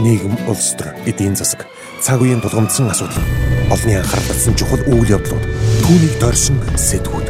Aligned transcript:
нийгэм 0.00 0.34
улс 0.48 0.72
төр 0.80 0.88
эдийн 1.04 1.36
засаг 1.36 1.68
цаг 2.00 2.20
үеийн 2.24 2.40
тулгамдсан 2.40 2.88
асуудал 2.88 3.20
олонний 3.68 4.00
анхаарал 4.00 4.28
татсан 4.32 4.56
чухал 4.56 4.82
үйл 4.88 5.12
явдлууд 5.16 5.44
түүнийг 5.84 6.14
дорсон 6.20 6.56
сэтгүүд 6.74 7.28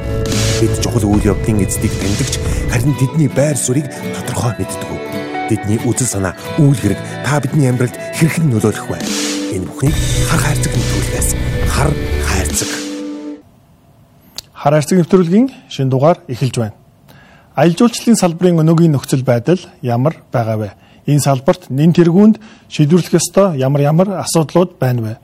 бид 0.60 0.72
чухал 0.78 1.04
үйл 1.10 1.34
явдлын 1.34 1.66
эздийг 1.66 1.90
тэмдэгч 1.98 2.34
харин 2.70 2.94
тэдний 2.94 3.28
байр 3.28 3.56
суурийг 3.58 3.90
тодорхой 4.14 4.54
мэддэг. 4.58 4.90
Тэдний 5.50 5.78
үзэл 5.82 6.06
санаа 6.06 6.34
үйл 6.62 6.78
хэрэг 6.78 7.00
та 7.26 7.42
бидний 7.42 7.66
амьдралд 7.66 7.96
хэрхэн 8.14 8.46
нөлөөлөх 8.54 8.86
вэ? 8.86 8.98
Энэ 9.58 9.66
бүхнийг 9.66 9.96
хар 10.30 10.40
хайрцаг 10.46 10.72
нэвтрүүлгээс 10.78 11.28
хар 11.74 11.90
хайрцаг. 12.30 12.70
Хар 14.54 14.72
хайрцаг 14.78 14.96
нэвтрүүлгийн 15.02 15.46
шин 15.66 15.90
дугаар 15.90 16.22
эхэлж 16.30 16.56
байна. 16.62 16.78
Аялал 17.58 17.74
жуулчлалын 17.74 18.20
салбарын 18.20 18.62
өнөөгийн 18.62 18.94
нөхцөл 18.94 19.26
байдал 19.26 19.58
ямар 19.82 20.22
байгаа 20.30 20.56
вэ? 20.56 20.70
Энэ 21.06 21.20
салбарт 21.20 21.70
нэн 21.70 21.92
тэргуунд 21.92 22.40
шийдвэрлэх 22.68 23.16
ёстой 23.16 23.58
ямар 23.58 23.80
ямар 23.80 24.08
асуудлууд 24.20 24.78
байна 24.78 25.02
вэ? 25.02 25.14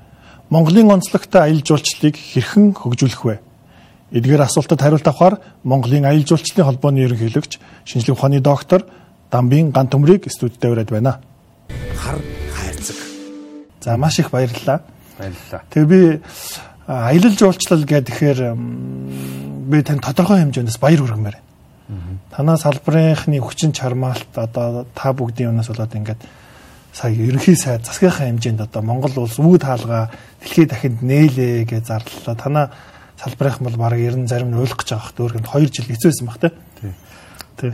Монголын 0.50 0.90
онцлогтой 0.90 1.42
аялал 1.42 1.64
жуулчлалыг 1.66 2.16
хэрхэн 2.16 2.74
хөгжүүлэх 2.74 3.22
вэ? 3.24 3.40
Эдгээр 4.12 4.46
асуултад 4.46 4.80
хариулт 4.80 5.06
авахар 5.06 5.40
Монголын 5.64 6.06
аялал 6.06 6.26
жуулчлалын 6.26 6.66
холбооны 6.66 7.02
ерөнхийлөгч 7.02 7.58
шинжлэх 7.84 8.16
ухааны 8.16 8.40
доктор 8.40 8.86
Дамбын 9.30 9.72
ган 9.74 9.88
төмрийг 9.90 10.30
студидд 10.30 10.64
ураад 10.64 10.90
байна. 10.90 11.18
Хар 11.98 12.22
хайрцаг. 12.54 12.96
За 13.82 13.96
маш 13.96 14.18
их 14.18 14.30
баярлалаа. 14.30 14.82
Баярлалаа. 15.18 15.62
Тэгээ 15.74 15.90
би 15.90 16.20
аялал 16.86 17.34
жуулчлал 17.34 17.84
гэхээр 17.84 18.54
би 19.66 19.82
тань 19.82 19.98
тодорхой 19.98 20.38
хэмжээнээс 20.38 20.78
баяр 20.78 21.02
хүргэмээр. 21.02 21.36
Танаа 22.34 22.56
салбарынхны 22.58 23.38
хүчин 23.38 23.70
чармаалт 23.72 24.34
одоо 24.34 24.86
та 24.94 25.12
бүгдийн 25.14 25.54
өмнөөс 25.54 25.70
болоод 25.70 25.94
ингээд 25.94 26.20
сая 26.90 27.12
ерөнхий 27.14 27.54
сайд 27.54 27.86
засгийнхаа 27.86 28.26
хэмжээнд 28.26 28.66
одоо 28.66 28.82
Монгол 28.82 29.14
улс 29.22 29.38
үүд 29.38 29.62
хаалга 29.62 30.10
дэлхийд 30.42 30.70
дахинд 30.70 31.02
нээлээ 31.06 31.68
гэж 31.68 31.84
зарлалаа. 31.86 32.34
Танаа 32.34 32.66
салбарынхан 33.22 33.64
бол 33.70 33.76
баг 33.76 34.00
ер 34.00 34.16
нь 34.16 34.26
зарим 34.26 34.50
нь 34.50 34.58
ойлгох 34.58 34.82
гэж 34.82 34.90
байгаа 34.96 35.06
хөөх 35.06 35.20
өөрөнд 35.20 35.46
2 35.46 35.70
жил 35.70 35.88
хэцүүсэн 35.92 36.26
баг 36.26 36.38
тий. 36.42 36.52
Тий. 37.60 37.72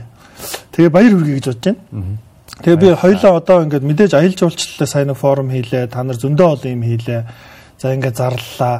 Тэгээ 0.76 0.90
баяр 0.92 1.12
хүргэе 1.16 1.36
гэж 1.38 1.46
бодож 1.48 1.64
байна. 1.64 2.18
Тэгээ 2.62 2.80
би 2.82 2.88
хоёлаа 2.94 3.32
одоо 3.40 3.58
ингээд 3.64 3.88
мэдээж 3.88 4.12
аялал 4.12 4.38
жуулчлалаа 4.38 4.88
сайн 4.90 5.14
форум 5.14 5.48
хийлээ. 5.50 5.88
Та 5.88 6.04
нар 6.04 6.20
зөндөө 6.20 6.48
олон 6.52 6.72
юм 6.76 6.82
хийлээ. 6.84 7.22
За 7.80 7.94
ингээд 7.94 8.18
зарлалаа 8.18 8.76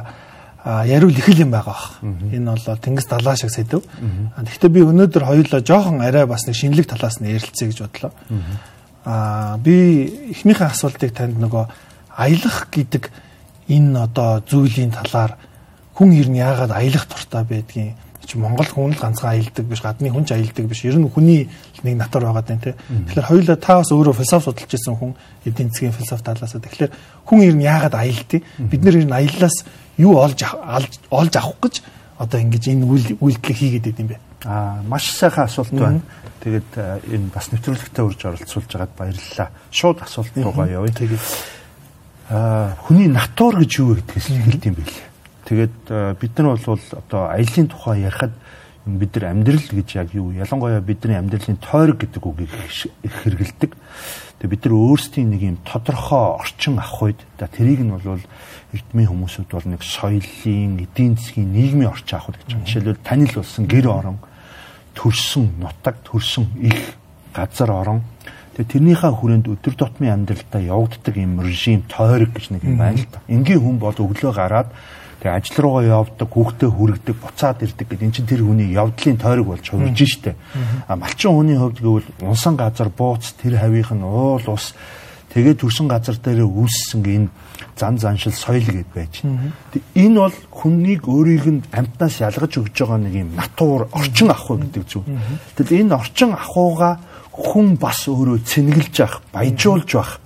яриул 0.65 1.11
их 1.11 1.27
л 1.27 1.39
юм 1.39 1.51
байгаа 1.51 1.75
бах. 1.75 1.99
Энэ 2.01 2.55
бол 2.55 2.77
тэнгис 2.79 3.05
далаа 3.05 3.35
шиг 3.35 3.51
сэдв. 3.51 3.83
Гэхдээ 4.39 4.69
би 4.71 4.81
өнөөдөр 4.81 5.23
хоёулаа 5.27 5.61
жоохон 5.61 6.01
арай 6.01 6.25
бас 6.25 6.47
нэг 6.47 6.55
шинэлэг 6.55 6.87
талаас 6.87 7.19
нь 7.19 7.27
ярилцъя 7.27 7.67
гэж 7.67 7.79
бодлоо. 7.83 8.11
Аа 9.03 9.57
би 9.57 10.31
эхнийхээ 10.31 10.71
асуултыг 10.71 11.11
танд 11.11 11.35
нөгөө 11.35 11.67
аялах 12.15 12.71
гэдэг 12.71 13.11
энэ 13.67 13.99
одоо 13.99 14.39
зүйлийн 14.47 14.95
талаар 14.95 15.35
хүн 15.95 16.15
ер 16.15 16.27
нь 16.31 16.39
яагаад 16.39 16.71
аялах 16.71 17.11
дуртай 17.11 17.43
байдгийг 17.43 17.99
чи 18.33 18.41
Монгол 18.41 18.65
хүн 18.65 18.97
л 18.97 18.97
ганцхан 18.97 19.29
аялдаг 19.37 19.65
биш 19.69 19.81
гадны 19.85 20.09
хүн 20.09 20.25
ч 20.25 20.33
аялдаг 20.33 20.65
биш 20.65 20.81
ер 20.89 20.97
нь 20.97 21.05
хүний 21.05 21.45
нэг 21.85 21.95
натар 22.01 22.25
байгаа 22.25 22.41
даа 22.41 22.57
тий. 22.57 22.73
Тэгэхээр 22.73 23.29
хоёулаа 23.29 23.57
та 23.61 23.77
бас 23.77 23.93
өөрөө 23.93 24.17
философи 24.17 24.49
судалж 24.49 24.73
ирсэн 24.73 24.97
хүн 24.97 25.13
эдийн 25.45 25.69
засгийн 25.69 25.93
философи 25.93 26.25
талаас 26.25 26.57
тэгэхээр 26.57 26.91
хүн 27.29 27.39
ер 27.45 27.53
нь 27.53 27.61
яагаад 27.61 27.93
аялдгийг 27.93 28.43
бид 28.57 28.81
нэр 28.81 28.97
ер 28.97 29.05
нь 29.05 29.13
аяллаас 29.13 29.57
юу 30.01 30.17
олж 30.17 30.41
олж 31.13 31.33
авах 31.37 31.61
гэж 31.61 31.75
одоо 32.17 32.39
ингэж 32.41 32.63
энэ 32.73 32.85
үйлдэлийг 33.21 33.57
хийгээд 33.57 33.89
идэм 33.93 34.07
бэ? 34.09 34.17
Аа 34.49 34.81
маш 34.81 35.13
сайхан 35.13 35.45
асуулт 35.45 35.77
байна. 35.77 36.01
Тэгээд 36.41 36.73
энэ 37.05 37.29
бас 37.29 37.53
нэвтрүүлэгтээ 37.53 38.01
урьж 38.01 38.21
оролцуулж 38.25 38.69
байгаад 38.73 38.93
баярлалаа. 38.97 39.49
Шууд 39.69 40.01
асуулт 40.01 40.33
руугаа 40.41 40.67
явъя. 40.73 40.93
Тэгээд 40.93 41.23
аа 42.33 42.73
хүний 42.89 43.09
натур 43.13 43.61
гэж 43.61 43.71
юу 43.77 43.93
гэдгээс 43.97 44.27
хэлд 44.33 44.63
юм 44.65 44.75
бэ? 44.81 45.12
Тэгээд 45.43 46.19
бид 46.19 46.37
нар 46.37 46.55
бол 46.55 46.79
одоо 46.91 47.21
аялын 47.29 47.67
тухай 47.67 48.01
ярихад 48.07 48.31
бид 48.85 49.15
нар 49.15 49.31
амьдрал 49.31 49.63
гэж 49.71 49.95
яг 49.95 50.13
юу 50.13 50.31
ялангуяа 50.31 50.81
бидний 50.81 51.15
амьдралын 51.15 51.57
тойрог 51.57 51.99
гэдэг 52.03 52.23
үгийг 52.23 52.51
их 53.03 53.15
хэрэгэлдэг. 53.23 53.71
Тэгээ 54.39 54.51
бид 54.51 54.65
нар 54.67 54.75
өөрсдийн 54.75 55.29
нэг 55.31 55.41
юм 55.43 55.57
тодорхой 55.63 56.39
орчин 56.43 56.79
авах 56.79 57.15
үед 57.15 57.19
за 57.39 57.47
тэрийг 57.47 57.79
нь 57.79 57.95
бол 57.95 58.19
эрдмийн 58.75 59.07
хүмүүсүүд 59.07 59.49
бол 59.55 59.67
нэг 59.71 59.83
соёлын, 59.83 60.83
эдийн 60.83 61.15
засгийн, 61.15 61.51
нийгмийн 61.51 61.91
орчин 61.95 62.19
авах 62.19 62.35
гэж 62.35 62.43
байна. 62.51 62.67
Жишээлбэл 62.67 63.07
танил 63.07 63.33
болсон 63.39 63.63
гэр 63.67 63.87
орон, 63.87 64.19
төрсөн 64.95 65.47
нутаг, 65.63 65.95
төрсөн 66.03 66.47
их 66.59 66.99
газар 67.31 67.71
орон 67.71 68.03
Тэгээ 68.53 68.69
тэрнийхээ 68.69 69.13
хүрээнд 69.17 69.49
өдөр 69.49 69.73
тутмын 69.73 70.13
амьдралдаа 70.13 70.61
явагддаг 70.61 71.17
юм 71.17 71.41
режим 71.41 71.81
тойрог 71.89 72.37
гэж 72.37 72.53
нэг 72.53 72.61
юм 72.61 72.77
байна 72.77 73.01
л 73.01 73.09
да. 73.09 73.25
Энгийн 73.25 73.57
хүн 73.57 73.81
бол 73.81 73.97
өглөө 73.97 74.29
гараад 74.29 74.69
тэгээ 75.23 75.39
ажил 75.39 75.57
руугаа 75.63 76.03
явдаг, 76.03 76.27
хүүхдээ 76.27 76.67
хүргэдэг, 76.67 77.15
буцаад 77.15 77.63
ирдэг 77.63 77.87
гэдэг 77.87 78.03
эн 78.03 78.11
чинь 78.11 78.27
тэр 78.27 78.43
хүний 78.43 78.75
явдлын 78.75 79.15
тойрог 79.15 79.47
болж 79.55 79.63
хувирж 79.63 79.99
штэ. 80.03 80.35
А 80.91 80.99
малчин 80.99 81.31
хүний 81.31 81.55
хувьд 81.55 81.79
гэвэл 81.79 82.09
унсан 82.27 82.59
газар 82.59 82.91
бууц 82.91 83.31
тэр 83.39 83.55
хавийнх 83.55 83.95
нь 83.95 84.03
уул 84.03 84.43
ус 84.51 84.75
тэгээ 85.31 85.55
төрсэн 85.63 85.87
газар 85.87 86.19
дээр 86.19 86.43
үүссэн 86.43 86.99
энэ 87.07 87.31
зан 87.79 87.95
заншил 87.97 88.35
соёл 88.35 88.67
гэд 88.67 88.91
байж. 88.91 89.23
Энэ 89.95 90.19
бол 90.19 90.35
хүнийг 90.51 91.07
өөрийг 91.07 91.45
нь 91.47 91.63
амьтнаас 91.71 92.19
ялгаж 92.19 92.59
өгж 92.59 92.75
байгаа 92.83 92.99
нэг 92.99 93.15
юм 93.15 93.29
натур 93.39 93.87
орчин 93.95 94.29
ахуй 94.29 94.59
гэдэг 94.59 94.83
зүйл. 94.91 95.07
Тэгэл 95.55 95.87
энэ 95.87 95.95
орчин 95.95 96.35
ахуйгаа 96.35 96.99
хүн 97.31 97.79
бас 97.79 98.05
өөрөө 98.11 98.43
цэнгэлж 98.45 98.93
явах, 98.99 99.23
баяжуулж 99.33 99.89
явах. 99.95 100.19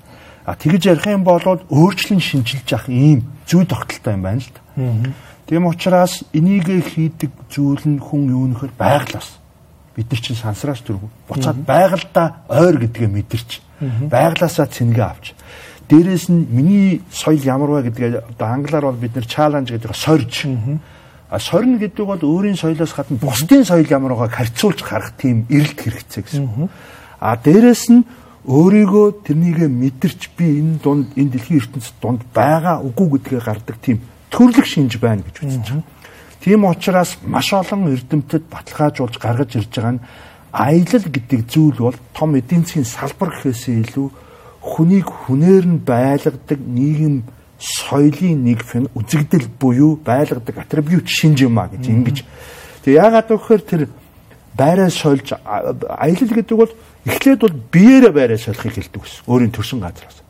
А 0.44 0.56
тэгж 0.57 0.91
ярих 0.91 1.07
юм 1.07 1.24
бол 1.24 1.40
өөрчлөн 1.40 2.19
шинжилж 2.19 2.68
явах 2.68 2.90
ийм 2.90 3.24
зүй 3.47 3.63
тогтолтой 3.63 4.19
юм 4.19 4.24
байна 4.28 4.44
л 4.44 4.52
да. 4.52 4.67
Тийм 5.48 5.66
учраас 5.66 6.24
энийг 6.34 6.68
хийдэг 6.68 7.32
зүйл 7.50 7.82
нь 7.88 7.98
хүн 7.98 8.30
юу 8.30 8.46
нөхөр 8.52 8.72
байглаас 8.78 9.40
бид 9.96 10.12
нар 10.12 10.22
чинь 10.22 10.38
сансраас 10.38 10.84
дөрөв 10.86 11.08
буцаад 11.26 11.66
байгальдаа 11.66 12.46
ойр 12.52 12.78
гэдгээ 12.86 13.10
мэдэрч 13.10 13.50
байглаасаа 14.12 14.68
цэнгээ 14.70 15.08
авч. 15.08 15.34
Дээрээс 15.90 16.30
нь 16.30 16.46
миний 16.52 17.02
соёл 17.10 17.42
ямар 17.42 17.82
вэ 17.82 17.90
гэдгээ 17.90 18.38
одоо 18.38 18.48
англиар 18.48 18.86
бол 18.86 19.02
бид 19.02 19.16
нэр 19.16 19.26
чаленж 19.26 19.72
гэдэг 19.72 19.96
сорж. 19.96 20.46
А 21.32 21.40
сорно 21.40 21.80
гэдэг 21.80 22.06
бол 22.06 22.22
өөрийн 22.22 22.60
соёлоос 22.60 22.94
гадна 22.94 23.18
бусдын 23.18 23.66
соёл 23.66 23.88
ямар 23.90 24.14
байгааг 24.14 24.36
харьцуулж 24.36 24.84
харах 24.84 25.16
тийм 25.18 25.48
эрэлт 25.50 25.80
хэрэгцээ 25.80 26.24
гэсэн. 26.28 26.70
А 27.20 27.40
дээрээс 27.40 27.90
нь 27.90 28.06
өөрийгөө 28.46 29.26
тэрнийг 29.26 29.64
мэдэрч 29.66 30.36
би 30.38 30.60
энэ 30.60 30.80
дунд 30.84 31.08
энэ 31.16 31.34
дэлхийн 31.34 31.60
ертөнцид 31.64 31.96
дунд 32.04 32.22
байгаа 32.36 32.84
үгүй 32.84 33.20
гэдгээ 33.20 33.42
гардаг 33.42 33.76
тийм 33.82 34.04
төрлөх 34.30 34.66
шинж 34.66 34.98
байна 35.00 35.24
гэж 35.24 35.36
үзэж 35.44 35.68
байна. 35.72 35.84
Тийм 36.42 36.66
учраас 36.66 37.18
маш 37.24 37.54
олон 37.54 37.92
эрдэмтэд 37.94 38.44
баталгаажуулж 38.52 39.18
гаргаж 39.18 39.56
ирж 39.56 39.72
байгаа 39.74 39.94
нь 39.98 40.04
аялал 40.52 41.06
гэдэг 41.12 41.42
зүйл 41.50 41.78
бол 41.78 41.98
том 42.14 42.36
эдийн 42.36 42.64
засгийн 42.64 42.86
салбар 42.86 43.30
гэхээсээ 43.36 43.84
илүү 43.84 44.08
хүнийг 44.62 45.08
хүнээр 45.08 45.66
нь 45.68 45.80
байлгадаг 45.84 46.60
нийгэм 46.60 47.24
соёлын 47.58 48.44
нэг 48.44 48.64
үзэгдэл 48.94 49.48
буюу 49.60 49.98
байлгадаг 49.98 50.56
атрибут 50.58 51.08
шинж 51.10 51.42
юм 51.42 51.58
а 51.60 51.68
гэж 51.68 51.84
ингэж. 51.88 52.18
Тэгээ 52.86 53.02
яагаад 53.02 53.28
гэвэл 53.28 53.66
тэр 53.66 53.82
байраа 54.54 54.90
сольж 54.90 55.34
аялал 55.34 56.32
гэдэг 56.38 56.58
бол 56.58 56.74
эхлээд 57.06 57.40
бол 57.42 57.56
биеэрээ 57.74 58.14
байраа 58.14 58.38
сольхыг 58.38 58.78
хэлдэг 58.78 59.02
ус. 59.02 59.22
Өөрийн 59.26 59.52
төрсэн 59.52 59.82
газраас. 59.82 60.22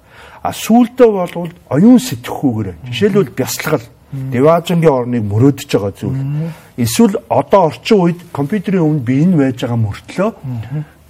А 0.48 0.56
сүүлдээ 0.56 1.10
бол 1.12 1.52
оюун 1.68 2.00
сэтгхүүгээр 2.00 2.88
жишээлбэл 2.88 3.36
бясалгал 3.36 3.84
Деважингийн 4.08 4.94
орныг 4.94 5.24
мөрөөдөж 5.28 5.68
байгаа 5.68 5.92
зүйл. 5.92 6.24
Эсвэл 6.80 7.20
одоо 7.28 7.68
орчин 7.68 8.00
үед 8.00 8.20
компьютерийн 8.32 8.88
өмнө 8.88 9.04
би 9.04 9.20
энэ 9.28 9.36
байж 9.36 9.68
байгаа 9.68 9.84
мөртлөө 9.84 10.30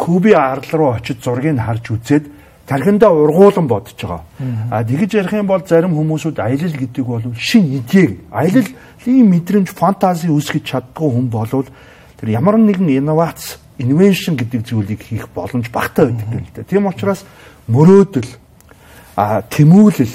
куби 0.01 0.33
арал 0.33 0.71
руу 0.73 0.89
очиж 0.97 1.21
зургийг 1.21 1.61
харж 1.61 1.93
үзээд 1.93 2.25
тархиндаа 2.65 3.13
ургуулan 3.13 3.69
бодож 3.69 3.93
байгаа. 4.01 4.25
А 4.73 4.81
тэгж 4.81 5.13
ярих 5.13 5.33
юм 5.37 5.45
бол 5.45 5.61
зарим 5.61 5.93
хүмүүсүүд 5.93 6.41
аялал 6.41 6.73
гэдэг 6.73 7.05
бол 7.05 7.21
шин 7.37 7.69
идея. 7.77 8.17
Аялалын 8.33 9.29
мэдрэмж 9.29 9.69
фантази 9.77 10.33
үүсгэж 10.33 10.65
чаддгүй 10.65 11.09
хүн 11.13 11.29
болвол 11.29 11.69
тэр 12.17 12.29
ямар 12.33 12.57
нэгэн 12.57 12.97
инновац, 12.97 13.61
инновашн 13.77 14.33
гэдэг 14.33 14.65
зүйлийг 14.65 15.05
хийх 15.05 15.29
боломж 15.29 15.69
багтаа 15.69 16.09
байдаг 16.09 16.33
юм 16.33 16.43
л 16.43 16.53
да. 16.57 16.65
Тийм 16.65 16.89
учраас 16.89 17.21
мөрөөдөл 17.69 18.46
а 19.17 19.41
тэмүүлэл 19.41 20.13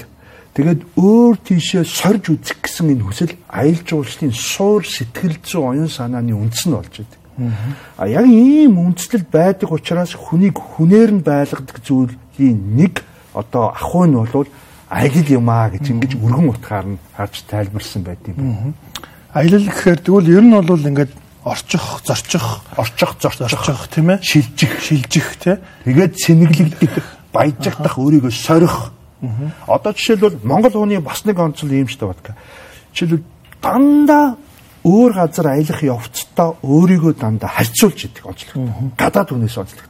тэгээд 0.54 0.81
өөр 0.94 1.34
тийшээ 1.43 1.82
сорж 1.82 2.31
үзэх 2.31 2.62
гэсэн 2.62 2.94
энэ 2.94 3.02
хүсэл 3.02 3.34
аялал 3.50 3.82
жуулчлалын 3.82 4.31
суур 4.31 4.87
сэтгэл 4.87 5.43
зүйн 5.43 5.82
оюун 5.82 5.90
санааны 5.90 6.31
үндэс 6.38 6.70
нь 6.70 6.76
болж 6.78 6.94
байдаг. 7.02 7.20
А 7.99 8.06
яг 8.06 8.26
ийм 8.31 8.78
үндслэл 8.78 9.26
байдаг 9.26 9.72
учраас 9.75 10.14
хүнийг 10.14 10.54
хүнээр 10.54 11.10
нь 11.19 11.25
байлгадаг 11.26 11.82
зүйл 11.82 12.14
ийм 12.38 12.76
нэг 12.78 13.02
одоо 13.34 13.75
ахуй 13.75 14.06
нь 14.06 14.14
бол 14.14 14.46
аялал 14.87 15.28
юм 15.32 15.48
аа 15.50 15.72
гэж 15.72 15.84
ингэж 15.90 16.12
өргөн 16.20 16.52
утгаар 16.52 16.87
нь 16.87 17.02
харж 17.16 17.43
тайлбарсан 17.48 18.05
байт 18.05 18.22
юм. 18.28 18.76
Аялал 19.32 19.64
гэхээр 19.64 20.00
тэгвэл 20.05 20.28
ер 20.28 20.44
нь 20.44 20.52
бол 20.52 20.88
ингээд 20.88 21.12
орчих, 21.43 21.82
зорчих, 22.05 22.44
орчих, 22.76 23.10
зорчих 23.19 23.88
тийм 23.88 24.12
ээ? 24.12 24.22
Шилжих, 24.22 24.78
шилжих 24.78 25.28
тий. 25.40 25.56
Тэгээд 25.88 26.14
сэнэглэгдэх, 26.20 26.94
баяжигдах, 27.32 27.99
өөрийгөө 27.99 28.31
сорих 28.31 28.93
Одоо 29.67 29.93
жишээлбэл 29.94 30.43
Монгол 30.43 30.73
хүний 30.73 30.99
бас 30.99 31.23
нэг 31.25 31.38
онцлог 31.38 31.70
юм 31.70 31.87
шүү 31.87 32.11
дээ. 32.11 32.34
Жишээлбэл 32.90 33.23
дандаа 33.62 34.34
өөр 34.82 35.12
газар 35.14 35.46
аялах 35.55 35.82
явцдаа 35.82 36.58
өөрийгөө 36.58 37.14
дандаа 37.23 37.50
харьцуулж 37.55 38.11
идэг 38.11 38.26
онцлог. 38.26 38.99
Гадаад 38.99 39.31
хүнээс 39.31 39.58
онцлог. 39.62 39.87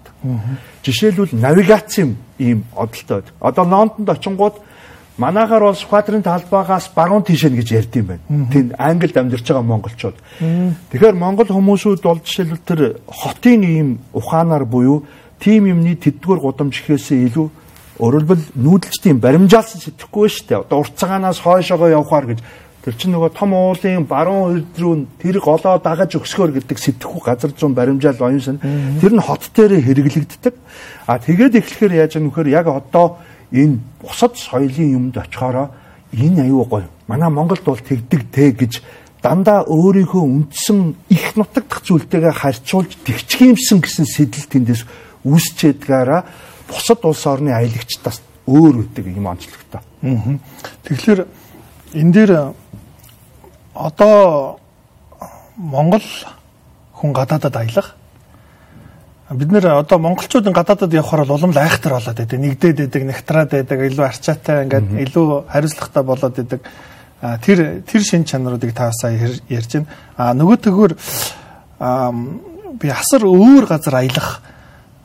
Жишээлбэл 0.85 1.33
навигацийн 1.33 2.17
ийм 2.39 2.65
одолтой. 2.77 3.25
Одоо 3.41 3.65
Лондонд 3.65 4.09
очингууд 4.11 4.61
манаагаар 5.17 5.73
бол 5.73 5.81
Сүхбаатарын 5.81 6.23
талбайгаас 6.23 6.93
багуун 6.95 7.25
тийшээ 7.25 7.57
гэж 7.57 7.69
ярьд 7.73 7.97
юм 7.97 8.07
байна. 8.13 8.53
Тэнд 8.53 8.77
Англид 8.79 9.17
амьдарч 9.17 9.49
байгаа 9.49 9.65
монголчууд. 9.65 10.17
Тэгэхээр 10.93 11.17
монгол 11.17 11.49
хүмүүсүүд 11.49 12.05
бол 12.05 12.21
жишээлбэл 12.21 12.69
тэр 12.69 12.81
хотын 13.09 13.65
ийм 13.65 13.89
ухаанаар 14.13 14.65
буюу 14.69 15.05
тим 15.43 15.67
юмны 15.67 15.99
тэдгээр 15.99 16.39
гудамж 16.39 16.79
ихээсээ 16.79 17.27
илүү 17.27 17.49
өөрөлдвөл 17.99 18.45
нүүдэлчдийн 18.57 19.19
баримжаалсан 19.19 19.83
сэтгэхгүй 19.83 20.29
шүү 20.31 20.47
дээ. 20.49 20.63
Одоо 20.63 20.79
уртцагаанаас 20.87 21.43
хойшоогоо 21.43 21.91
явахаар 21.91 22.27
гэж 22.31 22.41
тэр 22.87 22.95
чинь 22.95 23.13
нөгөө 23.15 23.31
том 23.35 23.51
уулын 23.55 24.07
баруун 24.07 24.63
урд 24.63 24.79
руу 24.79 25.07
тэр 25.19 25.39
голоо 25.43 25.79
дагаж 25.83 26.15
өгсгөр 26.19 26.55
гэдэг 26.63 26.79
сэтгэхгүй 26.79 27.23
газар 27.27 27.51
зүүн 27.55 27.75
баримжаал 27.75 28.23
оюунсан. 28.23 28.63
Тэр 29.03 29.13
нь 29.13 29.23
хот 29.23 29.51
дээр 29.55 29.83
хэрэглэгддэг. 29.83 30.55
А 31.07 31.19
тэгээд 31.19 31.59
эхлэхээр 31.59 31.93
яаж 32.07 32.17
юм 32.19 32.31
вөхөр 32.31 32.49
яг 32.51 32.67
одоо 32.67 33.19
энэ 33.51 33.79
бусад 34.03 34.39
соёлын 34.39 35.13
юмд 35.13 35.15
очихороо 35.19 35.71
энэ 36.15 36.49
аюу 36.49 36.65
гоё. 36.67 36.89
Манай 37.07 37.31
Монголд 37.31 37.63
бол 37.63 37.79
тэгдэг 37.79 38.31
те 38.31 38.51
гэж 38.51 38.83
дандаа 39.23 39.63
өөрийнхөө 39.71 40.23
үндсэн 40.27 40.97
их 41.07 41.37
нутагдах 41.39 41.87
зүйлтэйгээ 41.87 42.35
харьцуулж 42.35 42.99
тэгчгиймсэн 43.07 43.79
гэсэн 43.79 44.07
сэтэл 44.11 44.51
тэндээс 44.51 44.83
үүсчээдгаараа 45.25 46.25
бусад 46.69 47.05
улс 47.05 47.27
орны 47.27 47.53
аялагчдаас 47.55 48.23
өөр 48.47 48.87
үүдэг 48.87 49.07
юм 49.13 49.27
онцлогтой. 49.31 49.81
Тэгэхээр 50.83 51.21
энэ 51.95 52.13
дээр 52.13 52.33
одоо 53.75 54.59
Монгол 55.57 56.05
хүн 56.97 57.13
гадаадад 57.13 57.57
аялах 57.57 57.95
бид 59.33 59.53
нэр 59.53 59.67
одоо 59.79 59.99
монголчуудын 59.99 60.53
гадаадад 60.53 60.93
явхаар 60.93 61.25
бол 61.25 61.37
улам 61.37 61.53
лайхтар 61.53 61.93
болоод 61.93 62.17
байдаг. 62.17 62.39
Нэгдээд 62.39 62.79
байдаг, 62.85 63.03
нэгтраад 63.03 63.51
байдаг, 63.51 63.81
илүү 63.81 64.05
арчаатай 64.05 64.65
ингээд 64.65 64.89
илүү 65.09 65.27
хариуцлагатай 65.49 66.03
болоод 66.03 66.37
байдаг. 66.37 66.61
Тэр 67.41 67.59
тэр 67.87 68.03
шин 68.03 68.25
чанаруудыг 68.25 68.75
та 68.75 68.91
сая 68.93 69.33
ярьж 69.49 69.73
байна. 69.73 69.89
А 70.17 70.35
нөгөө 70.35 70.57
төгөр 70.69 70.93
би 72.77 72.89
асар 72.93 73.25
өөр 73.25 73.67
газар 73.67 73.95
аялах 74.03 74.43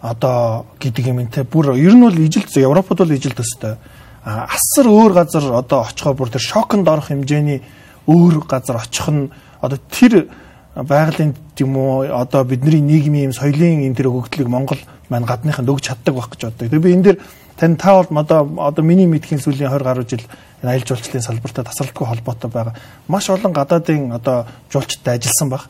одоо 0.02 0.66
гэдэг 0.80 1.08
юм 1.08 1.28
те 1.28 1.44
бүр 1.44 1.74
ер 1.78 1.94
нь 1.96 2.02
бол 2.02 2.14
ижил 2.14 2.46
Европод 2.46 2.98
бол 2.98 3.12
ижил 3.12 3.34
төстэй. 3.34 3.78
Асар 4.24 4.86
өөр 4.86 5.14
газар 5.14 5.54
одоо 5.54 5.88
очихоор 5.88 6.16
бүр 6.16 6.30
тэр 6.30 6.42
шоконд 6.42 6.88
орох 6.88 7.10
хэмжээний 7.10 7.64
өөр 8.06 8.46
газар 8.46 8.78
очих 8.78 9.08
нь 9.10 9.32
одоо 9.62 9.80
тэр 9.90 10.30
байгалийн 10.76 11.34
юм 11.58 11.78
уу 11.78 12.06
одоо 12.06 12.44
бидний 12.44 12.82
нийгмийн 12.82 13.32
юм 13.32 13.34
соёлын 13.34 13.90
энэ 13.90 13.96
тэр 13.96 14.14
өгөгдлийг 14.14 14.48
Монгол 14.48 14.78
маань 15.10 15.26
гадныханд 15.26 15.70
өгч 15.70 15.90
чаддаг 15.90 16.14
байх 16.14 16.30
гэж 16.30 16.42
боддог. 16.46 16.70
Тэгээ 16.70 16.86
би 16.86 16.94
энэ 16.94 17.04
дэр 17.04 17.18
тань 17.58 17.76
та 17.76 18.04
бол 18.04 18.20
одоо 18.22 18.46
одоо 18.62 18.84
миний 18.86 19.08
мэдхийн 19.08 19.42
сүүлийн 19.42 19.74
20 19.74 19.82
гаруй 19.82 20.06
жил 20.06 20.22
энэ 20.62 20.72
аялал 20.78 20.88
жуулчлалын 20.94 21.26
салбартаа 21.26 21.66
тасралтгүй 21.66 22.06
холбоотой 22.06 22.50
байгаа. 22.52 22.76
Маш 23.08 23.30
олон 23.30 23.54
гадаадын 23.54 24.14
одоо 24.14 24.46
жуулчтай 24.70 25.18
ажилласан 25.18 25.50
баг. 25.50 25.66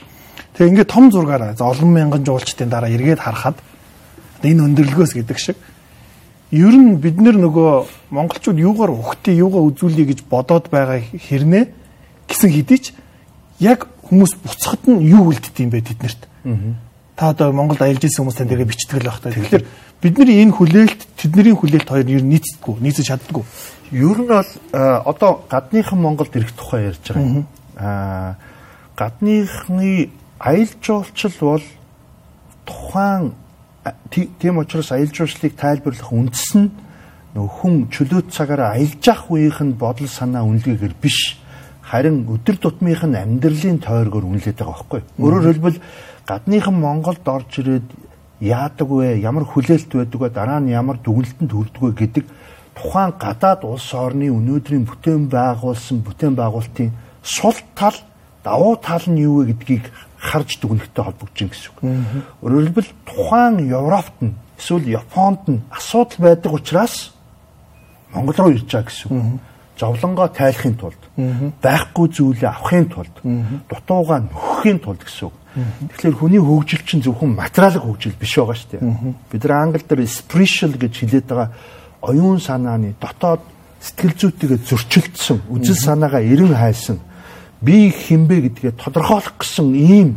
Тэгээ 0.57 0.71
ингээд 0.71 0.91
том 0.91 1.11
зургаараа 1.11 1.55
олон 1.55 1.91
мянган 1.93 2.25
жуулчдын 2.25 2.69
дараа 2.69 2.91
эргээд 2.91 3.23
харахад 3.23 3.55
энэ 4.43 4.63
өндөрлгөөс 4.67 5.13
гэдэг 5.17 5.37
шиг 5.37 5.57
ер 6.51 6.73
нь 6.75 6.95
бид 7.01 7.19
нөгөө 7.19 8.11
монголчууд 8.11 8.57
юугаар 8.57 8.91
ухтыг 8.91 9.35
юугаа 9.35 9.67
үзүүлэе 9.67 10.05
гэж 10.15 10.19
бодоод 10.29 10.71
байгаа 10.71 11.03
хэрнээ 11.03 11.63
гэсэн 12.27 12.51
хэдий 12.51 12.79
ч 12.79 12.85
яг 13.59 13.87
хүмүүс 14.07 14.39
буцахад 14.39 14.87
нь 14.87 15.03
юу 15.11 15.27
үлддэг 15.31 15.59
юм 15.59 15.71
бэ 15.71 15.81
тэднэрт. 15.83 16.21
Та 17.17 17.33
одоо 17.33 17.51
Монголд 17.51 17.81
аялж 17.81 18.05
ирсэн 18.05 18.23
хүмүүс 18.23 18.37
тань 18.37 18.47
дээрээ 18.47 18.69
бичдэг 18.69 19.01
л 19.03 19.09
байх 19.09 19.19
та. 19.19 19.33
Тэгэхээр 19.33 19.65
бидний 19.99 20.39
энэ 20.45 20.55
хүлээлт 20.55 21.01
тэдний 21.17 21.51
хүлээлт 21.57 21.89
хоёр 21.89 22.07
ер 22.07 22.23
нь 22.23 22.31
нийцдэггүй, 22.31 22.79
нийцэж 22.79 23.05
чаддаггүй. 23.09 23.43
Ер 23.91 24.17
нь 24.21 24.29
бол 24.29 24.51
одоо 24.77 25.43
гадныхан 25.49 25.99
Монголд 25.99 26.31
ирэх 26.37 26.53
тухай 26.53 26.93
ярьж 26.93 27.03
байгаа. 27.11 27.43
Аа 27.75 28.37
гадныхны 28.95 30.09
аялал 30.39 30.77
жуулчил 30.81 31.33
бол 31.41 31.65
тухайн 32.65 33.33
тийм 34.11 34.57
учраас 34.57 34.91
аялал 34.91 35.13
жуулчлалыг 35.13 35.53
тайлбарлах 35.55 36.11
үндэс 36.11 36.49
нь 36.57 36.71
нөх 37.35 37.61
хүн 37.61 37.87
чөлөөт 37.93 38.33
цагаараа 38.33 38.75
аялж 38.75 39.01
явах 39.03 39.29
үеийнх 39.31 39.61
нь 39.61 39.77
бодол 39.77 40.09
санаа 40.09 40.43
үнэлгээгээр 40.47 40.95
биш 41.01 41.37
харин 41.85 42.27
өдөр 42.27 42.57
тутмынх 42.59 43.03
нь 43.05 43.15
амьдралын 43.15 43.79
тойргоор 43.79 44.25
үнэлээд 44.27 44.57
байгаа 44.59 44.75
байхгүй. 44.75 45.01
Өөрөөр 45.23 45.45
хэлбэл 45.47 45.79
гадныхан 46.27 46.75
Монголд 46.75 47.23
орж 47.23 47.51
ирээд 47.63 47.87
яадаг 48.43 48.89
вэ? 48.91 49.23
Ямар 49.23 49.45
хүлээлт 49.47 49.91
байдаг 49.95 50.19
вэ? 50.19 50.29
Дараа 50.35 50.59
нь 50.59 50.75
ямар 50.75 50.99
дүгнэлтэнд 50.99 51.51
хүрдэг 51.51 51.81
вэ 51.81 51.91
гэдэг 51.95 52.25
тухайн 52.75 53.13
гадаад 53.17 53.61
улс 53.63 53.89
орны 53.93 54.27
өнөөдрийн 54.29 54.85
бүтээн 54.85 55.31
байгуулсан 55.31 56.03
бүтээн 56.05 56.35
байгуулалтын 56.35 56.91
сул 57.23 57.57
тал, 57.73 57.97
давуу 58.43 58.75
тал 58.77 59.01
нь 59.07 59.23
юу 59.23 59.41
вэ 59.41 59.55
гэдгийг 59.55 59.89
харж 60.17 60.57
дүгнэхтэй 60.59 61.03
холбогдож 61.03 61.37
байна 61.37 61.53
гэсэн 61.53 61.71
үг. 61.71 61.79
Өөрөөр 62.41 62.65
хэлбэл 62.67 62.91
тухайн 63.05 63.55
Европт 63.69 64.17
нь 64.21 64.35
эсвэл 64.57 64.89
Японд 64.89 65.43
нь 65.47 65.61
асуудал 65.69 66.17
байдаг 66.17 66.51
учраас 66.53 67.13
Монгол 68.13 68.35
руу 68.37 68.51
ирж 68.57 68.65
байгаа 68.65 68.89
гэсэн 68.89 69.07
үг. 69.13 69.39
Зовлонгоо 69.77 70.27
тайлахын 70.33 70.73
тулд 70.73 71.01
байхгүй 71.61 72.07
зүйлээ 72.09 72.49
авахын 72.49 72.89
тулд 72.89 73.15
дутуугаа 73.69 74.25
нөхөхийн 74.25 74.81
тулд 74.81 75.05
гэсэн 75.05 75.29
үг. 75.29 75.35
Тэгэхээр 75.93 76.17
хүний 76.17 76.41
хөгжил 76.41 76.81
чинь 76.81 77.05
зөвхөн 77.05 77.37
материалын 77.37 77.85
хөгжил 77.85 78.17
биш 78.17 78.33
байгаа 78.41 78.57
шүү 78.57 78.69
дээ. 78.73 78.81
Бид 79.29 79.43
нар 79.45 79.53
англи 79.61 79.85
дээр 79.85 80.09
spiritual 80.09 80.73
гэж 80.73 80.93
хэлээд 80.97 81.27
байгаа 81.29 81.49
оюун 82.01 82.41
санааны 82.41 82.93
дотоод 83.01 83.41
сэтгэл 83.81 84.17
зүйтэйгээ 84.17 84.59
зөрчилдсөн, 84.65 85.37
үзэл 85.49 85.77
санаагаа 85.77 86.21
эрен 86.21 86.53
хайсан, 86.53 86.97
би 87.61 87.89
хинбэ 87.89 88.53
гэдгээ 88.53 88.73
тодорхойлох 88.77 89.37
гэсэн 89.41 89.73
ийм 89.73 90.09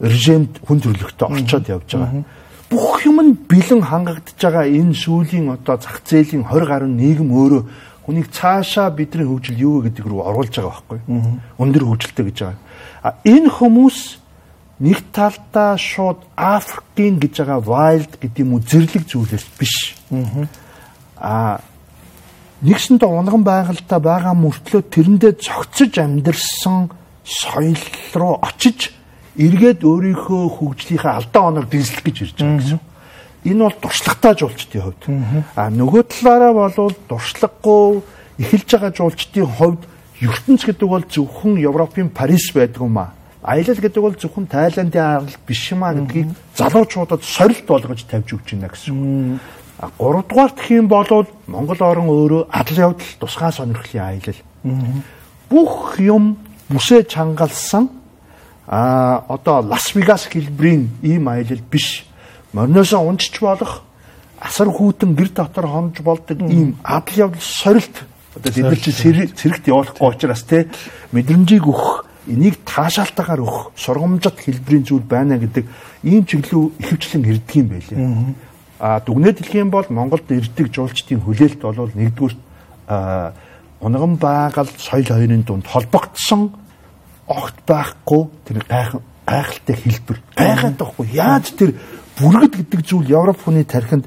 режимд 0.00 0.62
хүн 0.62 0.78
төрлөختөд 0.78 1.26
орчоод 1.26 1.66
явж 1.68 1.90
байгаа. 1.94 2.24
Бүх 2.70 3.02
юм 3.08 3.18
нь 3.24 3.32
бэлэн 3.48 3.82
хангагдж 3.82 4.38
байгаа 4.38 4.66
энэ 4.68 4.94
сүүлийн 4.94 5.50
одоо 5.56 5.76
зах 5.80 6.04
зээлийн 6.06 6.46
20 6.46 6.68
гаруй 6.68 6.90
нийгэм 6.92 7.30
өөрөө 7.32 7.62
хүнийг 8.04 8.28
цаашаа 8.30 8.92
бидний 8.92 9.26
хөгжил 9.26 9.58
юу 9.58 9.74
вэ 9.80 9.90
гэдэг 9.90 10.04
рүү 10.06 10.22
оруулж 10.22 10.54
байгаа 10.54 10.72
байхгүй. 10.76 10.98
Өндөр 11.58 11.84
хөгжилтэй 11.88 12.24
гэж 12.28 12.38
байгаа. 12.40 12.60
А 13.02 13.10
энэ 13.24 13.50
хүмүүс 13.52 13.98
нэг 14.80 14.98
талдаа 15.10 15.74
шууд 15.76 16.22
Африкийн 16.36 17.18
гэж 17.18 17.42
байгаа 17.42 17.60
wild 17.64 18.12
гэдэг 18.22 18.44
юм 18.44 18.54
уу 18.54 18.62
зэрлэг 18.62 19.04
зүйлээс 19.08 19.46
биш. 19.58 19.98
А 21.18 21.60
нэгсэндээ 22.62 23.06
унган 23.08 23.42
байгальтай 23.46 24.00
байгаа 24.02 24.34
мөртлөө 24.34 24.82
тэрэндээ 24.90 25.32
зогцож 25.38 25.94
амьдэрсэн 25.94 26.90
соёл 27.22 27.78
руу 28.14 28.42
очиж 28.42 28.90
эргээд 29.38 29.86
өөрийнхөө 29.86 30.42
хөгжлийнхээ 30.58 31.12
алдаа 31.22 31.42
оноор 31.54 31.66
дэнслэх 31.70 32.02
гэж 32.02 32.16
ирж 32.26 32.34
байгаа 32.42 32.58
гэсэн. 32.58 32.80
Энэ 33.46 33.62
бол 33.62 33.76
дуршлагатай 33.78 34.34
жуулчдын 34.34 34.82
хувьд. 34.82 35.02
А 35.54 35.70
нөгөө 35.70 36.02
талаараа 36.10 36.52
болвол 36.52 36.96
дуршлаггүй 37.06 38.02
эхэлж 38.42 38.68
байгаа 38.74 38.90
жуулчдын 38.90 39.46
хувьд 39.46 39.82
ертөнц 40.18 40.62
гэдэг 40.66 40.88
бол 40.90 41.06
зөвхөн 41.06 41.62
Европын 41.62 42.10
Парис 42.10 42.50
байдаг 42.50 42.82
юм 42.82 42.98
а. 42.98 43.14
Аялал 43.42 43.78
гэдэг 43.78 44.02
бол 44.02 44.18
зөвхөн 44.18 44.50
Тайландын 44.50 45.22
аргалт 45.22 45.38
биш 45.46 45.70
юм 45.70 45.86
а 45.86 45.94
гэдгийг 45.94 46.34
залуучуудад 46.58 47.22
сорилт 47.22 47.66
болгож 47.70 48.02
тавьж 48.02 48.34
өгч 48.34 48.58
байна 48.58 48.74
гэсэн 48.74 49.38
үг. 49.78 49.84
А 49.84 49.90
гуравдугаар 49.98 50.52
гэх 50.56 50.70
юм 50.70 50.88
бол 50.88 51.26
Монгол 51.46 51.76
орон 51.80 52.08
өөрөө 52.08 52.46
адал 52.50 52.78
явдал 52.78 53.06
тусгай 53.20 53.52
сонирхлын 53.52 54.02
аялал. 54.02 54.40
Бүх 55.50 55.98
юм 55.98 56.36
бүсээ 56.68 57.04
чангалсан 57.04 57.90
а 58.66 59.24
одоо 59.28 59.62
Лас 59.62 59.94
Вегас 59.94 60.26
хэлбэрийн 60.26 60.90
ийм 61.02 61.28
аялал 61.28 61.62
биш 61.70 62.04
мориноосоо 62.52 63.00
унжиж 63.00 63.40
болох 63.40 63.82
асар 64.40 64.68
хүйтэн 64.68 65.14
гэр 65.14 65.30
дотор 65.30 65.66
хонж 65.66 66.00
болдог 66.00 66.42
ийм 66.42 66.76
адал 66.84 67.16
явдал 67.16 67.40
сорилт 67.40 68.04
одоо 68.36 68.52
бид 68.52 68.64
нар 68.64 68.76
чи 68.76 68.92
цэрэгт 68.92 69.68
явуулахгүй 69.68 70.08
учраас 70.08 70.42
те 70.42 70.68
мэдрэмжийг 71.12 71.64
өгөх 71.64 72.04
энийг 72.28 72.60
таашаалтаагаар 72.64 73.40
өгөх 73.40 73.72
сургамжит 73.74 74.36
хэлбэрийн 74.36 74.84
зүйл 74.84 75.02
байна 75.02 75.38
гэдэг 75.38 75.64
ийм 76.04 76.26
чиглэл 76.28 76.76
ихэвчлэн 76.78 77.24
ирдэг 77.24 77.56
юм 77.56 77.68
байлээ. 77.72 77.98
А 78.78 79.00
дүгнээд 79.00 79.42
хэлэх 79.42 79.54
юм 79.58 79.70
бол 79.70 79.86
Монголд 79.90 80.30
ирдэг 80.30 80.70
жуулчдын 80.70 81.20
хүлээлт 81.22 81.60
бол 81.62 81.90
нэгдүгээр 81.98 82.34
унган 83.82 84.14
байгаль 84.16 84.70
соёл 84.78 85.06
хоёрын 85.10 85.42
дунд 85.42 85.66
холбогдсон 85.66 86.54
огт 87.26 87.58
байхгүй 87.66 88.22
тэр 88.46 88.62
гайхан 88.70 89.02
гайхалтай 89.26 89.76
хэлбэр 89.76 90.18
гайхаад 90.38 90.76
байхгүй 90.78 91.06
яаж 91.10 91.46
тэр 91.58 91.74
бүргэд 92.18 92.54
гэдэг 92.54 92.80
зүйл 92.86 93.10
Европ 93.10 93.42
хүний 93.42 93.66
тархинд 93.66 94.06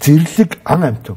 зэрлэг 0.00 0.60
ан 0.64 0.84
амьтав. 0.84 1.16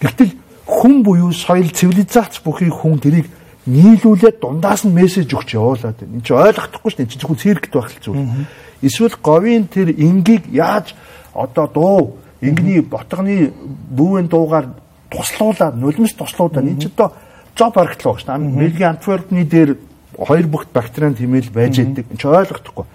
Гэвтэл 0.00 0.32
хүн 0.66 1.02
буюу 1.02 1.32
соёл 1.32 1.70
цивилизац 1.70 2.40
бүхий 2.42 2.70
хүн 2.70 2.98
тэрийг 2.98 3.26
нийлүүлээд 3.66 4.42
дундаас 4.42 4.82
нь 4.82 4.94
мессеж 4.94 5.30
өгч 5.30 5.54
явуулаад 5.54 5.98
байна. 5.98 6.18
Энд 6.18 6.26
чи 6.26 6.32
ойлгохдохгүй 6.34 6.90
шүү 6.90 6.98
дээ. 6.98 7.10
Чи 7.12 7.18
зөвхөн 7.18 7.38
циркт 7.38 7.70
байх 7.70 7.90
л 7.94 8.02
зүйл. 8.02 8.46
Эсвэл 8.82 9.16
говийн 9.22 9.70
тэр 9.70 9.94
энгийг 9.94 10.50
яаж 10.50 10.98
одоо 11.34 11.66
дуу 11.66 12.16
ингэний 12.40 12.82
ботгоны 12.82 13.52
бүүвэн 13.96 14.28
дуугаар 14.28 14.66
туслуулаад 15.10 15.76
нулимс 15.76 16.14
туслуулаад 16.14 16.66
энэ 16.66 16.80
ч 16.80 16.86
одоо 16.92 17.12
job 17.56 17.76
аргатлаа 17.76 18.16
шүү 18.18 18.28
дээ. 18.28 18.58
Бельгийн 18.58 18.90
Антверпны 18.96 19.44
дээр 19.44 19.76
хоёр 20.16 20.46
бүгд 20.48 20.70
бактериан 20.72 21.14
хэмээл 21.14 21.52
байж 21.52 21.76
байдаг. 21.78 22.06
Энд 22.10 22.20
чи 22.20 22.26
ойлгохдохгүй. 22.26 22.86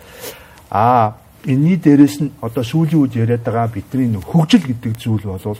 Аа 0.69 1.15
энэний 1.45 1.77
дээрэс 1.77 2.17
нь 2.21 2.31
одоо 2.41 2.63
сүүлийн 2.63 3.01
үед 3.07 3.15
яриад 3.15 3.43
байгаа 3.45 3.71
бидний 3.71 4.11
хөгжил 4.19 4.65
гэдэг 4.67 4.93
зүйл 4.97 5.23
бол 5.23 5.57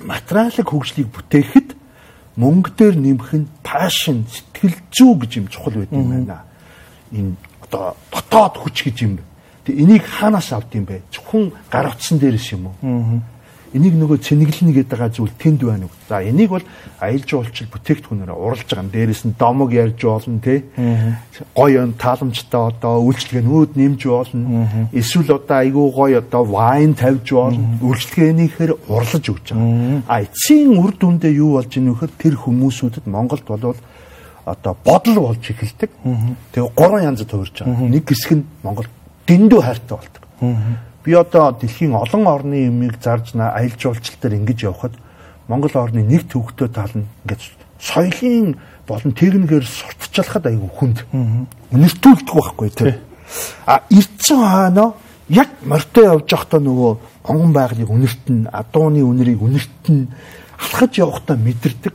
материалын 0.00 0.64
хөгжлийг 0.64 1.08
бүтээхэд 1.12 1.68
мөнгө 2.40 2.70
дээр 2.78 2.96
нэмэх 2.96 3.30
нь 3.36 3.50
пашн 3.60 4.24
сэтгэл 4.24 4.78
зүй 4.88 5.12
гэж 5.20 5.32
юм 5.44 5.46
чухал 5.52 5.76
байд 5.76 5.92
юм 5.92 6.08
байна. 6.08 6.46
Энэ 7.12 7.34
одоо 7.68 7.96
дотоод 8.08 8.54
хүч 8.64 8.76
гэж 8.86 8.96
юм. 9.04 9.18
Тэг 9.64 9.74
энийг 9.76 10.04
хаанаас 10.04 10.52
авд 10.52 10.72
юм 10.74 10.84
бэ? 10.84 11.02
Зөвхөн 11.12 11.52
гар 11.70 11.92
утсан 11.92 12.18
дээрээс 12.18 12.52
юм 12.56 12.72
уу? 12.72 13.20
Энийг 13.70 13.94
нөгөө 13.94 14.18
цэнэглэнэ 14.26 14.82
гэдэг 14.82 14.98
байгаа 14.98 15.14
зүйл 15.14 15.30
тэнд 15.38 15.62
байна 15.62 15.86
уу? 15.86 15.94
За 16.10 16.18
энийг 16.26 16.50
бол 16.50 16.66
аялал 16.98 17.22
жуулчлал 17.22 17.70
бүтээгдэхүүнээр 17.70 18.34
уралж 18.34 18.66
байгаа 18.66 18.82
юм. 18.82 18.90
Дээрээс 18.90 19.22
нь 19.30 19.38
домог 19.38 19.70
ярьж 19.70 20.00
болно 20.02 20.42
тий. 20.42 20.66
Гоё 21.54 21.86
тааламжтай 21.94 22.62
одоо 22.66 22.98
үйлчлэгээнүүд 23.06 23.78
нэмж 23.78 24.00
болно. 24.10 24.90
Эсвэл 24.90 25.38
одоо 25.38 25.56
айгүй 25.62 25.86
гоё 25.86 26.18
одоо 26.18 26.42
вайн 26.50 26.98
тавьж 26.98 27.30
болно. 27.30 27.78
Үйлчлэгээнийхээр 27.78 28.72
урлаж 28.90 29.24
өгч 29.30 29.54
байгаа. 29.54 30.02
А 30.10 30.26
эцсийн 30.26 30.74
үр 30.74 30.90
дүндээ 30.98 31.38
юу 31.38 31.62
болж 31.62 31.70
ийнө 31.70 31.94
вэхээр 31.94 32.12
тэр 32.18 32.34
хүмүүсүүдэд 32.42 33.06
Монголд 33.06 33.46
болвол 33.46 33.78
одоо 34.50 34.74
бодол 34.82 35.30
болж 35.30 35.46
эхэлдэг. 35.46 35.94
Тэгээ 36.50 36.74
гурван 36.74 37.06
янзад 37.06 37.30
хувирж 37.30 37.62
байгаа. 37.62 37.86
Нэг 37.86 38.02
хэсэг 38.02 38.42
нь 38.42 38.44
Монгол 38.66 38.90
дэндүү 39.26 39.60
хайртай 39.60 39.96
болдог. 39.98 40.22
Би 41.04 41.12
одоо 41.16 41.52
дэлхийн 41.52 41.94
олон 41.96 42.26
орны 42.26 42.66
юмыг 42.68 43.00
зарж 43.02 43.34
аялал 43.34 43.76
жуулчлалтаар 43.76 44.36
ингэж 44.36 44.68
явхад 44.68 44.92
Монгол 45.48 45.74
орны 45.74 46.04
нэг 46.04 46.28
төвхтөө 46.28 46.68
тал 46.68 46.92
нь 46.94 47.08
ингэж 47.24 47.40
соёлын 47.80 48.56
болон 48.86 49.12
техникээр 49.12 49.64
сурталчилахад 49.64 50.46
айгүй 50.46 50.70
хүнд. 50.70 50.98
Үнэртүүлдэг 51.72 52.34
байхгүй 52.34 52.70
тийм 52.70 53.10
а 53.66 53.82
эрдсэн 53.90 54.38
хаана 54.38 54.92
яг 55.28 55.48
морьтой 55.62 56.04
явж 56.04 56.30
байхдаа 56.30 56.60
нөгөө 56.60 56.92
онгон 57.30 57.52
байгалыг 57.52 57.90
үнэртэн 57.90 58.50
адууны 58.52 59.02
үнэрийг 59.06 59.42
үнэртэн 59.42 60.08
алхаж 60.58 60.98
явахдаа 60.98 61.36
мэдэрдэг. 61.36 61.94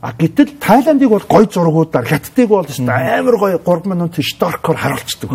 А 0.00 0.12
гэтэл 0.12 0.56
Тайландыг 0.60 1.10
бол 1.10 1.26
гой 1.28 1.44
зургуудаар 1.50 2.06
хаттыг 2.06 2.48
бол 2.48 2.66
амар 2.66 3.36
гой 3.36 3.58
3 3.58 3.86
минут 3.90 4.14
шторкоор 4.22 4.78
харуулцдаг. 4.78 5.30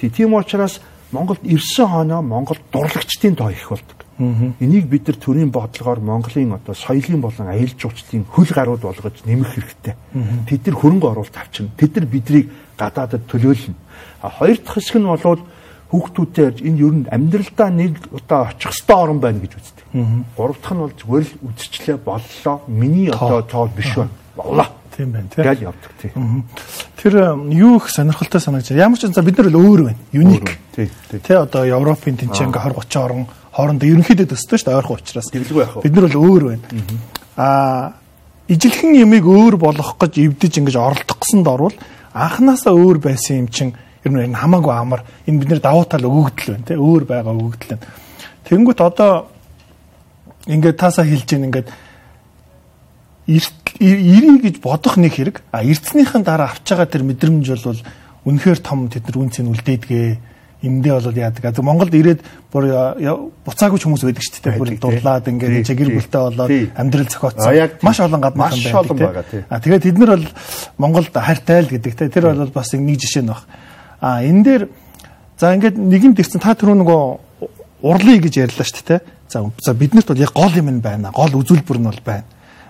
Тийм 0.00 0.34
учраас 0.34 0.80
Монголд 1.12 1.40
ирсэн 1.44 1.86
хоноо 1.86 2.22
Монгол 2.22 2.58
дурлагчдын 2.72 3.36
тоо 3.36 3.50
их 3.50 3.68
болдог. 3.68 3.96
Энийг 4.18 4.86
бид 4.88 5.06
нар 5.08 5.16
төрийн 5.16 5.50
бодлогоор 5.50 6.00
Монголын 6.00 6.54
одоо 6.54 6.74
соёлын 6.74 7.20
болон 7.20 7.48
аялал 7.48 7.76
жуулчлалын 7.78 8.24
хөл 8.24 8.48
гарууд 8.48 8.80
болгож 8.80 9.20
нэмэх 9.24 9.54
хэрэгтэй. 9.54 9.94
Тэд 10.48 10.66
нар 10.66 10.76
хөрөнгө 10.76 11.08
оруулалт 11.12 11.36
авчирна. 11.36 11.70
Тэд 11.76 11.96
нар 11.96 12.06
биднийг 12.06 12.50
гадаадад 12.78 13.28
төлөөлнө. 13.28 13.76
А 14.22 14.30
хоёр 14.30 14.56
дахь 14.56 14.80
хэсэг 14.80 14.96
нь 14.96 15.06
болоод 15.06 15.40
хүүхдүүдтэй 15.92 16.44
ярьж 16.48 16.60
энэ 16.64 16.80
ер 16.80 16.94
нь 16.96 17.08
амьдралдаа 17.12 17.70
нэг 17.70 17.92
одоо 18.10 18.50
очих 18.50 18.72
хэвээр 18.72 19.04
орн 19.04 19.20
байна 19.20 19.40
гэж 19.44 19.52
үздэг. 19.52 19.84
Гурав 20.36 20.58
дахь 20.64 20.74
нь 20.74 20.80
бол 20.80 20.96
зүгээр 20.96 21.24
л 21.28 21.38
үдчичлээ 21.46 21.96
боллоо. 22.00 22.56
Миний 22.66 23.08
одоо 23.12 23.42
тоо 23.44 23.68
биш 23.68 23.94
байна. 23.94 24.16
Боллоо 24.34 24.66
Тийм 24.96 25.12
байна 25.12 25.28
тийм. 25.28 25.44
Гал 25.44 25.60
явдаг 25.60 25.92
тийм. 26.00 26.44
Тэр 26.96 27.14
юу 27.52 27.76
их 27.76 27.90
сонирхолтой 27.90 28.40
санагдаж 28.40 28.70
байна. 28.70 28.82
Ямар 28.82 28.98
ч 28.98 29.12
за 29.12 29.22
бид 29.22 29.36
нар 29.36 29.50
л 29.52 29.60
өөр 29.60 29.82
байна. 29.84 29.98
Юник. 30.12 30.56
Тийм. 30.74 30.90
Тэ 31.12 31.36
одоо 31.36 31.64
Европын 31.68 32.16
тэнцэн 32.16 32.48
ингээ 32.48 32.64
20 32.72 32.80
30 32.80 33.04
орн 33.04 33.26
хоорондоо 33.52 33.88
ерөнхийдөө 33.88 34.26
төстэй 34.32 34.56
шүү 34.56 34.68
дээ 34.72 34.78
ойрхон 34.80 35.00
учраас. 35.00 35.28
Тэглгүй 35.28 35.60
яах 35.60 35.76
вэ? 35.76 35.84
Бид 35.84 35.94
нар 35.96 36.08
бол 36.08 36.20
өөр 36.24 36.42
байна. 36.48 36.64
Аа 37.36 37.92
ижилхэн 38.48 38.94
ямиг 38.96 39.24
өөр 39.26 39.56
болгох 39.60 39.96
гэж 40.00 40.16
эвдэж 40.22 40.52
ингэж 40.60 40.76
оролдох 40.80 41.18
гэсэнд 41.20 41.46
орвол 41.50 41.76
анханасаа 42.14 42.72
өөр 42.72 42.98
байсан 43.02 43.44
юм 43.44 43.48
чин 43.48 43.74
ер 44.04 44.12
нь 44.12 44.38
хамаагүй 44.38 44.72
амар 44.72 45.02
энэ 45.26 45.40
бид 45.40 45.48
нэр 45.50 45.60
давуу 45.60 45.84
тал 45.84 46.06
өгөгдөл 46.06 46.54
байна 46.54 46.66
тий 46.68 46.78
өөр 46.78 47.04
байгаа 47.04 47.34
өгөгдөл 47.34 47.74
байна. 47.74 47.86
Тэнгүүт 48.46 48.80
одоо 48.80 49.26
ингээд 50.46 50.78
таасаа 50.78 51.04
хэлж 51.04 51.28
ийн 51.34 51.50
ингээд 51.50 51.68
ирий 53.80 54.38
гэж 54.40 54.60
бодох 54.60 54.96
нэг 54.96 55.14
хэрэг. 55.14 55.42
А 55.52 55.62
эрдснийхэн 55.64 56.22
дараа 56.22 56.52
авч 56.52 56.64
байгаа 56.64 56.86
тэр 56.86 57.02
мэдрэмж 57.04 57.46
бол 57.64 57.80
үнэхээр 58.24 58.58
том 58.60 58.88
тэд 58.88 59.06
нар 59.06 59.18
үнцэн 59.22 59.48
үлдээдгээ. 59.52 60.18
Эндээ 60.66 60.92
бол 60.96 61.12
яадаг. 61.12 61.44
А 61.44 61.62
Монголд 61.62 61.94
ирээд 61.94 62.20
бүр 62.50 62.64
буцаагүй 63.44 63.78
хүмүүс 63.78 64.02
байдаг 64.08 64.24
шүү 64.24 64.42
дээ. 64.42 64.58
Бүр 64.58 64.70
дурлаад 64.80 65.28
ингээд 65.28 65.68
гэр 65.68 65.90
бүлтэй 66.00 66.22
болоод 66.32 66.52
амьдрал 66.74 67.10
зохиоцсон. 67.12 67.70
Маш 67.84 68.00
олон 68.00 68.20
гаднах 68.24 68.56
юм 68.56 68.64
байна. 68.64 68.72
Маш 68.72 68.80
олон 68.82 68.98
байгаа 68.98 69.24
тий. 69.30 69.44
А 69.46 69.60
тэгээд 69.60 69.84
тэд 69.84 69.98
нар 70.00 70.10
бол 70.16 70.26
Монголд 70.80 71.12
хайртай 71.12 71.60
л 71.62 71.70
гэдэг 71.70 71.92
те. 71.94 72.08
Тэр 72.08 72.32
бол 72.32 72.50
бас 72.50 72.72
нэг 72.72 72.98
жишээ 72.98 73.22
нь 73.22 73.30
баг. 73.30 73.44
А 74.00 74.24
энэ 74.24 74.42
дээр 74.42 74.62
за 75.38 75.54
ингээд 75.54 75.76
нэгэн 75.76 76.16
дэрсэн 76.16 76.40
та 76.40 76.56
түрүү 76.56 76.76
нөгөө 76.82 77.02
урлыг 77.84 78.24
гэж 78.24 78.48
ярьлаа 78.48 78.66
шүү 78.66 78.84
дээ. 78.90 79.00
За 79.28 79.74
биднэрт 79.76 80.08
бол 80.08 80.24
яг 80.24 80.32
гол 80.32 80.56
юм 80.56 80.80
байна. 80.80 81.12
Гол 81.12 81.36
үзүүлбэр 81.36 81.78
нь 81.78 81.90
бол 81.92 82.02
байна 82.02 82.26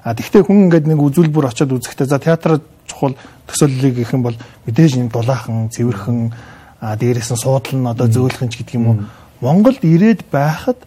А 0.06 0.14
тэгвэл 0.14 0.46
хүн 0.46 0.70
ингээд 0.70 0.86
нэг 0.86 1.02
үзүүлбэр 1.02 1.50
очиод 1.50 1.74
үзэхдээ 1.82 2.06
за 2.06 2.22
театр 2.22 2.62
чухал 2.86 3.18
төсөөллийг 3.50 4.06
гэх 4.06 4.14
юм 4.14 4.22
бол 4.22 4.38
мэдээж 4.62 5.02
юм 5.02 5.10
дулаахан, 5.10 5.66
цэвэрхэн 5.74 6.30
а 6.78 6.94
дээрээс 6.94 7.34
нь 7.34 7.42
суудлал 7.42 7.82
нь 7.82 7.90
одоо 7.90 8.06
зөөлхөн 8.06 8.46
ч 8.46 8.62
гэдэг 8.62 8.78
юм 8.78 8.86
уу. 8.86 8.96
Монголд 9.42 9.82
ирээд 9.82 10.30
байхад 10.30 10.78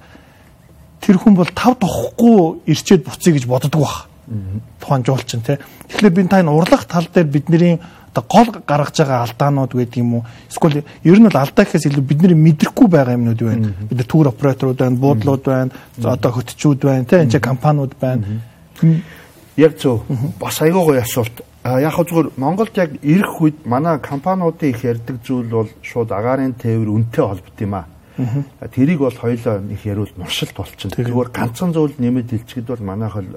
тэр 1.03 1.19
хүн 1.19 1.35
бол 1.35 1.51
тав 1.51 1.75
тухгүй 1.75 2.63
ирчээд 2.63 3.03
буцъя 3.03 3.35
гэж 3.35 3.43
боддог 3.43 3.75
баг. 3.75 4.07
Тухайн 4.79 5.03
жуулчин 5.03 5.43
тий. 5.43 5.59
Тэгэхээр 5.91 6.15
би 6.15 6.23
та 6.23 6.39
энэ 6.39 6.55
урлах 6.55 6.87
тал 6.87 7.03
дээр 7.11 7.27
бидний 7.27 7.75
одоо 8.15 8.23
гол 8.23 8.47
гаргаж 8.63 9.03
байгаа 9.03 9.27
алдаанууд 9.27 9.75
байдаг 9.75 9.99
юм 9.99 10.23
уу? 10.23 10.25
Эсвэл 10.47 10.87
ер 11.03 11.19
нь 11.19 11.27
бол 11.27 11.35
алдаа 11.35 11.67
гэхээс 11.67 11.91
илүү 11.91 12.07
бидний 12.07 12.39
мэдрэхгүй 12.39 12.87
байгаа 12.87 13.19
юмнууд 13.19 13.41
байна. 13.43 13.75
Бид 13.83 14.07
тур 14.07 14.31
операторууд 14.31 14.79
байна, 14.79 14.95
буудлууд 14.95 15.43
байна, 15.43 15.75
одоо 15.99 16.31
хөтчүүд 16.39 16.79
байна, 16.87 17.03
тий 17.03 17.19
энэ 17.19 17.43
компаниуд 17.43 17.99
байна 17.99 18.47
Яг 19.57 19.77
зөв. 19.77 20.03
Бас 20.39 20.61
айгүй 20.61 20.83
гоё 20.85 21.01
асуулт. 21.01 21.43
А 21.63 21.79
яг 21.81 21.99
зүгээр 21.99 22.37
Монголд 22.37 22.77
яг 22.77 22.95
ирэх 23.03 23.41
үед 23.41 23.65
манай 23.65 23.99
компаниудын 23.99 24.69
их 24.71 24.83
ярьдаг 24.83 25.19
зүйл 25.23 25.49
бол 25.49 25.69
шууд 25.83 26.11
агаарын 26.11 26.55
тээвэр 26.55 26.87
үнэтэй 26.87 27.25
холбот 27.25 27.59
юм 27.59 27.75
аа. 27.75 27.85
Тэрийг 28.71 28.99
бол 28.99 29.15
хоёлоо 29.15 29.59
их 29.67 29.85
яриул 29.85 30.11
нуршилт 30.15 30.55
болчихно. 30.55 30.95
Зүгээр 30.95 31.31
ганцхан 31.35 31.73
зүйл 31.75 31.95
нэмэд 31.99 32.31
хэлчихэд 32.31 32.67
бол 32.67 32.83
манайх 32.83 33.15
л 33.15 33.35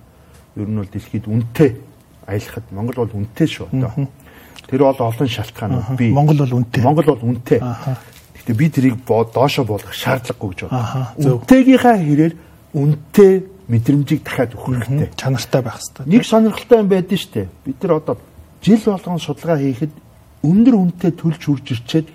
ер 0.56 0.68
нь 0.70 0.78
бол 0.78 0.87
дэлхийд 0.87 1.26
үнэтэй 1.26 1.70
аялахад 2.26 2.66
Монгол 2.70 3.06
бол 3.06 3.16
үнэтэй 3.18 3.46
шүү 3.46 3.66
одоо. 3.70 4.08
Тэр 4.66 4.80
бол 4.87 5.00
олон 5.02 5.28
шалтгаанууд 5.28 5.99
бий. 5.99 6.11
Монгол 6.11 6.38
бол 6.38 6.54
үнэтэй. 6.62 6.82
Монгол 6.82 7.08
бол 7.14 7.26
үнэтэй. 7.26 7.58
Гэхдээ 7.58 8.56
би 8.58 8.66
тэрийг 8.70 8.96
доошо 9.06 9.64
болгох 9.64 9.94
шаардлагагүй 9.94 10.50
гэж 10.54 10.61
байна. 10.70 11.14
Үнэтэйгийнхаа 11.18 11.96
хэрээр 11.99 12.34
үнэтэй 12.75 13.32
мэдрэмжийг 13.69 14.23
дахиад 14.25 14.54
өгөх 14.54 14.87
хэрэгтэй. 14.87 15.11
Чанартай 15.16 15.62
байх 15.62 15.78
хэрэгтэй. 15.78 16.07
Нэг 16.07 16.23
сонирхолтой 16.26 16.78
юм 16.78 16.88
байдэн 16.88 17.19
штэ. 17.19 17.49
Бид 17.64 17.83
нар 17.83 17.92
одоо 18.02 18.16
жил 18.62 18.83
болгон 18.85 19.19
судалгаа 19.19 19.59
хийхэд 19.59 19.92
өндөр 20.42 20.75
үнэтэй 20.75 21.12
төлж 21.14 21.40
хурж 21.47 21.66
ирчээд 21.71 22.09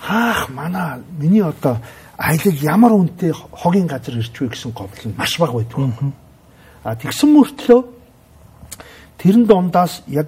хаах 0.00 0.48
манаа 0.48 1.00
миний 1.18 1.42
одоо 1.42 1.78
аялал 2.16 2.58
ямар 2.62 2.92
үнэтэй 2.92 3.32
хогийн 3.32 3.86
газар 3.86 4.16
ирчвэ 4.16 4.48
гэсэн 4.48 4.72
говьл 4.72 5.04
нь 5.08 5.16
маш 5.16 5.38
бага 5.38 5.60
байдаг. 5.60 5.92
А 6.84 6.96
тэгсэн 6.96 7.28
мөртлөө 7.32 7.80
тэрэн 9.18 9.44
дундаас 9.44 10.02
яг 10.08 10.26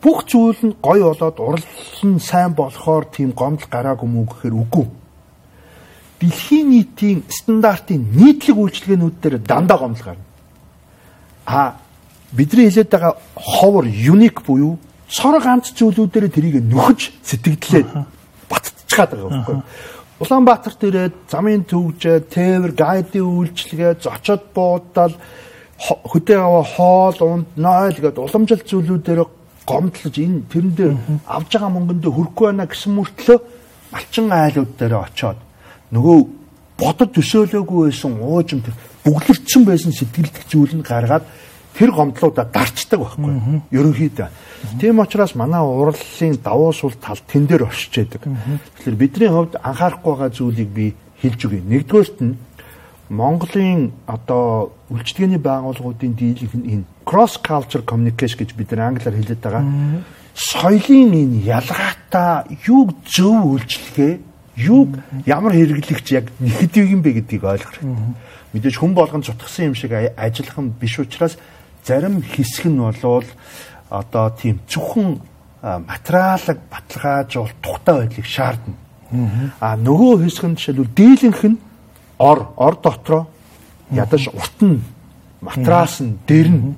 бүх 0.00 0.24
зүйл 0.24 0.60
нь 0.62 0.76
гой 0.80 1.02
болоод 1.02 1.36
урлал 1.40 1.66
нь 2.04 2.20
сайн 2.20 2.54
болохоор 2.54 3.04
тийм 3.12 3.32
гомдол 3.32 3.68
гараагүй 3.68 4.08
мүү 4.08 4.24
гэхээр 4.30 4.54
үгүй 4.54 4.86
дэлхийн 6.20 6.68
нийтийн 6.70 7.22
стандартын 7.28 8.02
нийтлэг 8.14 8.56
үйлчилгээнүүд 8.58 9.16
дээр 9.22 9.36
дандаа 9.38 9.78
гомдол 9.78 10.04
гарна. 10.04 10.26
А 11.46 11.74
бидний 12.32 12.68
хэлээд 12.68 12.90
байгаа 12.90 13.14
ховор 13.34 13.86
юник 13.86 14.42
буюу 14.42 14.78
цор 15.08 15.40
ганц 15.40 15.72
зүйлүүдээр 15.72 16.28
тэрийг 16.28 16.56
нөхөж 16.66 17.12
сэтгэлдээ 17.22 17.84
батцгаад 18.50 19.10
байгаа 19.14 19.30
байхгүй. 19.30 19.58
Улаанбаатарт 20.18 20.82
ирээд 20.82 21.14
замын 21.30 21.62
төвжээ, 21.62 22.26
тээвэр, 22.26 22.74
гайдын 22.74 23.22
үйлчилгээ, 23.22 24.02
зочод 24.02 24.50
буудал, 24.50 25.14
хөдөө 25.78 26.38
аваа 26.42 26.66
хоол, 26.66 27.18
унд, 27.22 27.48
нойл 27.54 27.94
гэдэг 27.94 28.26
уламжлалт 28.26 28.66
зүйлүүдээр 28.66 29.22
гомдлож 29.62 30.16
энэ 30.18 30.48
тэрэндээ 30.50 30.90
авж 31.28 31.50
байгаа 31.54 31.70
мөнгөндөө 31.70 32.12
хүрхгүй 32.18 32.46
байна 32.50 32.66
гэсэн 32.66 32.92
мөртлөө 32.98 33.38
малчин 33.94 34.26
айлууд 34.32 34.72
дээр 34.74 34.94
очоод 35.06 35.38
нөгөө 35.92 36.18
бодод 36.78 37.10
төсөөлөөгүй 37.16 37.90
байсан 37.90 38.18
уужим 38.20 38.62
тэр 38.62 38.74
бүглэрчсэн 39.04 39.64
байсан 39.64 39.92
сэтгэлдэх 39.92 40.44
зүйл 40.46 40.78
нь 40.78 40.86
гаргаад 40.86 41.24
тэр 41.78 41.90
гомдлуудаа 41.94 42.46
дарчдаг 42.50 42.98
байхгүй. 42.98 43.62
Ерөнхийдөө. 43.70 44.28
Тийм 44.80 44.98
учраас 44.98 45.34
манай 45.34 45.62
урлалын 45.62 46.38
давуу 46.42 46.72
сул 46.72 46.92
тал 46.98 47.18
тэн 47.26 47.46
дээр 47.46 47.70
оршиж 47.70 48.02
байдаг. 48.02 48.26
Тэгэхээр 48.78 48.98
бидний 48.98 49.30
хувьд 49.30 49.54
анхаарахгүй 49.62 50.12
байгаа 50.12 50.30
зүйлийг 50.34 50.70
би 50.74 50.94
хэлж 51.22 51.40
өгье. 51.46 51.62
Нэгдүгээрт 51.62 52.18
нь 52.22 52.34
Монголын 53.08 53.92
одоо 54.06 54.74
үйлчлэгээний 54.92 55.40
байгууллагуудын 55.40 56.12
дийлэнх 56.12 56.54
нь 56.60 56.68
энэ 56.72 56.84
cross 57.08 57.40
culture 57.40 57.80
communication 57.80 58.36
гэж 58.44 58.52
бид 58.52 58.70
нар 58.76 58.92
англиар 58.92 59.16
хэлээд 59.16 59.40
байгаа. 59.40 59.64
Соёлын 60.36 61.16
энэ 61.16 61.40
ялгаатай 61.48 62.58
юуг 62.68 62.92
зөв 63.08 63.56
үйлчлэгээ, 63.56 64.12
юуг 64.58 64.98
ямар 65.26 65.54
хэрэглэгч 65.54 66.06
яг 66.18 66.26
нэхэдэг 66.42 66.90
юм 66.90 67.02
бэ 67.06 67.22
гэдгийг 67.22 67.44
ойлгох 67.46 67.78
хэрэгтэй. 67.78 68.14
Мэдээж 68.52 68.76
хүн 68.82 68.92
болгон 68.98 69.22
цутгсан 69.22 69.70
юм 69.70 69.76
шиг 69.78 69.94
ажиллах 69.94 70.58
нь 70.58 70.74
биш 70.74 70.98
учраас 70.98 71.38
зарим 71.86 72.18
хэсэг 72.22 72.66
нь 72.66 72.82
болвол 72.82 73.28
одоо 73.90 74.34
тийм 74.34 74.58
зөвхөн 74.66 75.22
материалыг 75.62 76.58
баталгаажуул 76.66 77.54
тухтай 77.62 77.94
байдлыг 78.02 78.26
шаардна. 78.26 78.74
А 79.62 79.78
нөгөө 79.78 80.26
хэсэг 80.26 80.44
нь 80.50 80.56
жишээлбэл 80.58 80.94
дийлэнх 80.94 81.42
нь 81.54 81.58
ор 82.18 82.50
ор 82.58 82.74
дотроо 82.82 83.30
ядаж 83.94 84.26
урт 84.34 84.58
нь 84.58 84.82
матрас 85.40 86.02
нь 86.02 86.18
дэр 86.26 86.48
нь 86.50 86.74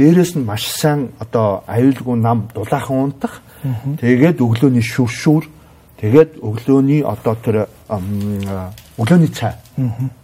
дээрээс 0.00 0.32
нь 0.40 0.48
маш 0.48 0.64
сайн 0.72 1.12
одоо 1.20 1.62
аюулгүй 1.68 2.16
нам 2.16 2.48
дулаахан 2.54 3.12
унтах. 3.12 3.42
Тэгээд 4.00 4.40
өглөөний 4.40 4.82
шүршүүр 4.82 5.57
тэгээд 6.00 6.38
өглөөний 6.42 7.02
одоо 7.02 7.34
тэр 7.42 7.56
өглөөний 7.88 9.30
цай. 9.34 9.54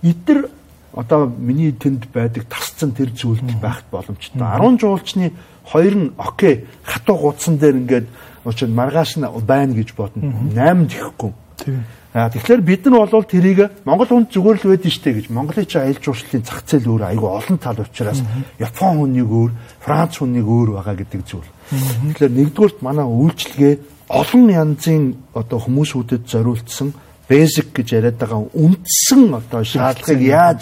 Эдгээр 0.02 0.48
одоо 0.94 1.26
миний 1.26 1.72
тэнд 1.72 2.06
байдаг 2.14 2.46
тасцсан 2.46 2.94
тэр 2.94 3.10
зүйлд 3.10 3.58
байхт 3.60 3.86
боломжтой. 3.90 4.38
10 4.38 4.78
жуулчны 4.78 5.32
хоёр 5.66 5.94
нь 5.94 6.12
окей 6.18 6.66
хатуу 6.82 7.18
гудсан 7.18 7.58
дээр 7.58 7.76
ингээд 7.82 8.06
учир 8.44 8.68
маргааш 8.68 9.18
нь 9.18 9.26
байна 9.46 9.74
гэж 9.74 9.94
бодно. 9.98 10.30
8 10.54 10.86
тэхгүй 10.86 11.32
тийм. 11.58 11.84
Тэгэхээр 12.14 12.62
бид 12.62 12.86
нар 12.86 13.10
бол 13.10 13.26
тэрийг 13.26 13.74
Монгол 13.82 14.06
хүнд 14.06 14.30
зүгээр 14.30 14.58
л 14.62 14.70
байдэн 14.70 14.94
штэ 14.94 15.10
гэж. 15.18 15.26
Монголын 15.34 15.66
чи 15.66 15.82
аялал 15.82 15.98
жуулчлалын 15.98 16.46
зах 16.46 16.62
зээл 16.62 16.86
өөр 16.94 17.02
айгүй 17.10 17.26
олон 17.26 17.58
тал 17.58 17.82
учраас 17.82 18.22
Япон 18.62 19.02
хүнийг 19.02 19.26
өөр, 19.26 19.50
Франц 19.82 20.22
хүнийг 20.22 20.46
өөр 20.46 20.78
байгаа 20.78 20.94
гэдэг 20.94 21.22
зүйл. 21.26 21.50
Тэгэхээр 21.74 22.38
нэгдүгürt 22.38 22.78
манай 22.86 23.02
үйлчлэгээ 23.02 23.74
олон 24.14 24.44
янзын 24.50 25.04
одоо 25.34 25.58
хүмүүсүүдэд 25.58 26.22
зориулсан 26.30 26.94
basic 27.28 27.74
гэж 27.74 27.88
яриад 27.98 28.16
байгаа 28.20 28.46
үндсэн 28.54 29.22
одоо 29.34 29.62
шаардлагыг 29.66 30.22
яаж 30.22 30.60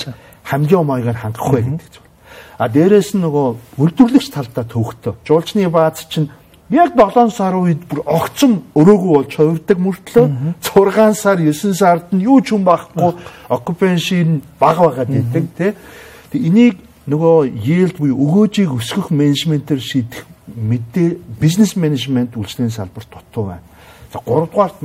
хамгийн 0.49 0.87
маягаар 0.87 1.19
хангах 1.21 1.53
вэ 1.53 1.61
гэдэг 1.61 1.89
зүйл. 1.93 2.11
А 2.59 2.69
дээрэс 2.69 3.13
нь 3.13 3.23
нөгөө 3.23 3.47
үйлдвэрлэгч 3.77 4.29
талдаа 4.33 4.65
төвхтөө. 4.65 5.15
Жуулчны 5.27 5.69
бааз 5.69 6.07
чинь 6.09 6.31
Яг 6.73 6.95
7 6.97 7.29
сар 7.29 7.53
үед 7.61 7.85
бүр 7.85 8.01
огцом 8.09 8.63
өрөөгөө 8.73 9.13
болж 9.13 9.35
хувирдаг 9.37 9.79
мөртлөө 9.85 10.27
6 10.65 11.21
сар 11.21 11.37
9 11.37 11.77
сард 11.77 12.15
нь 12.17 12.25
юу 12.25 12.41
ч 12.41 12.57
юм 12.57 12.65
байхгүй 12.65 13.13
occupancy 13.53 14.41
бага 14.57 14.89
байгаад 14.89 15.13
идэг 15.13 15.45
тий. 15.53 15.73
Энийг 16.33 16.81
нөгөө 17.07 17.51
yield 17.59 17.99
буюу 17.99 18.19
өгөөжийг 18.19 18.71
өсгөх 18.79 19.11
менежментээр 19.11 19.83
шийдэх 19.83 20.23
мэдээ 20.47 21.19
бизнес 21.41 21.75
менежмент 21.77 22.37
үйлчлэгийн 22.37 22.71
салбарт 22.71 23.11
дутуу 23.11 23.51
байна. 23.51 23.67
За 24.13 24.21
3 24.21 24.47
дугаарт 24.47 24.79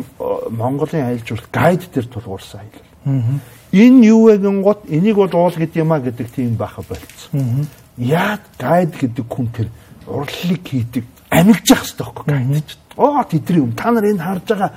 Монголын 0.50 1.06
аялал 1.06 1.26
жуулчлал 1.28 1.54
гайд 1.54 1.90
дээр 1.94 2.08
тулгуурсан 2.08 2.62
аялал. 2.62 3.40
Энэ 3.72 4.06
юу 4.08 4.32
вэ 4.32 4.38
гингот 4.38 4.88
энийг 4.90 5.16
бол 5.16 5.30
уул 5.34 5.54
гэдэг 5.54 5.78
юм 5.78 5.92
а 5.92 6.00
гэдэг 6.00 6.28
тийм 6.32 6.56
байха 6.56 6.82
болцсон. 6.82 7.68
Яад 7.98 8.42
гайд 8.58 8.96
гэдэг 8.98 9.26
хүн 9.28 9.48
тэр 9.52 9.68
урлалыг 10.08 10.64
хийдэг 10.64 11.06
амилж 11.30 11.66
явах 11.70 11.84
хэрэгтэй 11.84 12.06
байхгүй 12.06 12.26
гайдаж. 12.26 12.78
Оо 12.96 13.24
тэдний 13.30 13.62
юм 13.62 13.74
та 13.76 13.92
нар 13.92 14.06
энэ 14.06 14.24
харж 14.24 14.46
байгаа 14.48 14.72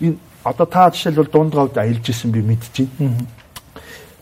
энэ 0.00 0.16
одоо 0.44 0.66
та 0.66 0.90
жишээлбэл 0.90 1.30
дунд 1.30 1.52
говьд 1.54 1.76
аялж 1.76 2.08
исэн 2.08 2.32
би 2.32 2.40
мэдчихээн. 2.40 3.26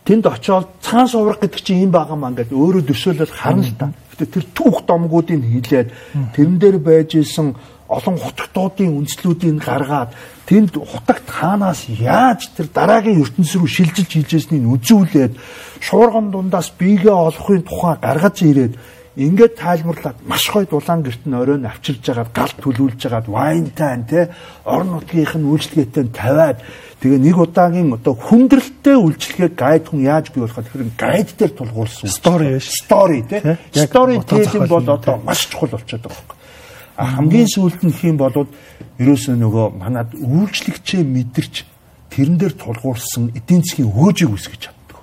Тэнд 0.09 0.25
очиод 0.25 0.73
цаан 0.81 1.05
суврах 1.05 1.37
гэдэг 1.45 1.61
чинь 1.61 1.85
юм 1.85 1.93
байгаа 1.93 2.17
маа 2.17 2.33
ингээд 2.33 2.57
өөрөө 2.57 2.83
төсөөлөл 2.89 3.29
харна 3.29 3.61
л 3.61 3.77
та. 3.77 3.93
Гэтэ 4.17 4.25
тэр 4.41 4.45
түүх 4.57 4.89
домгуудыг 4.89 5.45
хилээд 5.45 5.93
тэрэн 6.33 6.57
дээр 6.57 6.79
байж 6.81 7.21
исэн 7.21 7.53
олон 7.93 8.17
хутгтуудын 8.17 8.97
үндслүүдийг 9.05 9.61
гаргаад 9.61 10.17
тэнд 10.49 10.81
хутагт 10.81 11.29
хаанаас 11.29 11.93
яаж 11.93 12.57
тэр 12.57 12.73
дараагийн 12.73 13.21
ертөнц 13.21 13.53
рүү 13.61 13.69
шилжилж 13.69 14.09
хийжсэнийг 14.09 14.65
үзүүлээд 14.81 15.33
шуурган 15.85 16.33
дундаас 16.33 16.73
биегээ 16.81 17.13
олохын 17.13 17.69
тухай 17.69 17.97
гаргаж 18.01 18.37
ирээд 18.49 18.73
ингээд 19.19 19.59
тайлбарлаад 19.59 20.19
маш 20.23 20.47
гоё 20.47 20.67
дулаан 20.71 21.03
герт 21.03 21.27
нь 21.27 21.35
оройн 21.35 21.67
авчирж 21.67 22.07
жагаад 22.07 22.31
гал 22.31 22.55
төлүүлж 22.63 23.03
жагаад 23.03 23.27
вайнтай 23.27 23.99
те 24.07 24.31
орон 24.63 24.95
нутгийнх 24.95 25.35
нь 25.35 25.51
үйлчлэгээтэй 25.51 26.15
тавиад 26.15 26.63
тэгээ 27.03 27.19
нэг 27.27 27.35
удаагийн 27.35 27.99
одоо 27.99 28.15
хүндрэлтэй 28.15 28.95
үйлчлэгээ 28.95 29.51
гайд 29.59 29.85
хүн 29.91 30.07
яаж 30.07 30.31
бий 30.31 30.47
болох 30.47 30.63
тэгэхээр 30.63 30.95
гайд 30.95 31.29
дээр 31.35 31.51
тулгуурсан 31.51 32.07
стори 32.07 32.63
биш 32.63 32.71
стори 32.79 33.27
те 33.27 33.59
стори 33.75 34.23
телling 34.23 34.71
бол 34.71 34.87
одоо 34.87 35.19
маш 35.19 35.51
чухал 35.51 35.75
болчиход 35.75 36.07
байгаа 36.07 36.23
юм. 36.23 36.39
А 36.99 37.05
хамгийн 37.19 37.51
сүүлд 37.51 37.83
нь 37.83 37.95
хэм 37.95 38.17
болоод 38.23 38.51
ерөөсөө 39.03 39.35
нөгөө 39.35 39.67
манад 39.83 40.15
үйлчлэгчээ 40.15 41.03
мэдэрч 41.03 41.55
тэрэн 42.11 42.39
дээр 42.39 42.55
тулгуурсан 42.55 43.35
эдийн 43.35 43.63
засгийн 43.63 43.91
хөөжийг 43.91 44.35
үсгэж 44.35 44.61
чаддаг. 44.67 44.99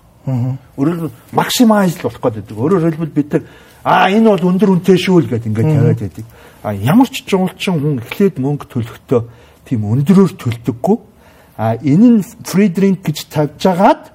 Өөрөөр 0.76 1.12
максимайз 1.32 1.96
болох 2.04 2.20
гэдэг. 2.20 2.52
Өөрөөр 2.52 2.84
хэлбэл 2.92 3.16
бид 3.16 3.30
нар 3.32 3.44
А 3.86 4.10
энэ 4.10 4.34
бол 4.34 4.50
өндөр 4.50 4.82
үнэтэй 4.82 4.98
шүү 4.98 5.22
л 5.22 5.30
гэдэг 5.30 5.46
ингээд 5.46 5.70
тавиад 5.78 6.02
байдаг. 6.02 6.26
А 6.66 6.74
ямар 6.74 7.06
ч 7.06 7.22
жуулчин 7.22 7.78
хүн 7.78 8.02
эхлээд 8.02 8.42
мөнгө 8.42 8.66
төлөхдөө 8.66 9.22
тийм 9.70 9.86
өндөрөөр 9.86 10.34
төлдөггүй. 10.42 10.98
А 11.62 11.78
энэ 11.78 12.08
нь 12.18 12.26
free 12.42 12.74
drink 12.74 13.06
гэж 13.06 13.30
тавьж 13.30 13.62
агаад 13.70 14.10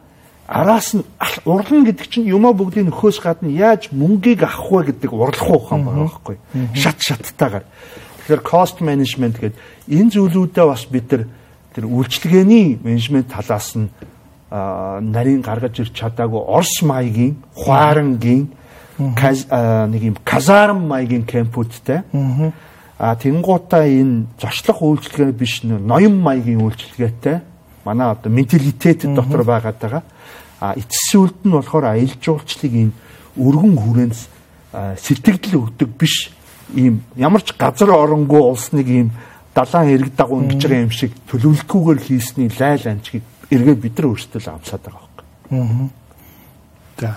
араас 0.50 0.98
нь 0.98 1.06
урлан 1.46 1.86
гэдэг 1.86 2.06
чинь 2.10 2.26
юмаа 2.26 2.50
бүгдийг 2.50 2.90
нөхөөс 2.90 3.22
гадна 3.22 3.54
яаж 3.54 3.94
мөнгийг 3.94 4.42
авах 4.42 4.90
вэ 4.90 4.90
гэдэг 4.90 5.14
урлах 5.14 5.46
ухаан 5.46 5.86
байгаа 5.86 6.10
байхгүй. 6.10 6.36
Шат 6.74 6.98
шаттайгаар. 6.98 7.62
Тэгэхээр 8.26 8.42
cost 8.42 8.82
management 8.82 9.38
гэдэг 9.38 9.54
энэ 9.86 10.10
зүйлүүдээ 10.10 10.66
бас 10.66 10.82
бид 10.90 11.06
нар 11.14 11.30
тэр 11.78 11.86
үйлчлэгээний 11.86 12.82
менежмент 12.82 13.30
талаас 13.30 13.78
нь 13.78 13.86
нарийн 14.50 15.46
гаргаж 15.46 15.78
ирч 15.78 15.94
чадаагүй 15.94 16.42
Орос 16.42 16.82
маягийн, 16.82 17.38
Хуарангийн 17.54 18.50
нэг 19.00 20.02
юм 20.02 20.16
казарм 20.24 20.86
маягийн 20.88 21.24
кемпүүдтэй. 21.24 22.04
А 23.00 23.16
тэнгуутаа 23.16 23.88
энэ 23.88 24.28
зочлох 24.36 24.82
үйлчлэгээ 24.84 25.32
биш 25.32 25.64
ноён 25.64 26.20
маягийн 26.20 26.60
үйлчлэгээтэй. 26.60 27.40
Манай 27.84 28.12
одоо 28.12 28.30
менталитет 28.30 29.08
дотор 29.14 29.44
байгаа. 29.44 30.02
А 30.60 30.76
эцсийн 30.76 31.24
үлд 31.24 31.40
нь 31.48 31.56
болохоор 31.56 31.96
аялал 31.96 32.20
жуулчлалыг 32.20 32.74
энэ 32.76 32.92
өргөн 33.40 33.76
хүрээнд 33.80 34.16
сэтгэл 35.00 35.56
өгдөг 35.56 35.90
биш 35.96 36.30
ийм 36.76 37.02
ямар 37.16 37.42
ч 37.42 37.56
газар 37.56 37.90
оронгүй 37.90 38.40
улс 38.40 38.70
нэг 38.76 38.86
ийм 38.86 39.08
далайн 39.54 39.90
эрг 39.96 40.14
дагуу 40.14 40.44
ингэж 40.44 40.62
байгаа 40.62 40.84
юм 40.86 40.94
шиг 40.94 41.16
төлөвлөхгүйгээр 41.32 42.00
хийсний 42.04 42.50
laйл 42.52 42.84
анчгийг 42.86 43.24
эргээд 43.50 43.80
бид 43.80 43.98
нар 43.98 44.06
өөрсдөө 44.14 44.40
амсаад 44.46 44.82
байгаа 44.84 45.08
юм. 45.50 45.90
Аа. 47.00 47.16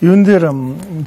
юун 0.00 0.24
дээр 0.24 0.50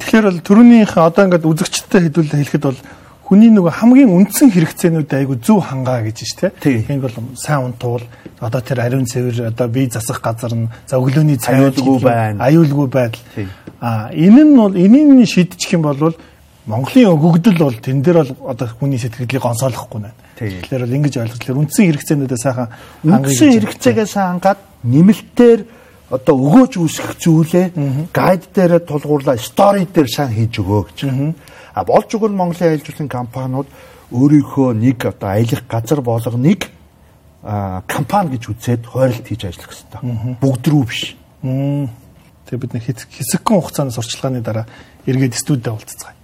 тэгэхээр 0.00 0.24
бол 0.24 0.40
төрөөнийх 0.40 0.92
одоо 0.96 1.24
ингээд 1.28 1.44
үзэгчтэй 1.44 2.00
хэдүүлээ 2.08 2.40
хэлэхэд 2.40 2.64
бол 2.64 2.80
хүний 3.28 3.52
нөгөө 3.52 3.72
хамгийн 3.76 4.08
үндсэн 4.08 4.48
хэрэгцээнүүд 4.48 5.12
айгу 5.12 5.36
зөв 5.36 5.60
хангаа 5.60 6.00
гэж 6.00 6.16
шүү 6.24 6.48
дээ. 6.64 6.88
Энэ 6.88 7.04
бол 7.04 7.16
сайн 7.36 7.68
унтуул 7.68 8.00
одоо 8.40 8.60
тэр 8.64 8.80
ариун 8.80 9.04
цэвэр 9.04 9.52
одоо 9.52 9.68
бие 9.68 9.92
засах 9.92 10.24
газар 10.24 10.56
нь 10.56 10.72
за 10.88 10.96
өглөөний 10.96 11.36
аюулгүй 11.36 12.00
байна. 12.00 12.40
Аюулгүй 12.48 12.88
байдал. 12.88 13.20
А 13.84 14.08
энэ 14.16 14.48
нь 14.48 14.56
бол 14.56 14.72
энийг 14.72 15.28
шийдчих 15.28 15.76
юм 15.76 15.84
бол 15.84 16.16
Монголын 16.68 17.12
өгөгдөл 17.16 17.60
бол 17.60 17.76
тэн 17.76 18.00
дээр 18.00 18.24
бол 18.24 18.52
одоо 18.52 18.68
хүний 18.80 18.96
сэтгэлийг 18.96 19.44
гонсоолохгүй 19.44 20.00
байна. 20.00 20.16
Тэгэхээр 20.36 20.84
бол 20.84 20.96
ингэж 20.96 21.14
ойлгох. 21.20 21.40
Тэгэхээр 21.40 21.60
үндсэн 21.64 21.84
хэрэгцээнүүдээ 21.88 22.40
сайхан 22.40 22.68
үндсэн 23.04 23.48
хэрэгцээгээ 23.56 24.08
сайн 24.08 24.40
хангаад 24.40 24.60
нэмэлтээр 24.84 25.60
одоо 26.10 26.34
өгөөж 26.36 26.72
үүсгэх 26.80 27.12
зүйлээ 27.20 27.66
гайд 28.12 28.48
дээр 28.54 28.80
тулгуурлаа 28.84 29.36
стори 29.36 29.84
дээр 29.84 30.08
сайн 30.08 30.32
хийж 30.32 30.60
өгөө 30.64 30.82
гэж. 30.88 30.98
А 31.74 31.84
болж 31.84 32.08
өгөр 32.16 32.32
Монголын 32.32 32.72
аялал 32.72 32.84
жуулчлалын 32.84 33.12
компаниуд 33.12 33.68
өөрийнхөө 34.08 34.68
нэг 34.72 34.98
одоо 35.04 35.28
аялах 35.28 35.62
газар 35.68 36.00
болгоныг 36.00 36.72
компани 37.86 38.36
гэж 38.36 38.44
үзээд 38.48 38.82
хойролт 38.88 39.26
хийж 39.28 39.44
ажиллах 39.44 39.68
хэрэгтэй. 39.68 40.00
Бүгд 40.40 40.64
рүү 40.72 40.84
биш. 40.88 41.16
Тэгээ 41.44 42.62
бид 42.64 42.72
нэг 42.72 42.84
хэсэгхэн 42.88 43.60
хугацааны 43.60 43.92
сурчлагын 43.92 44.42
дараа 44.42 44.66
эргээд 45.04 45.36
студид 45.36 45.68
уулзцгаая. 45.68 46.16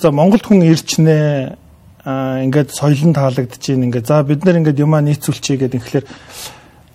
За 0.00 0.10
Монголд 0.10 0.48
хүн 0.48 0.64
ирчнээ 0.64 1.56
а 2.04 2.40
ингээд 2.40 2.72
соёлон 2.72 3.12
таалагдчихээн 3.12 3.92
ингээд 3.92 4.08
за 4.08 4.24
бид 4.24 4.44
нар 4.44 4.56
ингээд 4.56 4.80
юмаа 4.80 5.04
нийцүүлчихье 5.04 5.68
гэдэг 5.68 5.84
тэгэхээр 5.84 6.06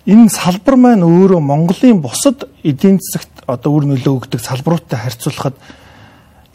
энэ 0.06 0.30
салбар 0.30 0.76
маань 0.78 1.02
өөрөө 1.02 1.40
Монголын 1.42 2.00
бусад 2.00 2.46
эдийн 2.62 3.00
засагт 3.02 3.42
одоо 3.46 3.74
үр 3.74 3.90
нөлөө 3.90 4.14
өгдөг 4.22 4.40
салбаруудтай 4.40 4.98
харьцуулахад 5.02 5.58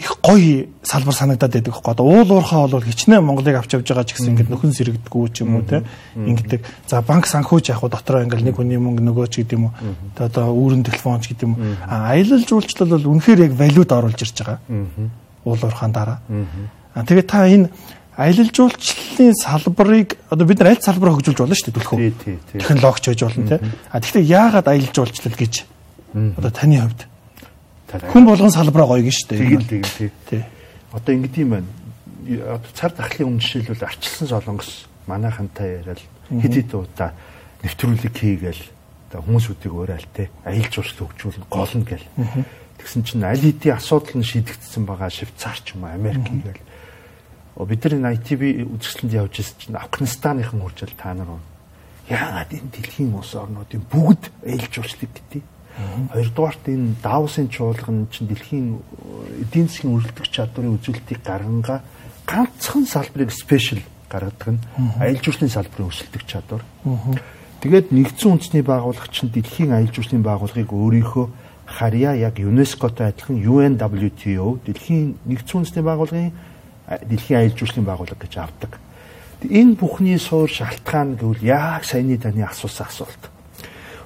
их 0.02 0.18
гоё 0.24 0.68
салбар 0.82 1.14
санагдаад 1.14 1.54
байдаг 1.54 1.74
хөөе. 1.76 1.92
Одоо 1.94 2.06
уул 2.06 2.32
уурхаа 2.32 2.68
бол 2.68 2.82
хичнээн 2.82 3.22
Монголыг 3.22 3.60
авч 3.60 3.76
явж 3.76 3.86
байгаа 3.86 4.08
ч 4.08 4.18
гэсэн 4.18 4.34
ингээд 4.34 4.50
нөхөн 4.50 4.74
сэрэгдэггүй 4.74 5.30
ч 5.30 5.46
юм 5.46 5.62
уу 5.62 5.68
те. 5.68 5.84
Ингээд 6.16 6.66
за 6.88 7.02
банк 7.06 7.28
санхүүч 7.30 7.70
яг 7.70 7.86
дотроо 7.86 8.24
ингээд 8.26 8.42
нэг 8.42 8.56
хүний 8.58 8.82
мөнгө 8.82 9.04
нөгөө 9.04 9.28
ч 9.30 9.46
гэдэг 9.46 9.60
юм 9.60 9.70
уу. 9.70 9.74
Одоо 10.18 10.58
үүрэн 10.58 10.82
телефон 10.88 11.22
ч 11.22 11.36
гэдэг 11.36 11.46
юм 11.46 11.54
уу. 11.54 11.78
А 11.86 12.18
аялал 12.18 12.42
жуулчлал 12.42 12.90
бол 12.98 13.14
үнэхээр 13.14 13.46
яг 13.46 13.54
валют 13.54 13.92
оруулж 13.94 14.22
ирж 14.26 14.38
байгаа. 14.42 14.60
Уул 15.46 15.62
уурхаан 15.62 15.94
дараа. 15.94 16.18
А 16.98 17.06
тэгээд 17.06 17.28
та 17.30 17.46
энэ 17.46 17.70
аялал 18.22 18.52
жуулчлалын 18.54 19.36
салбарыг 19.36 20.18
одоо 20.30 20.46
бид 20.46 20.60
нар 20.62 20.74
аль 20.76 20.82
салбараа 20.82 21.18
хөгжүүлж 21.18 21.40
болно 21.42 21.58
шүү 21.58 21.68
дээ 21.70 21.78
түлхүү. 21.82 21.98
Технологич 22.54 23.06
байж 23.10 23.22
болно 23.26 23.48
те. 23.50 23.60
А 23.90 24.00
тэгэхээр 24.00 24.30
яагаад 24.30 24.68
аялал 24.70 24.94
жуулчлал 24.94 25.38
гэж 25.38 25.54
одоо 26.14 26.52
таны 26.52 26.78
хувьд 26.82 27.08
Хүн 27.92 28.26
болгон 28.26 28.52
салбараа 28.52 28.88
гоё 28.88 29.04
гин 29.04 29.12
штэ. 29.12 29.36
Тэгэл 29.36 29.68
тэгэл 29.68 30.12
тий. 30.30 30.44
Одоо 30.92 31.16
ингэдэм 31.16 31.50
байна. 31.50 31.68
Одоо 32.56 32.72
цар 32.72 32.92
тахлын 32.96 33.36
өмнө 33.36 33.44
жишээлбэл 33.44 33.84
арчилсан 33.84 34.28
солонгос 34.32 34.88
манайхантай 35.08 35.84
яриад 35.84 36.00
хэд 36.32 36.56
хэд 36.56 36.72
удаа 36.72 37.12
нэвтрүүлэг 37.64 38.16
хийгээл 38.16 38.64
одоо 39.12 39.20
хүмүүсүүдийг 39.28 39.74
уурал 39.76 40.08
те 40.16 40.32
аялал 40.48 40.72
жуулчлал 40.72 41.12
хөгжүүлнэ 41.12 41.52
гол 41.52 41.74
нь 41.76 41.84
гэл. 41.84 42.08
Тэгсэн 42.80 43.04
чинь 43.04 43.28
аль 43.28 43.44
хэдийн 43.44 43.76
асуудал 43.76 44.16
нь 44.16 44.24
шийдэгдсэн 44.24 44.88
байгаа 44.88 45.12
Швейцар 45.12 45.60
ч 45.60 45.76
юм 45.76 45.84
Америк 45.84 46.24
гээл. 46.24 46.64
Бид 47.56 47.84
нар 47.86 48.16
ITV 48.16 48.64
үзэсгэлэнд 48.64 49.14
явж 49.14 49.44
ирсэн 49.44 49.58
чинь 49.60 49.76
Афганистаныхан 49.76 50.62
хурцал 50.62 50.94
та 50.96 51.14
нар 51.14 51.40
яагаад 52.12 52.52
энэ 52.52 52.72
дэлхийн 52.72 53.14
улс 53.16 53.36
орнуудын 53.36 53.84
бүгд 53.92 54.32
аялал 54.44 54.72
жуулчлал 54.72 55.12
гэдэг? 55.12 55.44
Хоёрдугаарт 56.12 56.64
энэ 56.68 56.96
Давсын 57.04 57.48
чуулган 57.48 58.08
чинь 58.12 58.28
дэлхийн 58.28 58.80
эдийн 59.44 59.68
засгийн 59.68 59.96
өрөлдөх 59.96 60.28
чадварын 60.28 60.76
үзүүлэлтийг 60.80 61.20
гаргангаа 61.24 61.80
ганцхан 62.28 62.86
салбарыг 62.88 63.32
спешиал 63.32 63.84
гаргадаг 64.12 64.56
нь 64.56 64.60
аялал 65.00 65.24
жуулчлалын 65.24 65.56
салбарын 65.56 65.92
өсөлтөх 65.92 66.24
чадвар. 66.28 66.64
Тэгээд 67.62 67.94
нэгдсэн 67.94 68.32
үндэсний 68.36 68.64
байгууллага 68.66 69.08
чинь 69.14 69.32
дэлхийн 69.32 69.72
аялал 69.72 69.94
жуулчлалын 69.94 70.26
байгууллагыг 70.26 70.72
өөрийнхөө 70.74 71.26
харьяа 71.72 72.16
яг 72.20 72.36
ЮНЕСКОтой 72.42 73.14
адилхан 73.14 73.38
UNWTO 73.40 74.60
дэлхийн 74.66 75.16
нэгдсэн 75.30 75.64
үндэсний 75.64 75.86
байгууллагын 75.86 76.34
дэлхийн 76.88 77.40
аялал 77.40 77.58
жуулчлалын 77.58 77.90
байгууллага 77.90 78.22
гэж 78.22 78.34
авдаг. 78.38 78.80
Энэ 79.42 79.76
бүхний 79.76 80.20
суур 80.20 80.50
шалтгаан 80.50 81.18
гэвэл 81.18 81.44
яг 81.44 81.86
саяны 81.86 82.18
таны 82.18 82.46
асуусан 82.46 82.88
асуулт 82.88 83.32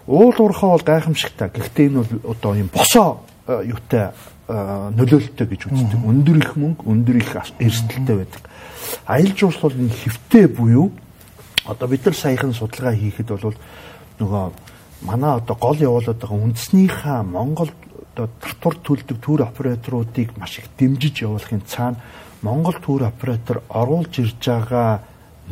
Уул 0.07 0.35
уурхаа 0.37 0.77
бол 0.77 0.85
гайхамшигтай. 0.85 1.49
Гэхдээ 1.49 1.87
энэ 1.89 2.03
бол 2.03 2.31
одоо 2.31 2.53
юм 2.53 2.69
босоо 2.69 3.25
э, 3.47 3.65
юутай 3.65 4.13
э, 4.47 4.53
нөлөөлөлттэй 4.93 5.47
гэж 5.49 5.65
үздэг. 5.65 5.97
Өндөр 5.97 6.37
их 6.37 6.53
мөнгө, 6.53 6.85
өндөр 6.85 7.17
их 7.17 7.33
эрсдэлтэй 7.33 8.15
байдаг. 8.21 8.43
Аялал 9.09 9.33
жуулчлал 9.33 9.73
бол 9.73 9.81
энэ 9.81 9.97
хэвтэй 9.97 10.45
буюу 10.45 10.93
одоо 11.65 11.87
бид 11.89 12.05
нар 12.05 12.13
саяхан 12.13 12.53
судалгаа 12.53 12.93
хийхэд 12.93 13.33
бол 13.33 13.57
нөгөө 14.21 14.45
манай 15.09 15.41
одоо 15.41 15.55
гол 15.57 15.77
явуулаад 15.81 16.21
байгаа 16.21 16.37
үндэснийхаа 16.37 17.23
Монгол 17.25 17.73
одоо 18.13 18.29
татвар 18.37 18.77
төлдөг 18.85 19.17
түр 19.25 19.41
операторуудыг 19.41 20.37
маш 20.37 20.59
их 20.61 20.69
дэмжиж 20.77 21.25
явуулахын 21.25 21.65
цаана 21.65 21.97
Монгол 22.41 22.77
түр 22.83 23.07
оператор 23.07 23.61
оруулж 23.69 24.19
ирж 24.19 24.41
байгаа 24.41 24.99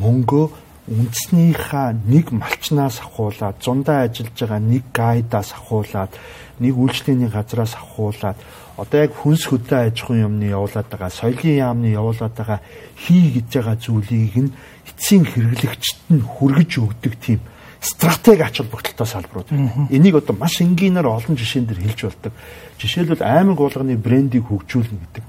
мөнгөө 0.02 0.46
үндэснийхаа 0.84 1.96
нэг 2.04 2.28
малчнаас 2.28 3.00
авахуулаад 3.00 3.56
зундаа 3.64 4.04
ажиллаж 4.04 4.36
байгаа 4.36 4.60
нэг 4.60 4.84
гайдаас 4.92 5.56
авахуулаад 5.56 6.12
нэг 6.60 6.74
үйлчлэлийн 6.76 7.32
газраас 7.32 7.72
авахуулаад 7.72 8.36
одоо 8.76 8.98
яг 9.00 9.12
хүнс 9.16 9.48
хөдөө 9.48 9.78
аж 9.88 9.96
ахуйн 10.02 10.26
юмны 10.28 10.46
явуулаад 10.52 10.88
байгаа 10.90 11.10
соёлын 11.10 11.56
яамны 11.56 11.88
явуулаад 11.94 12.34
байгаа 12.36 12.60
хий 13.00 13.32
гэж 13.32 13.48
байгаа 13.54 13.76
зүйлийг 13.80 14.34
нь 14.44 14.54
эцсийн 14.84 15.24
хэрэглэгчд 15.24 15.98
нь 16.12 16.20
хүргэж 16.20 16.70
өгдөг 16.84 17.14
тийм 17.16 17.40
стратеги 17.84 18.40
ач 18.40 18.58
холбогдолтой 18.58 19.06
салбарууд 19.06 19.48
байна. 19.50 19.88
Энийг 19.90 20.16
одоо 20.16 20.34
маш 20.36 20.60
энгийнээр 20.60 21.06
олон 21.06 21.36
жишээн 21.36 21.66
дээр 21.68 21.80
хэлж 21.84 22.00
болдог. 22.08 22.32
Жишээлбэл 22.80 23.22
аймаг 23.22 23.58
болгоны 23.60 23.96
брендийг 23.96 24.48
хөгжүүлнэ 24.48 24.98
гэдэг. 25.04 25.24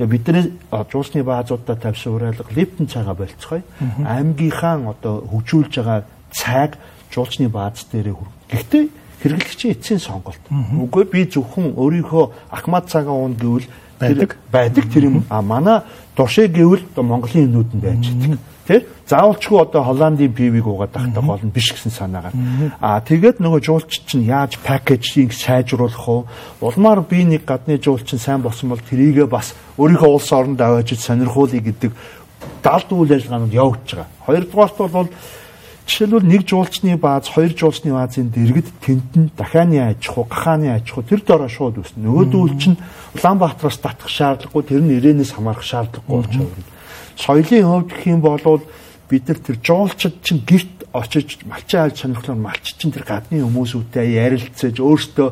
Тэгээ 0.00 0.08
бидний 0.08 0.52
жуусны 0.72 1.22
баазуудаа 1.22 1.76
тавьсан 1.76 2.16
уриалга 2.16 2.48
Липтон 2.48 2.88
цайгаа 2.88 3.14
болцгоё. 3.14 3.62
Аймгийнхаа 4.08 4.80
одоо 4.88 5.20
хөгжүүлж 5.28 5.74
байгаа 5.76 6.04
цайг 6.32 6.80
жуулчны 7.12 7.48
бааз 7.48 7.84
дээрээ 7.92 8.16
хүргэх. 8.16 8.36
Гэхдээ 8.56 8.84
хэрэглэгчийн 9.22 9.72
эцсийн 9.76 10.00
сонголт. 10.00 10.40
Үгүй 10.48 11.04
би 11.12 11.28
зөвхөн 11.28 11.76
өөрийнхөө 11.76 12.24
ахмад 12.48 12.88
цагаа 12.88 13.12
уун 13.12 13.36
гэвэл 13.36 13.68
байдаг. 14.00 14.36
Байдаг 14.50 14.88
тэр 14.88 15.12
юм. 15.12 15.24
А 15.28 15.42
манай 15.42 15.82
дуршиг 16.16 16.52
гэвэл 16.56 16.88
Монголын 16.96 17.52
нүүдэн 17.52 17.80
байж 17.80 18.04
байгаа 18.16 18.38
тий? 18.68 18.84
Заавалчгүй 19.08 19.60
одоо 19.64 19.82
Холландын 19.82 20.32
пивийг 20.32 20.68
уугаад 20.68 20.92
тахтаа 20.92 21.24
гол 21.24 21.40
нь 21.40 21.50
биш 21.50 21.72
гэсэн 21.72 21.88
санаагаар. 21.88 22.36
Аа 22.84 23.00
тэгээд 23.00 23.40
нөгөө 23.40 23.60
жуулч 23.64 24.04
чинь 24.04 24.28
яаж 24.28 24.60
пакэжийг 24.60 25.32
сайжруулах 25.32 26.04
вэ? 26.04 26.28
Улмаар 26.60 27.00
би 27.00 27.24
нэг 27.24 27.48
гадны 27.48 27.80
жуулч 27.80 28.12
чинь 28.12 28.20
сайн 28.20 28.44
болсон 28.44 28.68
бол 28.68 28.84
тэрийгээ 28.84 29.24
бас 29.24 29.56
өөрийнхөө 29.80 30.12
улс 30.12 30.28
оронд 30.36 30.60
аваажиж 30.60 31.00
сонирхуулъя 31.00 31.64
гэдэг 31.64 31.92
далд 32.60 32.88
үйл 32.92 33.16
ажиллагаанд 33.16 33.56
явагдаж 33.56 33.90
байгаа. 33.96 34.12
Хоёрдугаарт 34.28 34.76
бол 34.92 35.08
жишээлбэл 35.88 36.28
нэг 36.28 36.44
жуулчны 36.44 37.00
бааз 37.00 37.32
хоёр 37.32 37.56
жуулчны 37.56 37.96
баазын 37.96 38.28
дэргэд 38.28 38.68
тентэн 38.84 39.32
дахианы 39.32 39.80
аж 39.80 40.12
ахуй 40.12 40.28
гахааны 40.28 40.68
аж 40.76 40.92
ахуй 40.92 41.04
тэр 41.08 41.24
дороо 41.24 41.48
шууд 41.48 41.80
үснэ 41.80 42.04
нөгөөдүүл 42.04 42.60
чинь 42.60 42.76
Улаанбаатараас 43.16 43.80
татах 43.80 44.12
шаардлагагүй 44.12 44.62
тэр 44.68 44.84
нь 44.84 44.92
ирээнээс 45.00 45.32
хамаарах 45.32 45.64
шаардлагагүй 45.64 46.12
болж 46.12 46.34
байна 46.36 46.76
соёлын 47.18 47.66
хувьд 47.66 47.90
гэх 47.90 48.06
юм 48.06 48.20
бол 48.22 48.62
бид 49.10 49.28
нар 49.28 49.38
тэр 49.38 49.56
жуулчид 49.64 50.22
чинь 50.22 50.44
гэрт 50.46 50.78
очиж 50.92 51.38
малчин 51.44 51.80
айлж 51.80 52.00
сонирхлоор 52.00 52.38
малч 52.38 52.76
чинь 52.76 52.92
тэр 52.92 53.04
гадны 53.04 53.40
хүмүүсүүтэй 53.44 54.08
ярилцаж 54.16 54.76
өөртөө 54.80 55.28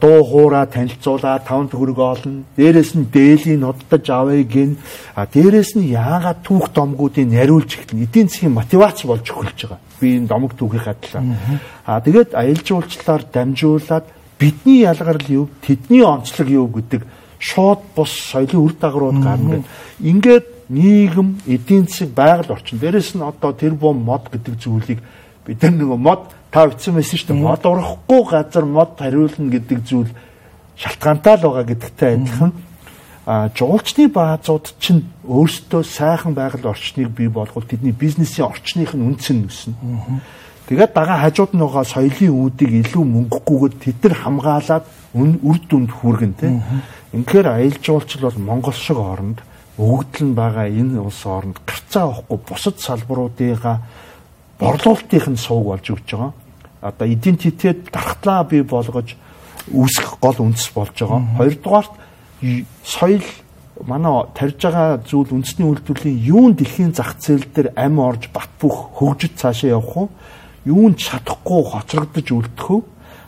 дуу 0.00 0.20
хуураа 0.24 0.66
танилцуулаад 0.66 1.44
таван 1.44 1.68
төгрөг 1.68 1.98
олно. 1.98 2.44
Дээрээс 2.56 2.92
нь 2.96 3.08
дээлийн 3.12 3.60
ноддож 3.64 4.04
авъя 4.08 4.44
гин. 4.44 4.76
А 5.14 5.24
дээрээс 5.24 5.76
нь 5.76 5.92
яагаад 5.92 6.44
түүх 6.44 6.72
домгуудыг 6.72 7.28
нариулж 7.28 7.76
ихтэн 7.76 8.04
эдийн 8.04 8.28
засгийн 8.28 8.56
мотивац 8.56 9.04
болж 9.04 9.24
эхэлж 9.24 9.58
байгаа. 9.68 9.80
Би 10.00 10.16
энэ 10.16 10.28
домог 10.28 10.52
түүхийн 10.56 10.84
хадлаа. 10.84 11.22
А 11.84 12.00
тэгээд 12.00 12.36
аялал 12.36 12.64
жуулчлалаар 12.64 13.24
дамжуулаад 13.32 14.06
бидний 14.38 14.84
ялгарл 14.84 15.28
юу, 15.28 15.48
тэдний 15.64 16.04
онцлог 16.04 16.48
юу 16.48 16.68
гэдэг 16.68 17.02
шууд 17.40 17.80
бус 17.96 18.12
соёлын 18.12 18.62
үр 18.62 18.74
дагаврууд 18.76 19.18
гарна 19.22 19.48
гэдэг. 19.64 19.70
Ингээд 20.04 20.46
нийгэм, 20.68 21.40
эдийн 21.46 21.86
засаг, 21.88 22.12
байгаль 22.12 22.52
орчин. 22.52 22.78
Дээрэс 22.78 23.14
нь 23.16 23.22
одоо 23.24 23.52
тэр 23.52 23.74
бом 23.74 24.04
мод 24.04 24.28
гэдэг 24.32 24.54
зүйлийг 24.60 25.00
бид 25.46 25.62
нар 25.62 25.72
нөгөө 25.72 25.98
мод 25.98 26.22
та 26.52 26.68
бичсэн 26.68 26.94
байсан 26.94 27.18
шүү 27.18 27.28
дээ. 27.32 27.40
Мод 27.40 27.64
урахгүй 27.64 28.22
газар 28.28 28.64
мод 28.64 28.96
хариулна 29.00 29.48
гэдэг 29.48 29.78
зүйл 29.84 30.12
шалтгаантай 30.76 31.36
л 31.36 31.44
байгаа 31.48 31.64
гэдэгтэй 31.64 32.14
адилхан 32.14 32.52
а 33.28 33.50
жуулчны 33.52 34.08
баазууд 34.08 34.72
чинь 34.80 35.04
өөрсдөө 35.28 35.84
сайхан 35.84 36.32
байгаль 36.32 36.64
орчныг 36.64 37.12
бий 37.12 37.28
болгох 37.28 37.68
тэдний 37.68 37.92
бизнесийн 37.92 38.48
орчных 38.48 38.96
нь 38.96 39.04
үнц 39.04 39.28
нь 39.28 39.44
өснө. 39.44 39.76
Тэгээд 40.68 40.96
дагаа 40.96 41.28
хажууд 41.28 41.52
нь 41.52 41.60
байгаа 41.60 41.84
соёлын 41.84 42.32
үүдийг 42.32 42.88
илүү 42.88 43.04
мөнгөггүйгээр 43.04 43.74
тэд 43.84 43.96
нар 44.00 44.16
хамгаалаад 44.16 44.84
үр 45.12 45.58
дүнд 45.68 45.90
хүргэн 45.92 46.34
тэ. 46.40 46.56
Инхээр 47.12 47.52
аялал 47.52 47.84
жуулчлал 47.84 48.32
бол 48.32 48.40
Монгол 48.48 48.72
шиг 48.72 48.96
оронд 48.96 49.44
өгөгдөл 49.78 50.26
нь 50.26 50.34
байгаа 50.34 50.66
энэ 50.66 50.98
улс 50.98 51.22
оронд 51.22 51.62
гарцаа 51.62 52.10
авахгүй 52.10 52.38
бусад 52.42 52.76
салбаруудыгаа 52.82 53.76
борлуулалтын 54.58 55.38
сувг 55.38 55.64
болж 55.70 55.86
өгч 55.86 56.08
байгаа. 56.18 56.32
Одоо 56.82 57.06
идентитэд 57.06 57.94
дархтлаа 57.94 58.42
бий 58.42 58.62
болгож 58.66 59.14
үүсгэх 59.70 60.18
гол 60.18 60.38
үндэс 60.42 60.74
болж 60.74 60.98
байгаа. 60.98 61.22
Хоёрдугаарт 61.38 61.92
соёл 62.82 63.22
манай 63.86 64.26
тарьж 64.34 64.58
байгаа 64.58 64.98
зүйл 65.06 65.30
үндэсний 65.38 65.66
үйлдвэрлэлийн 65.70 66.18
юун 66.26 66.52
дэлхийн 66.58 66.92
зах 66.94 67.14
зээл 67.22 67.46
дээр 67.54 67.68
ам 67.78 68.02
орж 68.02 68.26
бат 68.34 68.50
бөх 68.58 68.98
хөгжиж 68.98 69.38
цаашаа 69.38 69.78
явах 69.78 69.96
уу? 69.96 70.08
Юунд 70.66 70.98
чадахгүй 70.98 71.62
хоцрогдож 71.70 72.26
үлдэх 72.26 72.66
үү? 72.66 72.82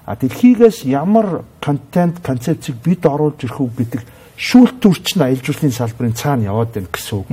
А 0.06 0.16
дэлхийгээс 0.18 0.82
ямар 0.90 1.46
контент 1.62 2.18
концепцийг 2.18 2.82
бид 2.82 3.06
оруулж 3.06 3.38
ирэх 3.46 3.60
үү 3.62 3.70
гэдэг 3.78 4.02
шүүлтүрч 4.40 5.16
нь 5.16 5.22
аялал 5.22 5.44
жуулчлалын 5.44 5.76
салбарын 5.76 6.16
цаана 6.16 6.48
яваад 6.48 6.72
байна 6.72 6.88
гэсэн 6.88 7.14
үг. 7.20 7.28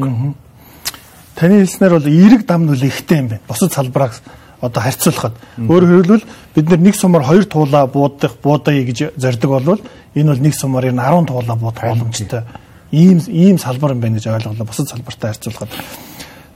Таны 1.39 1.63
хэлснээр 1.63 1.93
бол 1.95 2.07
эерэг 2.11 2.43
дам 2.43 2.67
нөл 2.67 2.83
ихтэй 2.83 3.23
юм 3.23 3.27
байна. 3.31 3.47
Бусад 3.47 3.71
салбараар 3.71 4.11
одоо 4.59 4.81
харьцуулахад 4.83 5.35
өөрөөр 5.55 6.03
хэлбэл 6.03 6.25
бид 6.67 6.81
нэг 6.81 6.95
сумаар 6.97 7.23
хоёр 7.23 7.45
туулаа 7.45 7.87
буудах 7.87 8.35
буудая 8.43 8.83
гэж 8.83 9.15
зорддог 9.15 9.51
болвол 9.51 9.81
энэ 10.15 10.31
бол 10.33 10.43
нэг 10.43 10.53
сумаар 10.57 10.89
10 10.91 11.29
туулаа 11.29 11.55
буудах 11.55 11.83
боломжтой. 11.83 12.43
Ийм 12.91 13.21
ийм 13.27 13.57
салбар 13.57 13.93
юм 13.93 14.01
байна 14.01 14.17
гэж 14.17 14.27
ойлголоо 14.27 14.65
бусад 14.65 14.89
салбартай 14.89 15.31
харьцуулахад. 15.31 15.69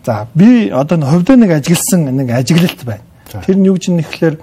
За 0.03 0.27
би 0.33 0.69
одоо 0.69 0.97
хувьдаа 0.97 1.35
нэг 1.37 1.51
ажигласан 1.51 2.09
нэг 2.09 2.31
ажиглалт 2.31 2.83
байна. 2.83 3.05
Тэр 3.45 3.55
нь 3.55 3.67
юу 3.69 3.77
гэж 3.77 3.93
нэхлээр 3.93 4.35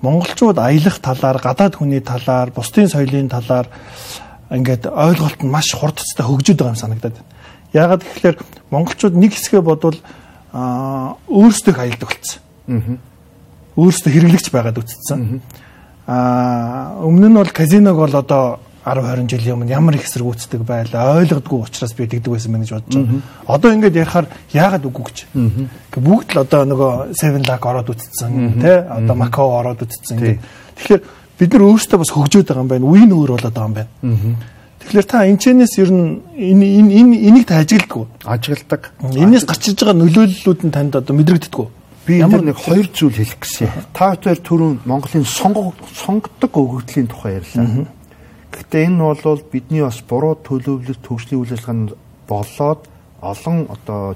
монголчууд 0.00 0.58
аялах 0.58 0.98
талаар, 1.00 1.38
гадаад 1.38 1.76
хүний 1.76 2.00
талаар, 2.00 2.50
бусдын 2.50 2.88
соёлын 2.88 3.28
талаар 3.28 3.68
ингээд 4.54 4.86
ойлголт 4.86 5.40
нь 5.42 5.50
маш 5.50 5.74
хурдцтай 5.74 6.24
хөгжөд 6.26 6.58
байгаа 6.58 6.74
юм 6.74 6.82
санагдаад 6.82 7.14
байна. 7.18 7.32
Яагаад 7.74 8.02
гэвэл 8.06 8.40
монголчууд 8.70 9.14
нэг 9.18 9.34
хэсгээ 9.34 9.62
бодвол 9.62 9.98
аа 10.54 11.18
өөрсдөө 11.26 11.74
аялдаг 11.74 12.08
болсон. 12.08 12.40
Аа. 12.70 12.98
Өөрсдөө 13.74 14.10
хэрэглэгч 14.14 14.48
байгаад 14.54 14.78
үтцсэн. 14.78 15.42
Аа 16.06 17.02
өмнө 17.02 17.28
нь 17.28 17.38
бол 17.38 17.50
казиног 17.50 17.98
бол 17.98 18.14
одоо 18.14 18.62
10 18.84 19.00
20 19.00 19.28
жилийн 19.32 19.56
өмнө 19.56 19.72
ямар 19.72 19.96
их 19.96 20.04
эсэргүүцдэг 20.04 20.60
байлаа 20.60 21.16
ойлгодгүй 21.16 21.58
учраас 21.64 21.96
би 21.96 22.04
тэгдэг 22.04 22.28
байсан 22.28 22.52
мэн 22.52 22.62
гэж 22.62 22.72
бодож 22.76 22.94
байгаа. 23.00 23.22
Одоо 23.48 23.70
ингээд 23.72 23.96
ярихаар 23.96 24.26
яагаад 24.52 24.84
үгүй 24.84 25.04
гэж. 25.08 25.18
Бүгд 25.96 26.28
л 26.36 26.42
одоо 26.44 26.62
нөгөө 26.68 26.92
Seven 27.16 27.42
Lac 27.48 27.64
ороод 27.64 27.88
үтцсэн 27.88 28.60
тий 28.60 28.76
одоо 28.76 29.16
Macau 29.16 29.56
ороод 29.56 29.80
үтцсэн 29.88 30.20
ингээд. 30.20 30.40
Тэгэхээр 30.76 31.02
бид 31.38 31.52
нар 31.52 31.64
өөрсдөө 31.66 31.98
бас 31.98 32.12
хөгжөөд 32.14 32.46
байгаа 32.48 32.64
юм 32.64 32.70
байна. 32.70 32.86
Үеийн 32.86 33.12
өөр 33.12 33.30
болоод 33.34 33.54
байгаа 33.54 33.68
юм 33.68 33.76
байна. 33.78 33.90
Тэгэхээр 34.84 35.06
та 35.08 35.24
энэчнээс 35.24 35.74
ер 35.80 35.90
нь 35.90 36.20
энэ 36.36 36.66
энэ 37.00 37.16
энийг 37.28 37.46
та 37.48 37.64
ажигладаг. 37.64 38.12
Ажигладаг. 38.22 38.92
Энээс 39.00 39.48
гарч 39.48 39.72
иж 39.72 39.80
байгаа 39.80 39.96
нөлөөллүүд 39.96 40.60
нь 40.68 40.74
танд 40.74 40.94
одоо 41.00 41.16
мэдрэгддэг. 41.16 41.56
Би 42.04 42.20
ямар 42.20 42.44
нэг 42.44 42.60
хоёр 42.60 42.86
зүйл 42.92 43.16
хэлэх 43.16 43.40
гэсэн. 43.40 43.68
Та 43.96 44.12
хоёр 44.20 44.38
түрүүн 44.44 44.84
Монголын 44.84 45.24
сонгогддог 45.24 46.52
өгөгдлийн 46.52 47.08
тухай 47.08 47.40
ярьлаа. 47.40 47.88
Гэхдээ 48.52 48.92
энэ 48.92 49.00
бол 49.00 49.40
бидний 49.48 49.80
бас 49.80 50.04
буруу 50.04 50.36
төлөвлөлт 50.36 51.00
төгслийн 51.00 51.40
үйл 51.40 51.56
ажиллагаанд 51.56 51.96
болоод 52.28 52.80
олон 53.24 53.66
одоо 53.72 54.14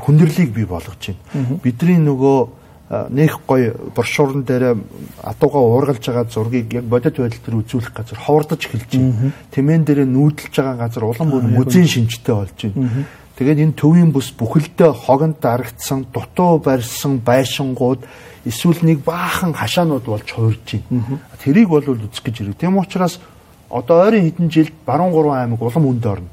хүндрэлийг 0.00 0.50
бий 0.56 0.64
болгож 0.64 0.96
байна. 0.96 1.60
Бидний 1.62 2.00
нөгөө 2.00 2.59
нэг 2.90 3.38
гой 3.46 3.70
брошюрн 3.94 4.42
дээр 4.42 4.74
адууга 5.22 5.62
уургалж 5.62 6.02
байгаа 6.02 6.26
зургийг 6.26 6.74
яг 6.74 6.84
бодит 6.90 7.22
байдал 7.22 7.38
төр 7.38 7.62
үзүүлэх 7.62 7.94
газар 7.94 8.18
ховордож 8.18 8.66
эхэлж 8.66 8.90
байна. 8.98 9.32
Тэмээн 9.54 9.84
дээр 9.86 10.10
нүүдэлж 10.10 10.54
байгаа 10.58 10.76
газар 10.90 11.04
улам 11.06 11.30
бүр 11.30 11.46
музейн 11.46 11.86
шинжтэй 11.86 12.34
болж 12.34 12.58
байна. 12.58 13.06
Тэгээд 13.38 13.62
энэ 13.62 13.78
төвийн 13.78 14.10
бүс 14.10 14.34
бүхэлдээ 14.34 14.90
хогонд 15.06 15.38
дарагдсан, 15.38 16.10
дутуу 16.10 16.58
барьсан 16.58 17.22
байшингууд 17.22 18.02
эсвэл 18.44 18.82
нэг 18.82 19.06
баахан 19.06 19.54
хашаанууд 19.54 20.04
болж 20.04 20.26
хуурж 20.26 20.82
байна. 20.90 21.22
Тэрийг 21.38 21.70
бол 21.70 21.86
үзэх 21.86 22.26
гэж 22.26 22.42
ирэг. 22.42 22.58
Тэм 22.58 22.76
учраас 22.76 23.22
одоо 23.70 24.02
ойрын 24.02 24.26
хэдэн 24.26 24.50
жилд 24.50 24.74
баруун 24.84 25.14
гурван 25.14 25.46
аймаг 25.46 25.62
улам 25.62 25.86
үнд 25.86 26.04
орно. 26.04 26.28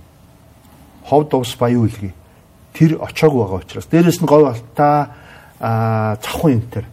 Ховд 1.06 1.32
увс 1.38 1.56
баян 1.56 1.86
үлгий. 1.86 2.12
Тэр 2.74 2.98
очоогүй 2.98 3.46
байгаа 3.46 3.62
учраас 3.62 3.88
дээрэс 3.88 4.20
нь 4.20 4.28
говь 4.28 4.50
алтаа 4.50 5.14
цавхан 5.60 6.52
энэ 6.58 6.70
төр. 6.72 6.86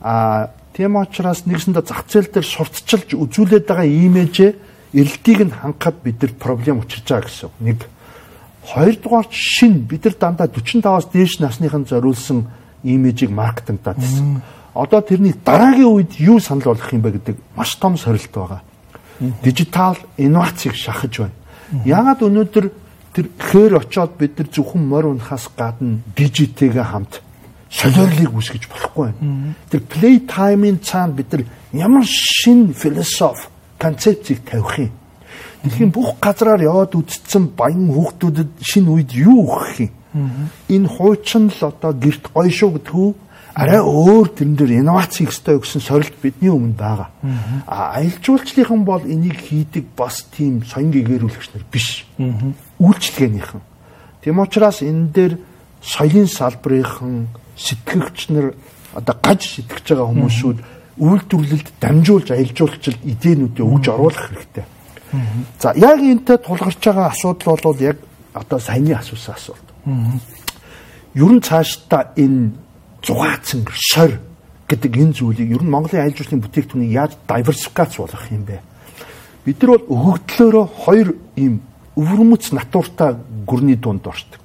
Аа 0.00 0.50
тийм 0.72 0.96
учраас 0.96 1.44
нэгсэндээ 1.46 1.84
зах 1.84 2.04
зээл 2.08 2.32
дээр 2.32 2.46
сурталчилж 2.46 3.08
үзүүлээд 3.14 3.66
байгаа 3.68 3.88
имижээ 3.88 4.52
эрэлтийг 4.96 5.40
нь 5.46 5.54
хангахад 5.54 5.96
бид 6.02 6.22
нар 6.22 6.32
проблем 6.36 6.80
учирч 6.80 7.06
байгаа 7.06 7.28
гэсэн. 7.28 7.50
Нэг 7.60 7.78
хоёрдугаар 8.64 9.28
шин 9.30 9.84
бид 9.84 10.04
нар 10.04 10.16
дандаа 10.16 10.48
45-аас 10.48 11.12
дээш 11.12 11.40
насныхан 11.40 11.84
зориулсан 11.84 12.48
имижийг 12.82 13.30
маркетингдаа 13.30 13.94
тасан. 13.94 14.42
Одоо 14.74 15.00
тэрний 15.04 15.36
дараагийн 15.36 15.92
үед 15.92 16.16
юу 16.16 16.40
санал 16.40 16.72
болгох 16.72 16.92
юм 16.92 17.02
бэ 17.04 17.20
гэдэг 17.20 17.36
маш 17.56 17.76
том 17.76 17.96
сорилт 18.00 18.32
байгаа 18.32 18.62
дижитал 19.42 19.96
инновацийг 20.16 20.74
шахаж 20.74 21.18
байна. 21.18 21.36
Яагаад 21.84 22.22
өнөөдөр 22.22 22.66
тэр 23.14 23.26
хээр 23.38 23.72
очоод 23.80 24.16
бид 24.18 24.38
нар 24.38 24.48
зөвхөн 24.48 24.82
морь 24.82 25.06
унахаас 25.06 25.48
гадна 25.56 26.00
дижитэйгээ 26.16 26.84
хамт 26.84 27.22
солиорлыг 27.72 28.32
үсгэж 28.36 28.68
болохгүй. 28.68 29.10
Тэр 29.72 29.80
play 29.88 30.20
time-ийн 30.28 30.78
цаана 30.84 31.16
бид 31.16 31.32
нар 31.32 31.44
ямар 31.72 32.04
шин 32.04 32.74
философи 32.76 33.48
концепцийг 33.78 34.44
тавих 34.44 34.78
юм. 34.78 34.92
Дэлхийн 35.64 35.90
бүх 35.90 36.20
газраар 36.20 36.60
яваад 36.60 36.92
үзсэн 36.94 37.56
баян 37.56 37.88
хүүхдүүдэд 37.88 38.50
шинэ 38.60 38.90
үед 38.92 39.10
юу 39.16 39.48
өгөх 39.48 39.88
юм? 39.88 39.90
Энэ 40.68 40.88
хуучин 40.92 41.48
л 41.48 41.60
одоо 41.64 41.92
гэрт 41.96 42.28
гоё 42.34 42.52
шүү 42.52 42.70
гэдэг 42.76 42.94
үү? 42.94 43.12
арай 43.54 43.80
өөр 43.84 44.32
тэрэн 44.32 44.56
дээр 44.56 44.72
инновац 44.80 45.20
хийх 45.20 45.32
ёстой 45.32 45.60
гэсэн 45.60 45.84
сорилт 45.84 46.16
бидний 46.24 46.48
өмнө 46.48 46.76
байгаа. 46.76 47.08
А 47.68 48.00
аялал 48.00 48.20
жуулчлалын 48.24 48.84
бол 48.84 49.04
энийг 49.04 49.36
хийдэг 49.36 49.92
бас 49.96 50.24
тийм 50.32 50.64
соён 50.64 50.88
гэгэрүүлэгч 50.88 51.48
нар 51.52 51.64
биш. 51.68 52.08
Үйлчлэгээнийхэн. 52.80 53.60
Тийм 54.24 54.40
учраас 54.40 54.80
энэ 54.80 55.12
дээр 55.12 55.34
соёлын 55.84 56.28
салбарынхан 56.32 57.28
сэтгэгч 57.56 58.28
нар 58.30 58.54
одоо 58.94 59.16
гаж 59.22 59.40
сэтгэж 59.42 59.86
байгаа 59.92 60.08
хүмүүсүүд 60.10 60.58
үйлдвэрлэлд 61.00 61.68
дамжуулж 61.80 62.28
аялал 62.30 62.56
жуулчлалд 62.56 63.00
идээнүүдээ 63.04 63.64
өгж 63.64 63.84
оруулах 63.88 64.28
хэрэгтэй. 64.28 64.64
За 65.60 65.72
яг 65.76 66.00
энэтэй 66.00 66.38
тулгарч 66.38 66.80
байгаа 66.84 67.08
асуудал 67.08 67.60
бол 67.62 67.80
яг 67.80 67.96
одоо 68.34 68.58
саяны 68.58 68.92
асуусан 68.92 69.34
асуулт. 69.34 69.66
Ер 71.14 71.32
нь 71.32 71.40
цаашдаа 71.40 72.12
энэ 72.16 72.52
зугаацсан 73.02 73.66
сорь 73.72 74.20
гэдэг 74.68 74.92
энэ 74.96 75.12
зүйлийг 75.12 75.50
ер 75.52 75.62
нь 75.64 75.72
Монголын 75.72 76.08
аялал 76.08 76.16
жуулчлалын 76.16 76.44
бүтээгдэхүүнийг 76.44 76.92
яаж 76.92 77.12
диверсификац 77.28 77.96
болгох 77.96 78.24
юм 78.32 78.44
бэ? 78.44 78.60
Бид 79.44 79.60
нар 79.60 79.70
бол 79.76 79.84
өгөгдлөөрөө 79.92 80.66
хоёр 80.86 81.08
ийм 81.36 81.60
өвөрмөц 81.96 82.52
натуртай 82.56 83.16
гүрний 83.44 83.76
дунд 83.76 84.06
оршдог. 84.06 84.40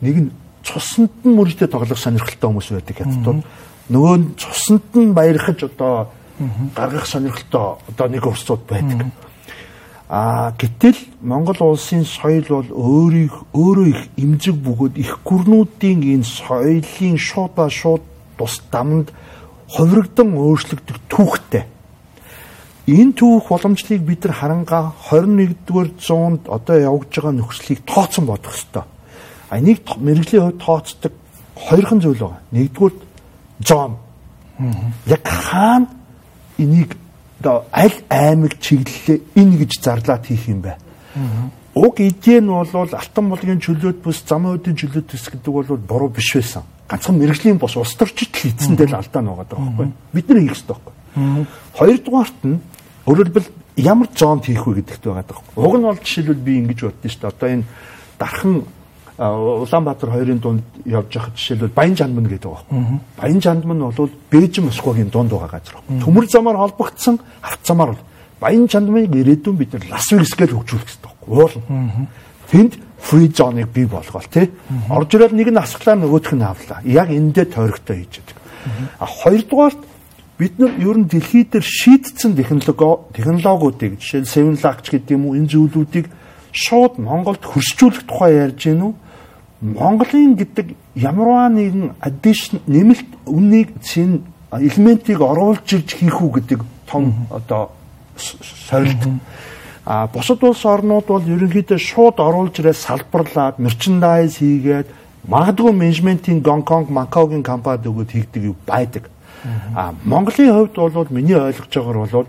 Нэг 0.00 0.16
нь 0.16 0.30
цуснд 0.64 1.12
нь 1.24 1.36
мөрөдөө 1.36 1.68
тоглох 1.68 2.00
сонирхолтой 2.00 2.48
хүмүүс 2.48 2.68
байдаг 2.72 2.96
хятадууд. 2.98 3.40
Нөгөө 3.92 4.16
нь 4.18 4.26
цуснд 4.40 4.90
нь 4.96 5.12
баярхаж 5.12 5.68
одоо 5.68 6.08
гаргах 6.74 7.06
сонирхолтой 7.06 7.78
одоо 7.88 8.06
нэг 8.08 8.24
урсууд 8.26 8.64
байдаг. 8.66 9.12
А 10.08 10.52
гэтэл 10.56 10.96
Монгол 11.20 11.76
улсын 11.76 12.04
соёл 12.04 12.44
бол 12.48 12.68
өөрийг 12.70 13.32
өөрөө 13.52 13.86
их 13.88 14.02
имзэг 14.16 14.56
бөгөөд 14.56 14.94
их 15.00 15.20
гүрнүүдийн 15.24 16.00
энэ 16.00 16.28
соёлын 16.28 17.16
шуудаа 17.16 17.68
шууд 17.70 18.04
тус 18.36 18.60
дамд 18.70 19.12
хувирагдан 19.68 20.36
өөрчлөгдөх 20.36 20.98
түүхтэй. 21.08 21.64
Энэ 22.84 23.16
түүх 23.16 23.48
боломжлыг 23.48 24.02
бид 24.04 24.28
нар 24.28 24.34
харангаа 24.36 24.84
21-р 25.08 25.88
зуунд 25.96 26.52
одоо 26.52 26.76
явж 26.76 27.08
байгаа 27.16 27.32
нөхцөлийг 27.32 27.80
тооцсон 27.88 28.28
бодох 28.28 28.52
ёстой. 28.52 28.84
А 29.50 29.60
нэг 29.60 29.82
мэрэгжлийн 29.84 30.42
хувьд 30.42 30.60
тооцдог 30.62 31.12
хоёрхан 31.54 32.00
зүйл 32.00 32.18
байна. 32.18 32.40
Нэгдүгээр 32.50 32.94
Джон. 33.62 33.96
Яг 35.06 35.22
хаана 35.24 35.88
энийг 36.58 36.96
одоо 37.40 37.64
аль 37.72 37.98
аймаг 38.08 38.58
чиглэлээ 38.60 39.20
энэ 39.36 39.56
гэж 39.64 39.72
зарлаад 39.82 40.26
хийх 40.26 40.48
юм 40.48 40.62
бэ? 40.62 40.76
Уг 41.74 42.00
идея 42.00 42.40
нь 42.40 42.48
бол 42.48 42.68
алтан 42.72 43.28
булгийн 43.28 43.60
чөлөөт 43.60 44.02
бус 44.02 44.22
замын 44.26 44.56
үдийн 44.56 44.78
чөлөөт 44.78 45.10
бус 45.10 45.26
гэдэг 45.28 45.52
бол 45.52 45.76
буруу 45.76 46.08
биш 46.08 46.34
байсан. 46.34 46.62
Ганцхан 46.88 47.18
мэрэгжлийн 47.18 47.58
бос 47.58 47.76
улс 47.76 47.94
төрчид 47.98 48.30
л 48.30 48.48
эзэндээ 48.54 48.88
л 48.94 48.98
алдаа 49.02 49.22
байгаа 49.22 49.46
байхгүй. 49.50 49.88
Бид 50.12 50.28
нар 50.28 50.38
хийх 50.38 50.54
ёстой 50.54 50.76
байхгүй. 50.78 51.46
Хоёрдугаарт 51.74 52.40
нь 52.46 52.62
өөрөлдвөл 53.06 53.48
ямар 53.76 54.08
зонд 54.14 54.46
хийх 54.46 54.66
вэ 54.66 54.80
гэдэгт 54.80 55.04
байгаа 55.04 55.26
даа. 55.26 55.42
Уг 55.58 55.74
нь 55.74 55.82
бол 55.82 55.98
жишээлбэл 55.98 56.46
би 56.46 56.52
ингэж 56.62 56.80
боддоо 56.86 57.10
шүү 57.10 57.20
дээ. 57.20 57.32
Одоо 57.34 57.48
энэ 57.50 57.64
дархан 58.18 58.54
Улаанбаатар 59.18 60.10
хоёрын 60.10 60.38
дунд 60.38 60.64
явж 60.84 61.14
байхад 61.14 61.36
жишээлбэл 61.36 61.70
Баян 61.70 61.94
Жандман 61.94 62.26
гэдэг 62.26 62.50
байгаа 62.50 62.66
байхгүй. 62.66 63.00
Баян 63.16 63.40
Жандман 63.40 63.78
бол 63.78 64.10
Бээжин 64.30 64.64
Москвагийн 64.66 65.08
дунд 65.08 65.30
байгаа 65.30 65.50
газар 65.54 65.78
байхгүй. 65.78 66.02
Төмөр 66.02 66.26
замаар 66.26 66.56
холбогдсон 66.56 67.20
авт 67.42 67.62
замаар 67.62 67.90
бол 67.94 68.02
Баян 68.40 68.66
Жандманыг 68.66 69.14
ирээдүйн 69.14 69.56
бид 69.56 69.72
нар 69.72 69.86
Лас 69.90 70.10
Вегас 70.10 70.34
гэж 70.34 70.50
хөгжүүлэх 70.50 70.86
хэрэгтэй 70.90 71.06
байхгүй. 71.06 71.30
Уул. 71.30 72.08
Тэнд 72.50 72.72
фри 72.98 73.28
зоныг 73.28 73.68
бий 73.70 73.86
болгоол 73.86 74.26
тий. 74.26 74.50
Орж 74.90 75.14
ирэл 75.14 75.30
нэг 75.30 75.48
нь 75.54 75.62
асглаа 75.62 75.94
нөгөөх 75.94 76.34
нь 76.34 76.42
авлаа. 76.42 76.82
Яг 76.82 77.14
эндээ 77.14 77.54
тойрогтой 77.54 78.02
хийж 78.02 78.18
байдаг. 78.18 78.36
А 78.98 79.06
хоёрдугаарт 79.06 79.78
бид 80.38 80.58
нар 80.58 80.74
ер 80.82 80.98
нь 80.98 81.06
дэлхий 81.06 81.46
дээр 81.46 81.62
шийдсэн 81.62 82.34
технологи 82.34 83.14
технологиудыг 83.14 84.02
жишээ 84.02 84.26
нь 84.26 84.26
Seven 84.26 84.58
Lac 84.58 84.82
гэдэг 84.82 85.14
юм 85.14 85.30
уу 85.30 85.38
энэ 85.38 85.54
зүйлүүдийг 85.54 86.10
шууд 86.50 86.98
Монголд 86.98 87.44
хөрсчүүлэх 87.46 88.02
тухай 88.08 88.34
ярьж 88.50 88.66
гэнэ 88.66 88.82
үү? 88.82 88.94
Монголын 89.64 90.36
гэдэг 90.36 90.76
ямарваа 90.92 91.48
нэгэн 91.48 91.96
addition 91.96 92.60
нэмэлт 92.68 93.08
үннийг 93.24 93.80
чин 93.80 94.28
элементийг 94.52 95.24
оруулж 95.24 95.64
ирж 95.64 95.96
хийх 95.96 96.20
үү 96.20 96.30
гэдэг 96.36 96.60
том 96.84 97.26
одоо 97.32 97.72
сорилт. 98.68 99.00
А 99.86 100.06
бусад 100.06 100.44
улс 100.44 100.64
орнууд 100.68 101.08
бол 101.08 101.24
ерөнхийдөө 101.24 101.80
шууд 101.80 102.20
оруулж 102.20 102.60
ирээ 102.60 102.76
салбарлаад 102.76 103.56
мерчендайз 103.56 104.36
хийгээд 104.36 104.88
магадгүй 105.28 105.72
менежментийн 105.72 106.44
Гонконг, 106.44 106.92
Макаогийн 106.92 107.42
компанид 107.42 107.88
өгөөд 107.88 108.10
хийгдэг 108.12 108.54
байдаг. 108.68 109.08
А 109.74 109.94
Монголын 110.04 110.52
хувьд 110.52 110.76
бол 110.76 111.08
миний 111.08 111.36
ойлгож 111.36 111.72
байгаагаар 111.72 112.12
бол 112.12 112.28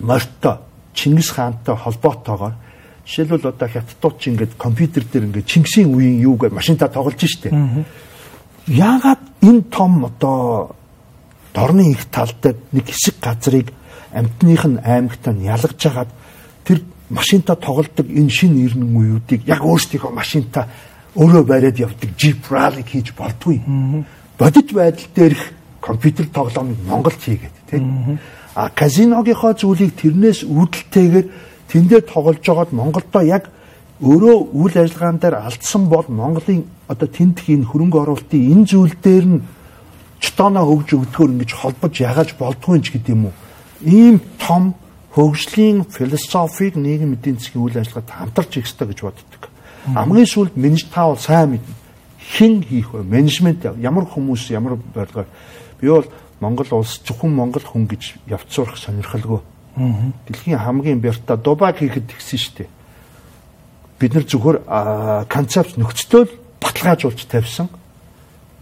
морьтой 0.00 0.56
Чингис 0.94 1.30
хаантай 1.30 1.74
холбоотойгоор 1.74 2.54
Жишээлбэл 3.04 3.52
одоо 3.52 3.68
хятадууд 3.68 4.16
ч 4.18 4.32
ингээд 4.32 4.56
компьютер 4.56 5.04
дээр 5.04 5.28
ингээд 5.28 5.46
Чингисийн 5.46 5.92
үеийн 5.92 6.24
юу 6.24 6.36
гэж 6.40 6.52
машинтаа 6.52 6.88
тоглож 6.88 7.20
штэ. 7.20 7.52
Яагаад 8.66 9.20
энэ 9.44 9.62
том 9.68 10.08
одоо 10.08 10.74
дорны 11.52 11.92
их 11.92 12.08
талтай 12.08 12.56
нэг 12.72 12.88
хэсэг 12.88 13.20
газрыг 13.20 13.68
амтных 14.12 14.64
нь 14.64 14.80
аймагтаа 14.80 15.36
ялгаж 15.36 15.76
хагаад 15.76 16.10
тэр 16.64 16.80
машинта 17.10 17.54
тоглодог 17.56 18.08
энэ 18.08 18.30
шин 18.30 18.56
ирнэн 18.56 18.96
үеүүдийг 18.96 19.44
яг 19.46 19.60
өөрсдийнхөө 19.60 20.12
машинта 20.12 20.68
өөрөө 21.14 21.44
бариад 21.44 21.78
явдаг 21.78 22.10
Jeep 22.16 22.48
Rally 22.50 22.82
хийж 22.82 23.12
болдгүй. 23.12 23.60
Бодит 24.38 24.72
байдал 24.72 25.06
дээрх 25.14 25.42
компьютер 25.80 26.26
тоглоомыг 26.32 26.78
Монголд 26.88 27.20
хийгээд 27.20 27.56
тийм. 27.70 28.18
А 28.54 28.70
казиногийнхоо 28.70 29.54
зүйлийг 29.54 29.94
тэрнээс 29.94 30.42
үүдэлтэйгээр 30.48 31.26
тэндээ 31.70 32.00
тоглож 32.08 32.38
байгаад 32.44 32.72
Монголдо 32.72 33.20
яг 33.22 33.50
өөрөө 34.02 34.36
үйл 34.52 34.74
ажиллагаан 34.74 35.18
дээр 35.22 35.36
алдсан 35.38 35.88
бол 35.88 36.04
Монголын 36.08 36.64
одоо 36.88 37.08
тентх 37.08 37.48
энэ 37.48 37.68
хөрөнгө 37.70 37.98
оруулалтын 38.02 38.50
энэ 38.52 38.66
зүйл 38.66 38.94
дээр 38.98 39.26
нь 39.38 39.44
чтоноо 40.18 40.64
хөгж 40.66 40.88
өгдгөөр 40.98 41.30
ингэж 41.30 41.50
холбож 41.54 41.94
ягааж 42.00 42.34
болдгүй 42.34 42.80
ч 42.82 42.92
гэдэм 42.96 43.30
үү. 43.30 43.34
Ийм 43.86 44.16
том 44.40 44.74
хөгжлийн 45.14 45.86
философиг 45.86 46.74
нийгэм 46.74 47.14
эдийн 47.14 47.38
засгийн 47.38 47.64
үйл 47.64 47.78
ажиллагаанд 47.78 48.10
хамтарч 48.10 48.52
их 48.58 48.66
ёстой 48.66 48.88
гэж 48.90 49.00
боддог. 49.06 49.42
Хамгийн 49.94 50.26
сүүлд 50.26 50.54
менеж 50.56 50.90
таавал 50.90 51.20
сайн 51.22 51.54
мэднэ. 51.54 51.74
Хэн 52.34 52.64
хийх 52.66 52.90
вэ? 52.90 53.04
Менежмент 53.04 53.62
ямар 53.78 54.10
хүмүүс 54.10 54.50
ямар 54.50 54.74
бодлогоор 54.74 55.28
би 55.80 55.88
бол 55.88 56.08
Монгол 56.40 56.82
улс 56.82 56.98
зөвхөн 57.04 57.30
Монгол 57.30 57.62
хүн 57.62 57.86
гэж 57.86 58.18
явцуурах 58.26 58.76
сонирхолгүй. 58.80 59.53
Дэлхийн 59.76 60.58
хамгийн 60.58 61.00
бярта 61.00 61.36
дубаг 61.36 61.78
хийхэд 61.78 62.06
тэгсэн 62.06 62.38
шүү 62.38 62.54
дээ. 62.62 62.70
Бид 63.98 64.14
нар 64.14 64.24
зөвхөр 64.24 64.56
концепт 65.26 65.74
нөхцөлөө 65.76 66.24
баталгаажуулж 66.62 67.20
тавьсан. 67.26 67.68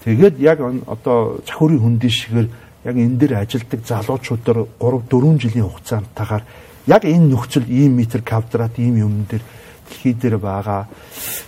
Тэгээд 0.05 0.41
яг 0.41 0.59
одоо 0.89 1.45
цахиурын 1.45 1.81
хүндийн 1.81 2.13
шигээр 2.13 2.49
яг 2.85 2.97
энэ 2.97 3.19
дээр 3.21 3.33
ажилдаг 3.45 3.81
залуучуудаар 3.87 4.67
3 4.81 5.03
4 5.07 5.39
жилийн 5.39 5.69
хугацаантаагаар 5.69 6.45
яг 6.87 7.03
энэ 7.05 7.31
нөхцөл 7.31 7.69
ийм 7.69 7.95
метр 8.01 8.23
квадрат 8.25 8.79
ийм 8.79 8.97
юм 8.99 9.27
дээр 9.31 9.43
дэлхий 9.87 10.15
дээр 10.15 10.39
байгаа 10.39 10.89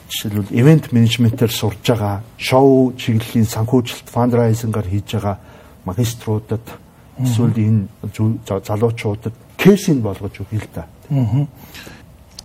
жишээлбэл 0.09 0.55
event 0.55 0.93
менежментээр 0.93 1.51
сурж 1.51 1.83
байгаа 1.83 2.23
шоу 2.39 2.93
чиглэлийн 2.95 3.49
санхүүжилт 3.49 4.07
фандрайзингаар 4.13 4.87
хийж 4.87 5.09
байгаа 5.19 5.37
магиструудад 5.85 6.65
эсвэл 7.19 7.57
энэ 7.59 7.89
залуучуудад 8.47 9.35
кейсийг 9.65 10.05
болгож 10.05 10.37
өгье 10.45 10.61
л 10.61 10.69
да. 10.75 10.85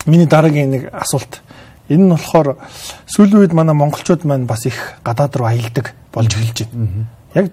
Миний 0.08 0.25
дараагийн 0.25 0.71
нэг 0.71 0.84
асуулт 0.95 1.43
энэ 1.91 2.08
нь 2.08 2.13
болохоор 2.15 2.55
сүүлийн 3.12 3.43
үед 3.43 3.53
манай 3.53 3.75
монголчууд 3.75 4.23
маань 4.23 4.47
бас 4.47 4.63
их 4.65 4.95
гадаад 5.03 5.36
руу 5.36 5.51
аялдаг 5.51 5.91
болж 6.15 6.32
эхэлж 6.32 6.71
байна. 6.71 7.10
Яг 7.36 7.51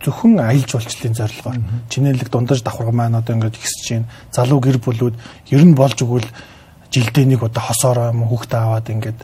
зөвхөн 0.00 0.40
аялал 0.40 0.64
жуулчлалын 0.64 1.14
зорилгоор 1.14 1.58
чинэлэг 1.92 2.28
дундаж 2.32 2.64
давхарга 2.64 2.92
маань 2.92 3.20
одоо 3.20 3.36
ингээд 3.36 3.60
ихсэж 3.60 3.86
байна. 3.92 4.08
Залуу 4.32 4.60
гэр 4.64 4.78
бүлүүд 4.80 5.14
ер 5.52 5.62
нь 5.62 5.76
болж 5.76 6.00
өгвөл 6.00 6.26
жилдээ 6.90 7.26
нэг 7.36 7.42
одоо 7.44 7.62
хосоороо 7.62 8.10
юм 8.10 8.24
хүүхдээ 8.26 8.60
аваад 8.64 8.88
ингээд 8.88 9.20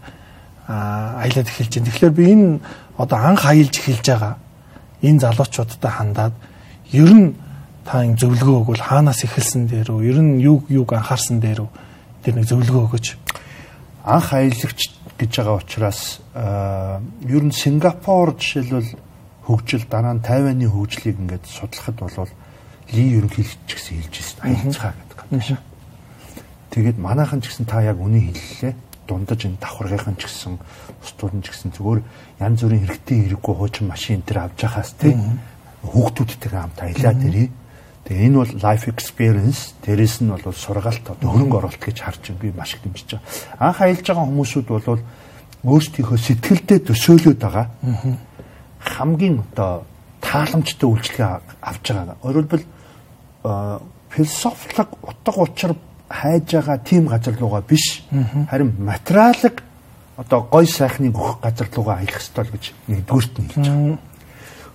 аялаад 0.68 1.48
эхэлж 1.48 1.72
байна. 1.80 1.88
Тэгэхээр 1.88 2.12
би 2.12 2.24
энэ 2.28 2.60
одоо 3.00 3.18
анх 3.18 3.42
аялж 3.48 3.74
эхэлж 3.78 4.04
байгаа 4.04 4.34
энэ 5.02 5.22
залуучуудтай 5.22 5.90
хандаад 5.90 6.34
ер 6.92 7.10
нь 7.14 7.34
та 7.88 8.04
ин 8.04 8.20
зөвлөгөө 8.20 8.68
өгвөл 8.68 8.84
хаанаас 8.84 9.24
эхэлсэн 9.24 9.64
дээр 9.64 9.96
үү? 9.96 10.12
Ер 10.12 10.20
нь 10.20 10.44
юг 10.44 10.68
юг 10.68 10.92
анхаарсан 10.92 11.40
дээр 11.40 11.64
үү? 11.64 11.70
Тэр 12.20 12.36
нэг 12.36 12.44
зөвлөгөө 12.52 12.84
өгөөч. 12.84 13.06
Анх 14.04 14.28
аялагч 14.36 14.92
гэж 15.16 15.32
байгаа 15.40 15.56
учраас 15.56 16.20
ер 16.36 17.42
нь 17.48 17.56
Сингапур 17.56 18.36
жишээлбэл 18.36 18.92
хөгжил 19.48 19.88
дараа 19.88 20.12
нь 20.12 20.20
Тайваны 20.20 20.68
хөгжлийг 20.68 21.16
ингээд 21.16 21.48
судлахад 21.48 21.96
бол 21.96 22.28
ли 22.92 23.04
ерөнхийлөгч 23.16 23.72
гэсэн 23.72 23.96
хэлж 24.04 24.14
ирсэн 24.20 24.40
аялцгаа 24.44 24.92
гэдэг 24.92 25.56
юм. 25.56 25.58
Тэгээд 26.68 26.98
манайхан 27.00 27.40
ч 27.40 27.48
гэсэн 27.48 27.64
та 27.64 27.80
яг 27.80 27.96
үнийг 27.96 28.36
хэллээ. 28.36 28.76
Дундаж 29.08 29.48
энэ 29.48 29.56
давхаргийнхан 29.64 30.20
ч 30.20 30.28
гэсэн 30.28 30.60
устууд 31.00 31.40
нь 31.40 31.44
ч 31.44 31.56
гэсэн 31.56 31.72
зүгээр 31.72 32.00
янз 32.44 32.60
бүрийн 32.60 32.84
хэрэгтэй 32.84 33.18
хэрэггүй 33.32 33.54
хуучин 33.56 33.88
машин 33.88 34.20
дээр 34.28 34.44
авч 34.44 34.60
яхаас 34.68 34.92
тий 35.00 35.16
хүүхдүүдтэйгээ 35.88 36.60
хамт 36.60 36.78
аялаад 36.84 37.20
ирээ. 37.24 37.48
Тэгээ 38.08 38.24
энэ 38.32 38.40
бол 38.40 38.52
life 38.64 38.88
experience 38.88 39.76
дээрэс 39.84 40.24
нь 40.24 40.32
бол 40.32 40.56
сургаалт 40.56 41.04
одоо 41.04 41.28
хөрөнгө 41.28 41.56
оруулалт 41.60 41.84
гэж 41.84 42.00
харж 42.00 42.32
би 42.40 42.48
маш 42.56 42.74
их 42.74 42.82
дэмжиж 42.82 43.20
байгаа. 43.20 43.68
Анх 43.68 43.78
аялж 43.84 44.06
байгаа 44.08 44.24
хүмүүсүүд 44.24 44.68
бол 44.72 45.00
өөрсдийнхөө 45.68 46.16
сэтгэлдээ 46.16 46.78
төсөөлөд 46.88 47.36
байгаа 47.36 47.66
хамгийн 48.80 49.44
одоо 49.44 49.84
тааламжтай 50.20 50.88
үйлчлэгээ 50.88 51.30
авч 51.60 51.84
байгаа. 51.92 52.16
Өөрөлдвөл 52.22 52.64
философик 54.10 54.88
утга 55.02 55.32
учир 55.42 55.76
хайж 56.08 56.48
байгаа 56.52 56.78
тийм 56.78 57.06
газар 57.08 57.34
руугаа 57.36 57.62
биш. 57.62 58.04
Харин 58.50 58.74
материалыг 58.78 59.62
одоо 60.16 60.48
гой 60.50 60.66
сайхныг 60.66 61.14
өгөх 61.14 61.40
газар 61.42 61.68
руугаа 61.74 61.98
аялах 61.98 62.20
ёстой 62.22 62.46
гэж 62.48 62.64
нэгдүгüрт 62.88 63.34
нь 63.38 63.48
хэлж 63.52 63.68
байгаа. 63.68 63.98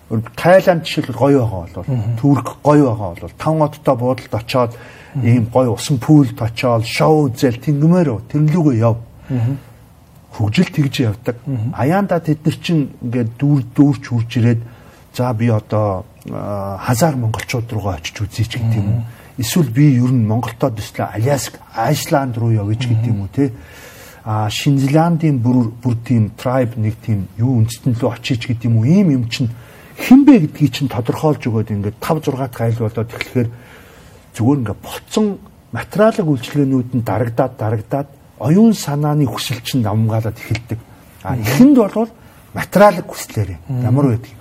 Тайланд 0.09 0.83
жишээлбэл 0.85 1.15
гоё 1.15 1.39
байгаа 1.47 1.67
бол 1.73 1.87
Түрк 2.19 2.47
гоё 2.63 2.85
байгаа 2.91 3.11
бол 3.21 3.33
тав 3.37 3.61
одтой 3.61 3.95
буудалд 3.95 4.33
очоод 4.33 4.71
ийм 5.23 5.47
гоё 5.49 5.73
усан 5.73 5.97
пүүлд 5.97 6.41
очоод 6.41 6.85
шоу 6.85 7.29
үзэл 7.29 7.57
тэнгэмээр 7.57 8.09
тэрнлүүгөө 8.29 8.75
яв 8.77 8.97
хөгжил 10.33 10.69
тэгж 10.73 10.95
явдаг. 11.05 11.37
Аяанда 11.77 12.19
тэд 12.19 12.41
нар 12.45 12.57
чинь 12.57 12.89
ингээд 13.01 13.37
дүүр 13.37 13.61
дүүрч 13.77 14.03
хурж 14.09 14.31
ирээд 14.41 14.61
за 15.13 15.33
би 15.33 15.47
одоо 15.49 16.05
хазар 16.25 17.15
монголчууд 17.15 17.69
руугаа 17.69 18.01
очиж 18.01 18.17
үзье 18.21 18.45
ч 18.45 18.57
гэдэг 18.57 18.81
юм 18.81 18.89
уу. 18.89 19.03
Эсвэл 19.37 19.69
би 19.69 19.93
ер 19.97 20.09
нь 20.09 20.25
Монголдоо 20.25 20.73
төслөө 20.73 21.13
Аляск, 21.13 21.61
Айсланд 21.77 22.37
руу 22.37 22.73
ч 22.73 22.89
гэдэг 22.89 23.13
юм 23.13 23.21
уу 23.21 23.29
те. 23.29 23.53
А 24.25 24.49
Шинзландын 24.49 25.37
бүр 25.37 25.69
бүр 25.69 25.97
тийм 26.01 26.31
tribe 26.33 26.79
нэг 26.81 26.97
тийм 27.05 27.27
юу 27.37 27.61
үндэстэн 27.61 27.93
лөө 27.99 28.13
очиж 28.17 28.47
гэдэг 28.47 28.65
юм 28.65 28.77
уу. 28.81 28.85
Ийм 28.85 29.11
юм 29.11 29.29
чинь 29.29 29.53
хинбэ 29.97 30.49
гэдгийг 30.49 30.71
чинь 30.73 30.91
тодорхойлж 30.91 31.43
өгөөд 31.45 31.69
ингээд 31.73 31.97
5 32.01 32.33
6 32.33 32.37
дахь 32.37 32.61
айл 32.61 32.79
болоод 32.81 33.09
тэгэхээр 33.09 33.49
зүгээр 34.33 34.59
ингээд 34.61 34.81
болцсон 34.81 35.25
материалын 35.73 36.29
үйлчлэгээнүүд 36.29 36.89
нь 36.97 37.05
дарагдаад 37.05 37.53
дарагдаад 37.57 38.07
оюун 38.39 38.73
санааны 38.73 39.25
хүсэл 39.25 39.61
чинь 39.61 39.85
намгаалаад 39.85 40.37
эхэлдэг. 40.37 40.79
А 41.23 41.37
эхэнд 41.37 41.77
бол 41.77 42.09
материалын 42.53 43.05
хүслээр 43.05 43.49
ямар 43.81 44.17
байдаг. 44.17 44.33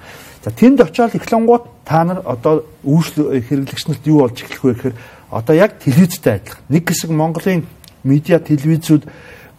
За 0.45 0.51
тэнд 0.51 0.81
очиод 0.81 1.15
эхлэнгууд 1.15 1.65
та 1.85 2.05
нар 2.05 2.21
одоо 2.25 2.65
үйлчлэл 2.85 3.41
хэрэглэгч 3.41 3.87
нарт 3.89 4.05
юу 4.07 4.27
болж 4.27 4.43
эхлэх 4.43 4.65
вэ 4.65 4.75
гэхээр 4.75 4.97
одоо 5.31 5.55
яг 5.57 5.79
телевизтэй 5.79 6.35
адилхан. 6.43 6.65
Нэг 6.69 6.85
хэсэг 6.89 7.11
Монголын 7.11 7.65
медиа 8.05 8.39
телевизүүд 8.43 9.07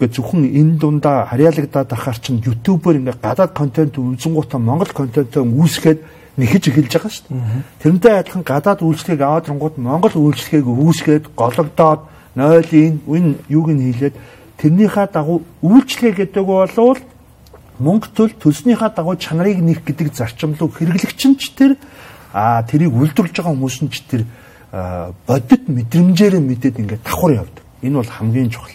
гэ 0.04 0.12
зөвхөн 0.12 0.44
энэ 0.52 0.76
дундаа 0.84 1.32
харьяалагдаад 1.32 1.90
ахаар 1.96 2.20
чинь 2.20 2.44
YouTube-оор 2.44 3.00
ингээ 3.00 3.24
гадаад 3.24 3.56
контент 3.56 3.96
үзэнгуудаа 3.96 4.60
Монгол 4.60 4.92
контентоо 4.92 5.48
үүсгээд 5.48 6.00
нэхэж 6.36 6.64
эхэлж 6.68 6.92
байгаа 6.92 7.12
шүү 7.14 7.26
дээ. 7.32 7.64
Тэрнтэй 7.80 8.14
адилхан 8.20 8.44
гадаад 8.44 8.82
үйлчлэгийг 8.84 9.22
аваад 9.24 9.48
рангууд 9.48 9.76
Монгол 9.80 10.16
үйлчлэгийг 10.20 10.68
үүсгээд 10.68 11.26
гологдоод 11.38 12.02
нойлын 12.36 13.00
үн 13.08 13.26
юуг 13.48 13.70
нь 13.72 13.84
хийлээд 13.94 14.16
тэрнийхээ 14.58 15.08
дагуу 15.14 15.46
үйлчлэгээ 15.62 16.34
гэдэг 16.34 16.44
бол 16.44 17.00
мөнгө 17.80 18.08
төл 18.18 18.34
төлснийхээ 18.42 18.92
дагуу 18.98 19.16
чанарыг 19.16 19.62
нэх 19.62 19.86
гэдэг 19.86 20.14
зарчим 20.14 20.58
руу 20.58 20.74
хэрэглэгч 20.74 21.22
нь 21.30 21.38
ч 21.38 21.54
тэр 21.54 21.78
а 22.34 22.66
тэрийг 22.66 22.92
үйлдвэрлэж 22.92 23.38
байгаа 23.38 23.54
хүмүүс 23.54 23.78
нь 23.86 23.94
ч 23.94 24.02
тэр 24.10 24.26
бодит 25.30 25.70
мэдрэмжээрээ 25.70 26.42
мэдээд 26.42 26.82
ингээд 26.82 27.06
давхар 27.06 27.46
явдаг. 27.46 27.64
Энэ 27.86 27.98
бол 28.02 28.10
хамгийн 28.10 28.50
чухал. 28.50 28.74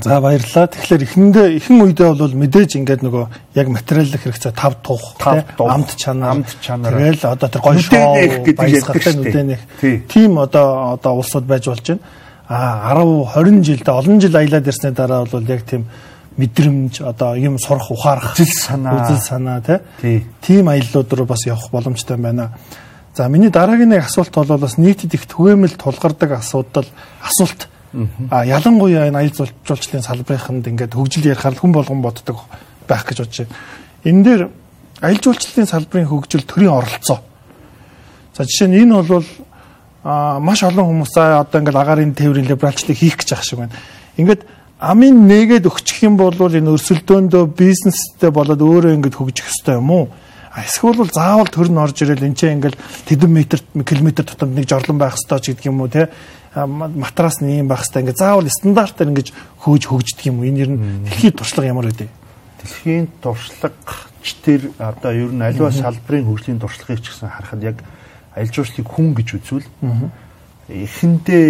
За 0.00 0.20
баярлалаа. 0.20 0.66
Тэгэхээр 0.68 1.02
эхэндээ 1.04 1.46
ихэн 1.60 1.82
үедээ 1.84 2.14
бол 2.16 2.32
мэдээж 2.32 2.80
ингээд 2.80 3.02
нөгөө 3.04 3.24
яг 3.56 3.68
материалын 3.68 4.20
хэрэгцээ 4.20 4.52
тав 4.56 4.80
тух 4.80 5.16
амт 5.20 5.92
чанар. 5.96 6.40
Амт 6.40 6.50
чанар. 6.60 6.96
Тэгэл 6.96 7.24
одоо 7.28 7.48
тэр 7.48 7.60
гоё 7.60 7.80
шоу 7.80 8.16
баясгалтай 8.56 9.14
нүдэнэх 9.16 9.62
тийм 10.08 10.40
одоо 10.40 10.96
одоо 10.96 11.20
улсууд 11.20 11.44
байж 11.44 11.68
болж 11.68 11.84
байна. 11.84 12.00
А 12.48 12.96
10 12.96 13.28
20 13.36 13.62
жилдээ 13.62 13.94
олон 13.94 14.20
жил 14.20 14.36
аялаад 14.36 14.66
ирсний 14.66 14.92
дараа 14.92 15.24
бол 15.28 15.44
яг 15.44 15.62
тийм 15.68 15.84
мэдрэмж 16.40 17.04
одоо 17.04 17.36
юм 17.36 17.58
сурах 17.58 17.90
ухаарах 17.90 18.32
үзэл 18.34 18.56
санаа. 18.56 19.04
үзэл 19.04 19.20
санаа 19.20 19.60
тийм 20.40 20.68
аяллууд 20.68 21.12
руу 21.12 21.26
бас 21.26 21.44
явах 21.46 21.70
боломжтой 21.70 22.16
байна. 22.16 22.56
За 23.14 23.28
миний 23.28 23.50
дараагийн 23.50 23.90
нэг 23.90 24.06
асуулт 24.06 24.32
бол 24.34 24.58
бас 24.58 24.78
нийтэд 24.78 25.14
их 25.14 25.26
түгээмэл 25.26 25.76
тулгардаг 25.76 26.40
асуудал 26.40 26.86
асуулт 27.20 27.68
А 28.30 28.44
ялангуяа 28.46 29.08
энэ 29.10 29.18
аял 29.18 29.34
жуулчлалын 29.34 30.06
салбарынханд 30.06 30.66
ингээд 30.70 30.94
хөгжил 30.94 31.26
ярихаар 31.26 31.58
хүн 31.58 31.72
болгон 31.74 32.02
боддог 32.02 32.46
байх 32.86 33.02
гэж 33.02 33.18
бодож 33.18 33.38
байна. 33.42 33.56
Энэ 34.06 34.22
дээр 34.22 34.42
аял 35.02 35.18
жуулчлалын 35.18 35.66
салбарын 35.66 36.06
хөгжил 36.06 36.46
төрийн 36.46 36.70
оролцоо. 36.70 37.18
За 38.36 38.46
жишээ 38.46 38.68
нь 38.70 38.86
энэ 38.86 39.02
бол 39.02 39.26
а 40.04 40.38
маш 40.38 40.62
олон 40.62 40.86
хүмүүс 40.86 41.10
за 41.10 41.42
одоо 41.42 41.60
ингээд 41.60 41.82
агаарын 41.82 42.14
тээврийн 42.14 42.46
либералчлалыг 42.46 42.96
хийх 42.96 43.18
гэж 43.18 43.28
байгаа 43.34 43.44
шиг 43.44 43.58
байна. 43.58 43.74
Ингээд 44.16 44.46
амын 44.78 45.26
нээгээд 45.26 45.66
өгчих 45.66 46.06
юм 46.06 46.16
бол 46.16 46.32
энэ 46.32 46.70
өрсөлдөөндөө 46.70 47.44
бизнестэй 47.58 48.30
болоод 48.30 48.62
өөрөө 48.62 48.96
ингээд 48.96 49.18
хөгжих 49.18 49.50
ёстой 49.50 49.76
юм 49.82 49.90
уу? 49.90 50.08
Эсвэл 50.56 50.96
бол 50.96 51.12
заавал 51.12 51.46
төр 51.46 51.68
нь 51.68 51.78
орж 51.78 52.00
ирэл 52.02 52.26
энэ 52.26 52.34
чинь 52.34 52.58
ингээл 52.58 52.80
тэдэн 53.06 53.30
метр 53.30 53.60
километр 53.86 54.24
тутамд 54.24 54.56
нэг 54.56 54.66
жорлон 54.66 54.98
байх 54.98 55.14
ёстой 55.14 55.38
ч 55.38 55.52
гэдэг 55.52 55.68
юм 55.68 55.84
уу 55.84 55.92
те 55.92 56.08
матрас 56.54 57.40
нь 57.40 57.62
ийм 57.62 57.68
байх 57.70 57.86
хэвээр 57.86 58.10
ингээд 58.10 58.18
заавал 58.18 58.48
стандартаар 58.50 59.10
ингэж 59.14 59.28
хөөж 59.62 59.82
хөгждөг 59.86 60.26
юм 60.26 60.42
уу? 60.42 60.48
Энэ 60.50 60.60
ер 60.66 60.70
нь 60.74 61.06
дэлхийд 61.06 61.38
туршлага 61.38 61.70
ямар 61.70 61.86
байдэ? 61.86 62.10
Дэлхийн 62.58 63.06
туршлагач 63.22 64.28
тэр 64.42 64.74
одоо 64.78 65.12
ер 65.14 65.30
нь 65.30 65.42
аливаа 65.42 65.70
салбарын 65.70 66.26
хөгжлийн 66.26 66.58
туршлагыг 66.58 67.06
ч 67.06 67.14
гэсэн 67.14 67.30
харахад 67.30 67.62
яг 67.62 67.76
аялал 68.34 68.50
жуулчлалыг 68.50 68.88
хүн 68.90 69.14
гэж 69.14 69.28
үзвэл 69.38 69.68
эхэндээ 70.70 71.46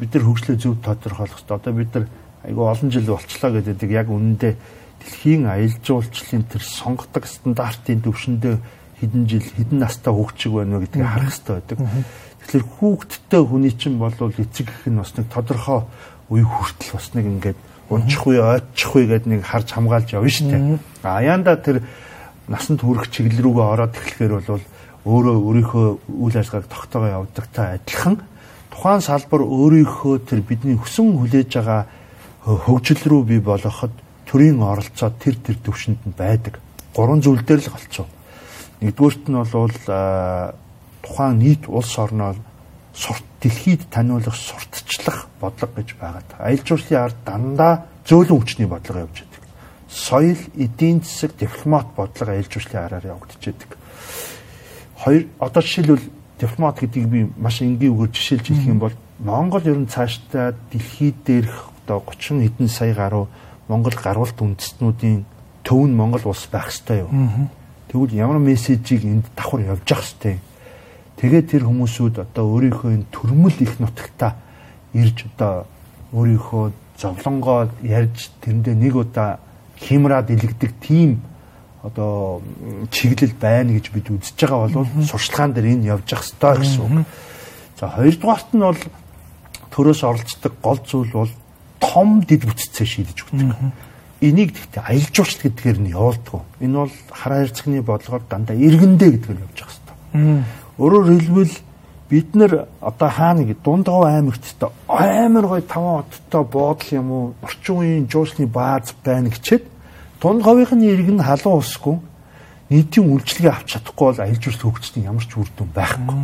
бид 0.00 0.10
нар 0.14 0.24
хөгжлөө 0.24 0.56
зөв 0.56 0.80
тодорхойлох 0.80 1.44
хэрэгтэй. 1.44 1.56
Одоо 1.56 1.72
бид 1.76 1.90
нар 1.92 2.06
айгүй 2.48 2.64
олон 2.64 2.88
жил 2.88 3.04
болчлоо 3.04 3.50
гэдэг 3.52 3.90
яг 3.92 4.08
үнэндээ 4.08 4.54
дэлхийн 5.02 5.44
аялал 5.44 5.78
жуулчлалын 5.84 6.44
тэр 6.48 6.62
сонгодог 6.62 7.24
стандартын 7.26 8.00
төвшөндөө 8.00 8.56
хэдэн 9.00 9.24
жил 9.26 9.46
хэдэн 9.46 9.78
настай 9.78 10.12
хөгжиг 10.12 10.52
байна 10.52 10.78
вэ 10.78 10.86
гэдгийг 10.86 11.06
харах 11.06 11.32
хэрэгтэй 11.32 11.54
байдаг. 11.54 11.78
Тэгэхээр 12.38 12.64
хүүхдтэй 12.78 13.42
хүний 13.46 13.72
чинь 13.74 13.98
бол 13.98 14.14
эцэг 14.14 14.66
гэх 14.66 14.86
нь 14.86 14.98
бас 14.98 15.12
нэг 15.16 15.26
тодорхой 15.30 15.80
үе 16.28 16.44
хүртэл 16.44 16.92
бас 16.94 17.08
нэг 17.14 17.26
ингээд 17.26 17.58
унчих 17.88 18.22
үе 18.26 18.40
ойчих 18.42 18.92
үе 18.94 19.06
гэдэг 19.06 19.28
нэг 19.28 19.42
харж 19.44 19.68
хамгаалж 19.72 20.08
явна 20.12 20.28
шүү 20.28 20.48
дээ. 20.52 20.78
Аяанда 21.02 21.56
тэр 21.56 21.82
насанд 22.48 22.80
хүрэх 22.84 23.08
чиглэл 23.08 23.44
рүүгээ 23.44 23.66
ороод 23.72 23.94
эхлэхээр 23.96 24.32
бол 24.44 24.64
өөрөө 25.08 25.36
өөрийнхөө 25.40 25.86
үйл 26.08 26.36
ажиллагааг 26.36 26.68
тогтоогоо 26.68 27.10
явуудагтай 27.16 27.66
адилхан 27.80 28.16
тухайн 28.72 29.00
салбар 29.00 29.42
өөрийнхөө 29.44 30.14
тэр 30.28 30.40
бидний 30.44 30.76
хүсэн 30.76 31.16
хүлээж 31.16 31.50
байгаа 31.56 31.80
хөгжил 32.44 33.02
рүү 33.04 33.22
бий 33.24 33.40
болгоход 33.40 33.92
төрийн 34.28 34.60
оролцоо 34.60 35.08
тэр 35.16 35.36
тэр 35.40 35.56
төвшөнд 35.64 36.04
нь 36.04 36.16
байдаг. 36.16 36.60
Гурван 36.92 37.24
зүйл 37.24 37.40
дээр 37.40 37.64
л 37.64 37.72
голцоо. 37.72 38.06
Нэгдүгüрт 38.80 39.28
нь 39.28 39.34
бол 39.34 39.74
тухайн 41.02 41.38
нийт 41.38 41.68
улс 41.68 41.98
орноо 41.98 42.34
сурт 42.94 43.24
дэлхийд 43.40 43.90
таниулах 43.90 44.34
сурталчлах 44.34 45.28
бодлого 45.40 45.72
гэж 45.76 45.94
байгаа. 46.00 46.22
Аялал 46.38 46.66
жуулчлалын 46.66 47.04
ард 47.04 47.18
дандаа 47.24 47.72
зөөлөн 48.06 48.38
хүчний 48.38 48.66
бодлого 48.66 49.06
явж 49.06 49.22
байдаг. 49.22 49.42
Соёл, 49.88 50.42
эдийн 50.56 51.02
засаг, 51.02 51.32
дипломат 51.38 51.86
бодлого 51.96 52.32
аялал 52.32 52.50
жуулчлалын 52.50 52.86
араар 52.86 53.06
явагдаж 53.06 53.42
байдаг. 53.44 53.70
Хоёр 54.98 55.26
одоо 55.38 55.62
жишээлбэл 55.62 56.10
дипломат 56.40 56.80
гэдгийг 56.80 57.06
би 57.06 57.30
маш 57.36 57.62
энгийн 57.62 57.94
үгээр 57.94 58.12
жишээлж 58.14 58.46
хэлэх 58.46 58.66
юм 58.66 58.78
бол 58.78 58.94
Монгол 59.18 59.62
ер 59.66 59.78
нь 59.78 59.90
цаашдаа 59.90 60.54
дэлхийд 60.70 61.22
дээрх 61.26 61.70
одоо 61.86 62.02
30 62.06 62.42
хэдэн 62.42 62.68
сая 62.68 62.94
гаруй 62.94 63.26
Монгол 63.68 63.94
гарвалт 63.94 64.38
үндэстнүүдийн 64.38 65.24
төв 65.62 65.86
нь 65.86 65.94
Монгол 65.94 66.22
улс 66.30 66.46
байх 66.50 66.70
ёстой 66.70 67.06
юу? 67.06 67.10
Тэгвэл 67.88 68.14
ямар 68.14 68.38
мессежийг 68.38 69.04
энд 69.04 69.26
давхар 69.36 69.60
явж 69.64 69.88
явах 69.88 70.04
юм? 70.24 70.40
Тэгээд 71.18 71.46
тэр 71.50 71.62
хүмүүсүүд 71.66 72.22
одоо 72.22 72.44
өөрийнхөө 72.54 72.90
энэ 72.94 73.10
төрмөл 73.10 73.58
их 73.58 73.80
нутагтаа 73.82 74.38
ирж 74.94 75.26
одоо 75.34 75.66
өөрийнхөө 76.12 76.72
зовлонгоо 77.00 77.68
ярьж 77.82 78.30
тэрэндээ 78.44 78.74
нэг 78.78 78.94
удаа 78.94 79.40
химраад 79.80 80.30
илэгдэг 80.30 80.72
тийм 80.78 81.22
одоо 81.82 82.42
чиглэл 82.90 83.34
байна 83.40 83.72
гэж 83.74 83.90
бид 83.90 84.10
үзэж 84.10 84.36
байгаа 84.36 84.68
бол 84.68 84.86
сурчлагаан 85.06 85.52
дээр 85.54 85.78
энэ 85.78 85.90
явж 85.94 86.06
явах 86.12 86.26
ёстой 86.26 86.54
гэсэн 86.58 86.82
үг. 86.82 87.06
За 87.78 87.86
хоёрдугаарт 87.88 88.50
нь 88.54 88.62
бол 88.62 88.82
төрөөс 89.70 90.02
оролцдог 90.02 90.52
гол 90.62 90.80
зүйл 90.82 91.12
бол 91.14 91.32
том 91.78 92.22
дид 92.26 92.42
бүтцээ 92.44 92.86
шийдэж 92.86 93.18
өгдөг. 93.30 93.54
Энийг 94.20 94.50
гэхдээ 94.50 94.82
аялал 94.82 95.14
жуулчлал 95.14 95.44
гэдгээр 95.46 95.78
нь 95.78 95.92
явуулдаг. 95.94 96.42
Энэ 96.58 96.74
бол 96.74 96.94
хараа 97.14 97.38
хэрцгний 97.46 97.82
бодлогоор 97.86 98.24
дандаа 98.26 98.56
иргэндээ 98.58 99.10
гэдгээр 99.14 99.42
явж 99.46 99.58
явах 99.62 99.70
ёстой. 99.70 99.96
Өөрөөр 100.78 101.06
хэлбэл 101.06 101.54
бид 102.10 102.34
нар 102.34 102.66
одоо 102.80 103.08
хаана 103.08 103.44
гэж 103.44 103.58
дундгав 103.62 104.02
аймагт 104.10 104.42
амар 104.88 105.46
гой 105.46 105.62
таван 105.62 106.02
оттой 106.02 106.44
буудал 106.44 106.90
юм 106.90 107.10
уу 107.12 107.34
орчин 107.42 107.76
үеийн 107.78 108.08
жуулчны 108.10 108.46
бааз 108.46 108.94
байна 109.04 109.28
гэчихэд 109.30 109.64
дундгавынхны 110.20 110.88
иргэн 110.88 111.20
халуун 111.22 111.62
усгүй 111.62 111.96
нийтийн 112.70 113.06
үйлчлэгээ 113.12 113.52
авч 113.52 113.68
чадахгүй 113.76 114.06
бол 114.08 114.20
аялал 114.24 114.42
жуулчлал 114.42 114.72
хөгжсөн 114.72 115.04
ямар 115.04 115.24
ч 115.24 115.32
үр 115.36 115.50
дүн 115.56 115.70
байхгүй. 115.76 116.16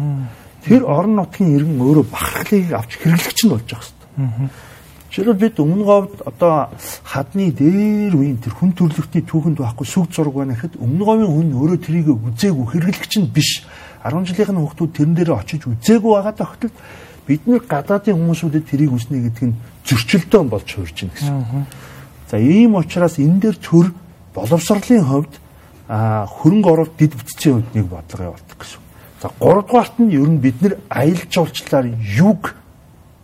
Тэр 0.65 0.83
орон 0.89 1.15
нутгийн 1.21 1.57
иргэн 1.57 1.79
өөрөө 1.79 2.07
бахархлыг 2.09 2.73
авч 2.73 2.91
хэрэглэгч 3.01 3.39
нь 3.45 3.53
болж 3.53 3.69
байгаа 3.69 3.85
хэвээр. 3.85 4.51
Жишээлбэл 5.15 5.47
бид 5.47 5.61
өмнө 5.63 5.85
говьд 5.87 6.27
одоо 6.27 6.75
хадны 7.07 7.55
дээр 7.55 8.19
үеийн 8.19 8.43
тэр 8.43 8.51
хүн 8.51 8.75
төрлөختний 8.75 9.23
түүхэнд 9.23 9.63
байхгүй 9.63 9.87
сүг 9.87 10.11
зураг 10.11 10.35
байна 10.35 10.59
гэхэд 10.59 10.75
өмнө 10.83 11.07
говийн 11.07 11.31
хүн 11.31 11.55
өөрөө 11.55 11.79
трийг 11.87 12.11
үзээгүй 12.11 12.67
хэрэглэгч 12.75 13.23
нь 13.23 13.31
биш 13.31 13.63
10 14.03 14.27
жилийнхэн 14.27 14.59
хүүхдүүд 14.59 14.91
тэрэн 14.91 15.15
дээр 15.15 15.39
очиж 15.39 15.71
үзээгүй 15.71 16.11
байгаа 16.19 16.35
тохиолдолд 16.35 16.75
бид 17.31 17.43
нэр 17.47 17.63
гадаадын 17.63 18.19
хүмүүсүүдэд 18.19 18.65
тэрийг 18.67 18.91
үзнэ 18.91 19.23
гэдэг 19.23 19.45
нь 19.55 19.59
зөрчилдөөн 19.87 20.49
болж 20.51 20.69
хуурж 20.75 20.97
байна 20.99 21.15
гэсэн. 21.15 21.67
За 22.27 22.37
ийм 22.43 22.75
учраас 22.75 23.15
энэ 23.23 23.39
дээр 23.39 23.57
төр 23.63 23.95
боловсролын 24.35 25.07
хувьд 25.07 25.35
хөрөнгө 25.87 26.71
оруулалт 26.75 26.99
дид 26.99 27.15
бүтцийн 27.15 27.63
хувьд 27.63 27.71
нэг 27.71 27.87
бодлого 27.87 28.35
явуулдаг 28.35 28.59
гэсэн. 28.59 28.83
За 29.23 29.31
гуравдугаарт 29.39 29.95
нь 30.03 30.11
ер 30.11 30.27
нь 30.27 30.43
бид 30.43 30.59
нэр 30.59 30.75
аялал 30.91 31.31
жуулчлалаар 31.31 31.87
юг 32.03 32.59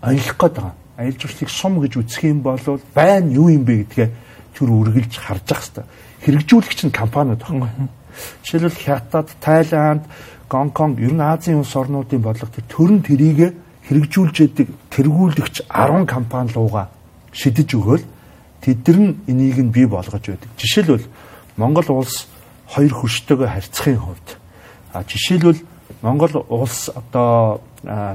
аялах 0.06 0.38
гээд 0.38 0.54
байгаа. 0.54 0.79
Аялал 1.00 1.16
жуулчлалыг 1.16 1.48
сум 1.48 1.80
гэж 1.80 1.92
үзэх 1.96 2.28
юм 2.28 2.44
бол 2.44 2.60
байн 2.92 3.32
юу 3.32 3.48
юм 3.48 3.64
бэ 3.64 3.88
гэдгээ 3.88 4.08
тэр 4.52 4.68
үргэлж 4.68 5.16
харж 5.16 5.48
ах 5.48 5.64
хэвээр. 5.64 5.88
Хэрэгжүүлэгч 6.20 6.80
нь 6.84 6.92
компаниуд 6.92 7.40
байхгүй. 7.40 7.88
Жишээлбэл 8.44 8.84
Хятад, 8.84 9.28
Тайланд, 9.40 10.04
Гонконг 10.52 11.00
ер 11.00 11.16
нь 11.16 11.24
Азийн 11.24 11.64
улс 11.64 11.72
орнуудын 11.72 12.20
бодлого 12.20 12.52
төрн 12.68 13.00
тэрийг 13.00 13.56
хэрэгжүүлж 13.88 14.36
яадаг 14.44 14.68
тэргүүлэгч 14.90 15.56
10 15.66 16.06
компани 16.06 16.52
руугаа 16.54 16.90
шидэж 17.32 17.74
өгөөл 17.74 18.04
тэд 18.60 18.86
нар 18.86 19.14
энийг 19.26 19.58
нь 19.58 19.74
бий 19.74 19.86
болгож 19.86 20.22
байдаг. 20.22 20.50
Жишээлбэл 20.58 21.06
Монгол 21.56 21.88
улс 21.90 22.26
хоёр 22.70 22.92
хөрштөөгөө 22.94 23.48
харьцахын 23.50 23.98
хувьд 23.98 24.28
а 24.92 25.02
жишээлбэл 25.02 25.62
Монгол 26.02 26.44
улс 26.48 26.90
одоо 26.94 27.62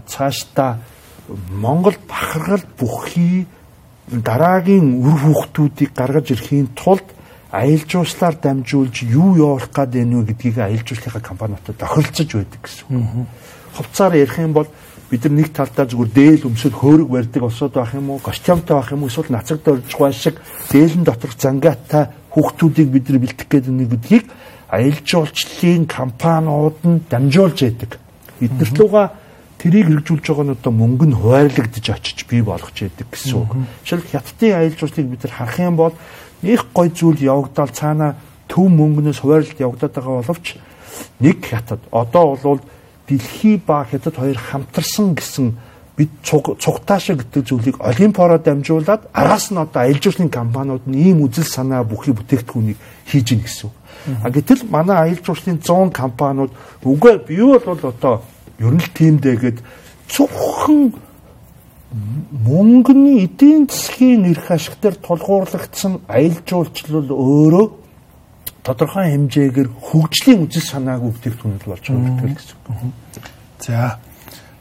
цаашдаа 0.07 0.79
Монгол 1.27 1.95
бахархал 2.07 2.65
бүхий 2.77 3.47
дараагийн 4.07 5.01
үр 5.01 5.17
хүүхдүүдийг 5.17 5.91
гаргаж 5.95 6.31
ирэхийн 6.31 6.69
тулд 6.77 7.05
аялал 7.49 7.85
жуулчлалаар 7.89 8.37
дамжуулж 8.37 8.95
юу 9.09 9.37
явуулах 9.37 9.71
гээд 9.73 9.91
байна 9.95 10.21
вэ 10.21 10.25
гэдгийг 10.29 10.57
аялал 10.59 10.85
жуулчлалынхаа 10.85 11.23
компаниудад 11.25 11.77
тохиролцож 11.77 12.29
байдаг 12.35 12.61
гэсэн 12.61 12.85
үг. 12.93 13.27
Хувцаар 13.73 14.13
ярих 14.13 14.37
юм 14.37 14.53
бол 14.53 14.67
бид 15.09 15.23
нар 15.25 15.33
нэг 15.33 15.49
талдаа 15.53 15.85
зүгээр 15.89 16.11
дээл 16.13 16.47
өмсөд 16.49 16.73
хөөрөг 16.77 17.09
барьдаг 17.09 17.43
улсууд 17.43 17.73
байх 17.73 17.93
юм 17.93 18.09
уу, 18.09 18.19
костюмтай 18.19 18.75
байх 18.77 18.91
юм 18.91 19.03
уу, 19.03 19.09
эсвэл 19.09 19.33
нацагд 19.33 19.65
орж 19.67 19.89
байгаа 19.89 20.13
шиг 20.13 20.35
дээлэн 20.69 21.03
доторх 21.03 21.35
зангаатай 21.37 22.03
хүүхдүүдийг 22.33 22.89
бид 22.89 23.09
нар 23.09 23.19
бэлтгэх 23.21 23.49
гээд 23.49 23.65
байна 23.65 23.85
гэдгийг 23.89 24.25
аялал 24.69 25.01
жуулчлалын 25.05 25.85
компаниуд 25.85 26.77
нь 26.85 27.03
дамжуулж 27.09 27.57
яадаг. 27.61 27.91
Эднэрт 28.41 28.77
луга 28.79 29.11
тэрийг 29.57 29.87
хэрэгжүүлж 29.87 30.25
байгаа 30.27 30.45
нь 30.45 30.55
одоо 30.55 30.71
мөнгө 30.71 31.05
нь 31.09 31.17
хуваарлагдаж 31.17 31.85
очиж 31.89 32.25
бий 32.29 32.41
болгож 32.41 32.75
яадаг 32.75 33.07
гэсэн 33.11 33.35
үг. 33.39 33.51
Жишээл 33.83 34.11
хятадын 34.11 34.53
аялал 34.55 34.79
жуулчлалыг 34.79 35.09
бид 35.09 35.23
нар 35.23 35.33
харах 35.33 35.59
юм 35.59 35.75
бол 35.75 35.93
их 36.41 36.61
гой 36.73 36.89
зүйл 36.89 37.19
явагдал 37.21 37.71
цаана 37.71 38.15
төв 38.47 38.69
мөнгнөөс 38.69 39.19
хуваарлалт 39.23 39.59
явагдаад 39.59 39.93
байгаа 39.95 40.21
боловч 40.21 40.47
нэг 41.19 41.37
хятад 41.45 41.81
одоо 41.91 42.35
бол 42.43 42.59
дэлхий 43.07 43.57
ба 43.57 43.87
хятад 43.89 44.15
хоёр 44.15 44.37
хамтарсан 44.37 45.15
гэсэн 45.15 45.57
бид 45.97 46.09
цугтаа 46.23 46.99
шиг 46.99 47.23
гэдэг 47.23 47.47
зүйлийг 47.47 47.75
олимпиороо 47.79 48.37
дамжуулаад 48.37 49.07
араас 49.13 49.51
нь 49.51 49.57
одоо 49.57 49.81
аялал 49.81 50.01
жуулчлалын 50.03 50.29
компаниуд 50.29 50.83
нь 50.87 50.99
ийм 50.99 51.23
үзэл 51.23 51.47
санаа 51.47 51.83
бүхий 51.87 52.13
бүтээгдэхүүнийг 52.13 52.77
хийж 53.07 53.31
ийн 53.31 53.41
гэсэн. 53.47 53.71
А 54.23 54.29
гэтэл 54.29 54.67
манай 54.67 55.15
аялал 55.15 55.23
жуулчлалын 55.23 55.63
100 55.63 55.95
компаниуд 55.95 56.51
үгүй 56.83 57.15
би 57.23 57.39
бол 57.39 57.79
одоо 57.79 58.21
ер 58.59 58.73
нь 58.73 58.83
тиймдээ 58.93 59.35
гэд 59.41 59.57
зөвхөн 60.09 60.93
мөнгөний 62.45 63.23
эдийн 63.25 63.67
засгийн 63.71 64.25
эрх 64.31 64.51
ашиг 64.51 64.75
дээр 64.81 64.95
тулгуурлагдсан 64.99 66.03
аялал 66.07 66.43
жуулчлал 66.43 67.07
өөрөө 67.07 67.65
тодорхой 68.65 69.13
хэмжээгээр 69.13 69.69
хөгжлийн 69.69 70.43
үзэл 70.49 70.65
санаагүй 70.73 71.13
бүтээгдэхүүнүүд 71.13 71.65
болж 71.69 71.85
байгаа 71.85 72.13
гэдэг 72.17 72.35
гэсэн 72.35 72.57
үг. 72.65 73.25
За. 73.61 73.99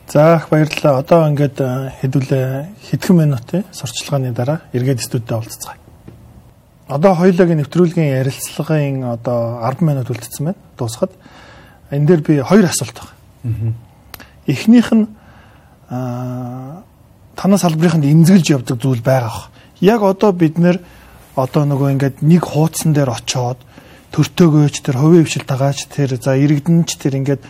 За 0.06 0.36
их 0.36 0.48
баярлалаа. 0.52 1.00
Одоо 1.00 1.20
ингээд 1.32 1.58
хэдүүлээ 2.04 2.48
хэдхэн 2.92 3.16
минут 3.16 3.48
сурчлагын 3.72 4.36
дараа 4.36 4.60
эргээд 4.76 5.00
студидд 5.00 5.32
уулзцгаая. 5.32 5.80
Одоо 6.86 7.16
хоёулагийн 7.16 7.64
нэвтрүүлгийн 7.64 8.20
ярилцлагын 8.20 9.08
одоо 9.08 9.64
10 9.64 9.80
минут 9.80 10.12
үлдсэн 10.12 10.52
байна. 10.52 10.60
Дуусахад 10.76 11.16
энэ 11.90 12.06
дээр 12.06 12.20
би 12.20 12.34
хоёр 12.44 12.68
асуулт 12.68 12.92
байна. 12.92 13.13
Эхнийх 14.46 14.92
нь 14.92 15.06
аа 15.90 16.84
танаа 17.36 17.58
салбарынханд 17.58 18.04
эмзэглэж 18.04 18.46
явдаг 18.50 18.80
зүйл 18.80 19.02
байгаа. 19.02 19.50
Яг 19.80 20.02
одоо 20.02 20.32
бид 20.32 20.58
нэр 20.58 20.80
одоо 21.36 21.64
нөгөө 21.66 21.92
ингээд 21.98 22.16
нэг 22.22 22.42
хуудсан 22.46 22.94
дээр 22.94 23.10
очоод 23.10 23.58
төртөөгөөч 24.14 24.74
тэр 24.80 24.96
хувийн 25.02 25.26
хвшил 25.26 25.44
дагаач 25.44 25.90
тэр 25.90 26.16
за 26.16 26.38
иргэдэнч 26.38 26.90
тэр 26.96 27.18
ингээд 27.18 27.42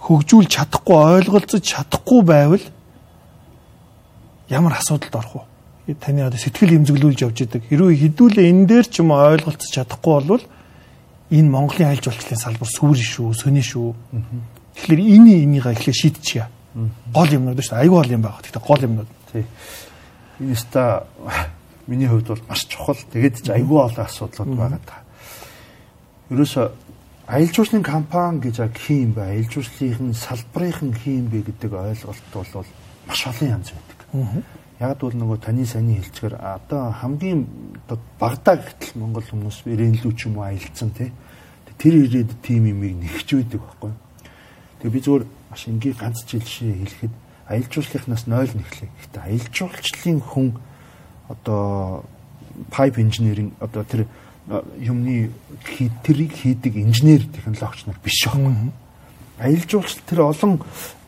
хөгжүүлж 0.00 0.48
чадахгүй 0.48 0.96
ойлголцож 1.20 1.60
чадахгүй 1.60 2.20
байвал 2.24 2.64
ямар 4.48 4.80
асуудалд 4.80 5.14
орох 5.14 5.44
вэ? 5.86 5.94
Таны 6.00 6.24
одоо 6.24 6.40
сэтгэл 6.40 6.80
эмзэглүүлж 6.80 7.20
явж 7.22 7.38
идэг. 7.44 7.62
Хэрвээ 7.68 8.10
хідүүлээ 8.10 8.50
энэ 8.50 8.66
дээр 8.66 8.86
ч 8.88 9.04
юм 9.04 9.12
ойлголцож 9.12 9.70
чадахгүй 9.70 10.12
болвол 10.16 10.44
энэ 11.30 11.50
Монголын 11.52 11.92
айлж 11.92 12.08
болчлын 12.08 12.40
салбар 12.40 12.70
сүр 12.70 12.96
шүү, 12.96 13.34
сони 13.34 13.62
шүү. 13.62 13.94
Тэгэхээр 14.76 15.00
энэ 15.00 15.32
энийгээ 15.48 15.72
эхлээ 15.72 15.96
шийдчихье. 15.96 16.46
Гол 17.08 17.30
юмнууд 17.32 17.56
шүү. 17.64 17.80
Айгүй 17.80 17.96
гол 17.96 18.12
юм 18.12 18.22
байна. 18.22 18.36
Гэхдээ 18.44 18.60
гол 18.60 18.82
юмнууд. 18.84 19.10
Тий. 19.32 19.44
Энэ 20.44 20.56
ста 20.60 21.08
миний 21.88 22.06
хувьд 22.06 22.28
бол 22.28 22.42
маш 22.48 22.68
чухал. 22.68 23.00
Тэгээд 23.12 23.40
ч 23.40 23.48
айгүй 23.56 23.80
олон 23.80 24.04
асуудлууд 24.04 24.52
байгаа 24.52 24.80
та. 24.84 25.00
Ерөөсө 26.28 26.70
аялал 27.26 27.54
жуулчлалын 27.56 27.86
компани 27.88 28.40
гэж 28.44 28.60
яг 28.60 28.76
хин 28.76 29.16
бэ? 29.16 29.24
Аялал 29.32 29.48
жуулчлалын 29.48 30.12
салбарын 30.12 30.92
хин 30.92 31.24
бэ 31.32 31.40
гэдэг 31.48 31.72
ойлголт 31.72 32.28
бол 32.36 32.68
маш 33.08 33.20
олон 33.26 33.48
янз 33.48 33.72
байдаг. 33.72 34.44
Яг 34.76 34.98
бол 35.00 35.16
нөгөө 35.16 35.38
таны 35.40 35.64
саний 35.64 36.04
хэлцгээр 36.04 36.36
одоо 36.36 36.92
хамгийн 36.92 37.48
багтаа 38.20 38.60
гэтэл 38.60 39.00
Монгол 39.00 39.24
хүмүүс 39.24 39.64
ирэнлүү 39.64 40.12
ч 40.12 40.28
юм 40.28 40.36
уу 40.36 40.52
аялцсан 40.52 40.92
тий. 40.92 41.12
Тэр 41.80 42.04
ирээд 42.04 42.30
тим 42.44 42.68
имийг 42.68 43.00
нэгж 43.00 43.40
байдаг 43.40 43.60
байхгүй. 43.64 43.92
Тэгээ 43.92 44.05
би 44.90 45.00
зүгээр 45.00 45.24
маш 45.50 45.62
энгийн 45.68 45.96
ганц 45.96 46.24
жишээ 46.26 46.74
хэлэхэд 46.82 47.14
аялал 47.48 47.70
жуулчлалынхнаас 47.70 48.24
0 48.26 48.58
нэхлээ. 48.58 48.90
Гэхдээ 48.90 49.22
аялал 49.22 49.50
жуулчлалын 49.54 50.20
хүн 50.20 50.48
одоо 51.28 52.04
pipe 52.70 52.98
engineering 53.00 53.52
одоо 53.60 53.84
тэр 53.84 54.06
юмны 54.78 55.30
тэрийг 56.02 56.32
хийдэг 56.34 56.76
инженер 56.76 57.22
технологич 57.34 57.86
нар 57.86 57.98
биш 58.02 58.26
байхгүй. 58.26 58.72
Аялал 59.38 59.68
жуулчлал 59.68 60.06
тэр 60.06 60.20
олон 60.22 60.52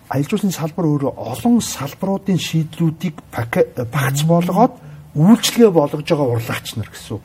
аялал 0.08 0.30
жуулчлалын 0.30 0.58
салбар 0.58 0.86
өөрөө 0.86 1.12
олон 1.16 1.60
салбаруудын 1.62 2.38
шийдлүүдийг 2.38 3.22
багц 3.30 4.22
болгоод 4.26 4.74
үйлчлэгээ 5.14 5.70
болгож 5.70 6.06
байгаа 6.06 6.28
урлагч 6.38 6.76
нар 6.76 6.90
гэсэн 6.90 7.14
үг. 7.18 7.24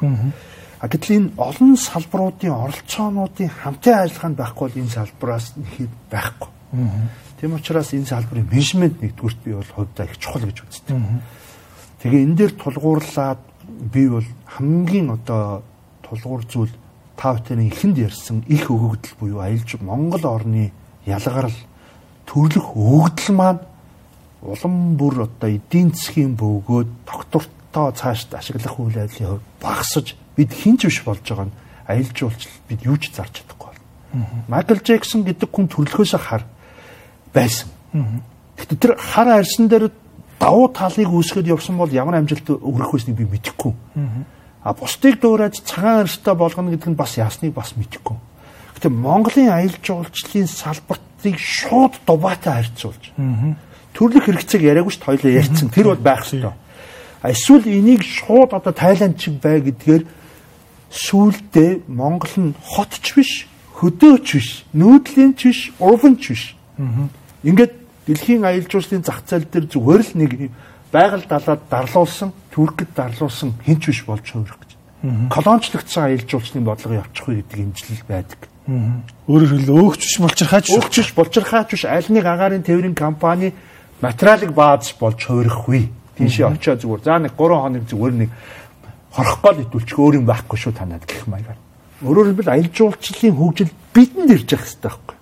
А 0.84 0.92
гэтэл 0.92 1.16
энэ 1.16 1.30
олон 1.40 1.80
салбаруудын 1.80 2.52
оролцоонуудын 2.52 3.48
хамтын 3.48 4.04
ажиллагаанд 4.04 4.36
байхгүй 4.36 4.68
бол 4.68 4.82
энэ 4.84 4.92
салбараас 4.92 5.56
нэхэд 5.56 5.94
байхгүй. 6.12 6.50
Тийм 7.40 7.56
учраас 7.56 7.96
энэ 7.96 8.12
салбарын 8.12 8.52
менежмент 8.52 9.00
нэгдүгürt 9.00 9.40
би 9.48 9.56
бол 9.56 9.72
хувьдаа 9.72 10.12
их 10.12 10.20
чухал 10.20 10.44
гэж 10.44 10.60
үздэг. 10.60 11.00
Тэгээ 12.04 12.24
энэ 12.28 12.36
дээр 12.36 12.54
тулгуурлаад 12.60 13.40
би 13.64 14.12
бол 14.12 14.28
хамгийн 14.44 15.16
одоо 15.16 15.64
тулгуур 16.04 16.44
зүйл 16.52 16.76
та 17.16 17.32
бүхэн 17.32 17.64
ихэнд 17.72 17.98
ярьсан 18.04 18.44
их 18.52 18.68
өгөгдөл 18.68 19.16
буюу 19.24 19.40
аялж 19.40 19.80
Монгол 19.80 20.28
орны 20.28 20.76
ялгарл 21.08 21.56
төрлөх 22.28 22.76
өгдөл 22.76 23.32
маань 23.32 23.64
улам 24.44 25.00
бүр 25.00 25.32
одоо 25.32 25.48
эдийн 25.48 25.96
засгийн 25.96 26.36
бөгөөд 26.36 26.92
доктортой 27.74 27.98
цаашд 27.98 28.34
ашиглах 28.34 28.80
үйл 28.80 28.94
явдлын 28.94 29.42
хувьд 29.42 29.46
багасж 29.62 30.14
бид 30.38 30.54
хинч 30.54 30.86
биш 30.86 31.02
болж 31.02 31.26
байгаа 31.26 31.50
нь 31.50 31.58
аялал 31.88 32.14
жуулчлал 32.14 32.62
бид 32.70 32.86
юу 32.86 32.98
ч 32.98 33.10
зарж 33.10 33.42
чадахгүй 33.42 33.74
байна. 34.14 34.46
Майкл 34.48 34.78
Джексон 34.78 35.26
гэдэг 35.26 35.50
хүн 35.50 35.68
төрлөхөөс 35.68 36.14
хар 36.22 36.46
байсан. 37.34 37.70
Гэхдээ 38.58 38.78
тэр 38.78 38.94
хар 39.02 39.28
арьсан 39.42 39.68
дээр 39.68 39.90
давуу 40.40 40.70
талыг 40.70 41.10
үүсгэж 41.10 41.50
явсан 41.50 41.78
бол 41.78 41.90
ямар 41.90 42.22
амжилт 42.22 42.46
өгөх 42.46 42.94
байсныг 42.94 43.18
би 43.18 43.26
мэдэхгүй. 43.26 43.74
А 44.64 44.74
бусдыг 44.74 45.20
дуурайж 45.20 45.60
цагаан 45.66 46.06
арьстай 46.06 46.36
болгоно 46.38 46.72
гэдэг 46.72 46.94
нь 46.94 47.00
бас 47.00 47.18
яасныг 47.18 47.54
бас 47.54 47.76
мэдэхгүй. 47.76 48.16
Гэтэ 48.80 48.90
Монголын 48.90 49.52
аялал 49.52 49.82
жуулчлалын 49.84 50.48
салбарт 50.48 51.02
эзийг 51.24 51.40
шууд 51.40 51.94
дубаатай 52.06 52.64
харьцуулж. 52.64 53.12
Төрлөх 53.94 54.26
хэрэгцээг 54.26 54.64
яриаггүй 54.64 54.92
ш 54.92 55.00
тойлоо 55.00 55.32
ярьсан. 55.32 55.70
Тэр 55.70 55.92
бол 55.92 56.02
байх 56.04 56.24
ёстой. 56.24 56.56
Эсвэл 57.24 57.64
энийг 57.68 58.04
шууд 58.04 58.52
одоо 58.52 58.74
Тайланд 58.74 59.20
шиг 59.20 59.40
бай 59.40 59.64
гэдгээр 59.64 60.04
сүүлдээ 60.92 61.88
Монгол 61.88 62.36
нь 62.38 62.56
хотч 62.60 63.16
биш, 63.16 63.48
хөдөөч 63.80 64.28
биш, 64.36 64.50
нүүдлийн 64.76 65.34
ч 65.40 65.42
биш, 65.48 65.60
урван 65.80 66.20
ч 66.20 66.36
биш. 66.36 66.44
Ингээд 67.48 67.74
дэлхийн 68.06 68.44
аялал 68.44 68.68
жуулчлалын 68.68 69.08
зах 69.08 69.24
зээл 69.24 69.48
дээр 69.48 69.66
зүгээр 69.72 70.02
л 70.04 70.14
нэг 70.20 70.32
байгаль 70.92 71.26
далаад 71.26 71.62
дарлуулсан, 71.72 72.36
Туркэд 72.52 72.92
дарлуулсан 72.94 73.56
хинч 73.66 73.88
биш 73.88 74.04
болж 74.04 74.28
хувирах 74.28 74.60
гэж. 74.60 74.72
Колоничлогдсон 75.32 76.04
аялал 76.04 76.28
жуулчлалын 76.28 76.68
бодлого 76.68 77.00
явчих 77.02 77.28
уу 77.28 77.36
гэдэг 77.40 77.60
имжлэл 77.60 78.04
байдаг. 78.08 78.40
Өөрөөр 79.28 79.52
хэлбэл 79.52 79.76
өөгч 79.80 80.02
биш 80.06 80.18
болчирхаач 80.20 80.66
өөгч 80.72 80.94
биш 81.00 81.12
болчирхаач 81.16 81.70
биш 81.72 81.84
аль 81.88 82.08
нэг 82.12 82.24
агаарын 82.28 82.64
тээврийн 82.64 82.96
компани 82.96 83.52
материалыг 84.00 84.52
бааз 84.54 84.94
болж 85.00 85.20
хувирахгүй. 85.24 86.03
Тийшээ 86.24 86.48
очиод 86.48 86.80
зүгээр 86.82 87.02
за 87.04 87.20
нэг 87.20 87.34
3 87.36 87.60
хоног 87.60 87.84
зүгээр 87.88 88.14
нэг 88.24 88.30
хорхохгүй 89.12 89.52
л 89.54 89.64
идүүлчих 89.68 90.00
өөр 90.00 90.18
юм 90.20 90.26
байхгүй 90.26 90.58
шүү 90.58 90.74
танад 90.74 91.04
гэх 91.04 91.28
маягаар. 91.28 91.60
Өөрөөр 92.04 92.28
хэлбэл 92.32 92.54
аялал 92.54 92.74
жуулчлалын 92.74 93.38
хөгжил 93.38 93.72
бидэнд 93.94 94.32
ирж 94.32 94.50
явах 94.56 94.66
хэрэгтэй 94.66 94.90
байхгүй. 94.90 95.18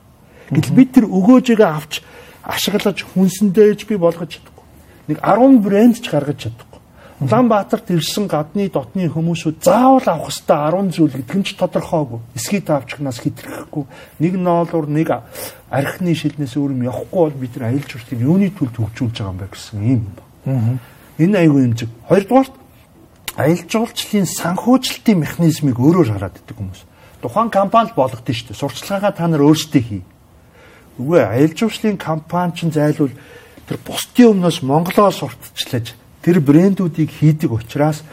Гэтэл 0.55 0.77
бид 0.77 0.89
тэр 0.95 1.05
өгөөжөө 1.09 1.65
авч 1.65 1.93
ашиглаж 2.45 2.97
хүнсэндээж 3.13 3.79
би 3.89 3.95
болгож 3.97 4.29
чадахгүй. 4.37 4.65
Нэг 5.09 5.17
10 5.19 5.61
брэнд 5.65 5.97
ч 6.01 6.05
гаргаж 6.09 6.39
чадахгүй 6.47 6.71
Улаанбаатарт 7.21 7.91
ирсэн 7.93 8.25
гадны 8.25 8.65
дотны 8.73 9.05
хүмүүсүүд 9.05 9.61
заавал 9.61 10.01
авах 10.09 10.33
хэвээр 10.33 10.89
10 10.89 10.89
зүйл 10.89 11.13
гэдэг 11.21 11.37
нь 11.37 11.45
ч 11.45 11.53
тодорхойгүй. 11.53 12.17
Эсгий 12.33 12.65
таавчгнаас 12.65 13.21
хэтрэхгүй. 13.21 13.85
Нэг 14.25 14.41
ноолуур 14.41 14.89
нэг 14.89 15.21
архины 15.69 16.17
шилнээс 16.17 16.57
өөр 16.57 16.73
юм 16.73 16.89
явахгүй 16.89 17.21
бол 17.21 17.37
бид 17.37 17.53
нар 17.61 17.69
аялал 17.69 17.85
жуулчлалыг 17.85 18.25
юуны 18.25 18.49
төлд 18.49 18.73
хөгжүүлж 18.73 19.21
байгаа 19.21 19.33
юм 19.37 19.37
бэ 19.37 19.53
гэсэн 19.53 19.85
юм 19.85 20.01
байна. 20.17 20.30
Энэ 20.45 21.37
айгүй 21.45 21.61
юм 21.69 21.75
зүг. 21.77 21.89
Хоёрдугаарт 22.09 22.53
аялал 23.37 23.67
жуулчлалын 23.69 24.27
санхүүжилтийн 24.27 25.19
механизмыг 25.21 25.77
өөрөөр 25.77 26.09
хараад 26.17 26.39
идэх 26.41 26.57
хүмүүс. 26.57 26.81
Тухайн 27.21 27.49
компанид 27.53 27.93
болгодсон 27.95 28.33
шүү 28.33 28.47
дээ. 28.51 28.61
Сурчлагаагаа 28.61 29.13
та 29.13 29.27
нар 29.29 29.45
өөрсдөө 29.45 29.81
хий. 29.85 30.03
Үгүй 30.97 31.19
аялал 31.21 31.55
жуулчлалын 31.55 31.97
компани 32.01 32.53
ч 32.57 32.67
зайлвал 32.73 33.13
тэр 33.69 33.77
бусдын 33.85 34.33
өмнөөс 34.35 34.61
Монголоо 34.65 35.11
сурталчлаж 35.13 35.93
тэр 36.25 36.37
брэндүүдийг 36.41 37.09
хийдэг 37.13 37.51
учраас 37.53 38.03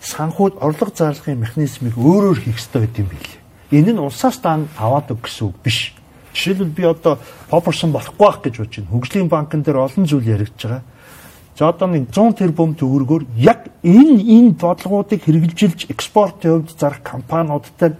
санхуд 0.00 0.58
орлого 0.60 0.90
зарлагын 0.90 1.40
механизмыг 1.40 1.94
өөрөөр 1.96 2.38
хийх 2.40 2.58
хэрэгтэй 2.58 2.80
байт 2.80 2.98
юм 2.98 3.08
билээ. 3.12 3.40
Энэ 3.72 3.92
нь 3.94 4.02
улсаас 4.02 4.40
даан 4.42 4.68
аваад 4.76 5.12
өг 5.14 5.24
гэсэн 5.24 5.48
үг 5.48 5.56
биш. 5.62 5.94
Жишээлбэл 6.34 6.74
би 6.74 6.84
одоо 6.84 7.18
попорсон 7.48 7.92
болохгүй 7.92 8.26
байх 8.26 8.40
гэж 8.42 8.54
бодож 8.58 8.76
байна. 8.76 8.92
Хөгжлийн 8.92 9.28
банкн 9.28 9.62
дээр 9.62 9.86
олон 9.86 10.04
зүйл 10.04 10.28
яригдж 10.34 10.60
байгаа. 10.66 10.82
Нэг 11.54 12.10
100 12.10 12.34
тэрбум 12.34 12.74
төгрөгөөр 12.74 13.26
яг 13.38 13.70
энэ 13.86 14.26
энэ 14.26 14.58
бодлогоодыг 14.58 15.22
хэрэгжилж 15.22 15.86
экспортын 15.86 16.66
хувьд 16.66 16.74
зарах 16.74 17.02
компаниудтай 17.06 17.94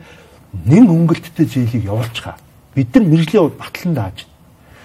нэн 0.66 0.90
хөнгөлттэй 0.90 1.46
зээлийг 1.46 1.86
явуулж 1.86 2.18
байгаа. 2.18 2.42
Бид 2.74 2.90
нар 2.94 3.04
мэрэгжлийн 3.06 3.44
хувьд 3.46 3.58
батлан 3.62 3.94
дааж. 3.94 4.26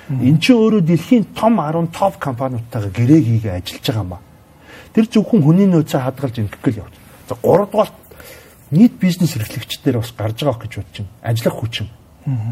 Энд 0.09 0.41
чинь 0.41 0.61
өөрөө 0.61 0.81
дэлхийн 0.85 1.25
том 1.33 1.57
10 1.57 1.89
топ 1.89 2.21
компаниудтайгаа 2.21 2.93
гэрээ 2.93 3.21
хийгээ 3.25 3.57
ажиллаж 3.57 3.85
байгаа 3.89 4.05
юм 4.05 4.13
аа. 4.13 4.21
Тэр 4.93 5.05
зөвхөн 5.05 5.41
хүний 5.41 5.65
нөөцөө 5.65 6.01
хадгалж 6.05 6.35
ингэх 6.37 6.61
гэл 6.61 6.81
явж. 6.85 6.93
За 7.25 7.35
3 7.41 7.65
дугаар 7.73 7.89
нийт 8.69 8.93
бизнес 9.01 9.33
эрхлэгчдээр 9.33 9.97
бас 9.97 10.13
гарч 10.13 10.45
байгаа 10.45 10.61
гэж 10.61 10.73
бодож 10.77 10.97
байна. 11.01 11.13
Ажиллах 11.25 11.57
хүчин. 11.57 11.89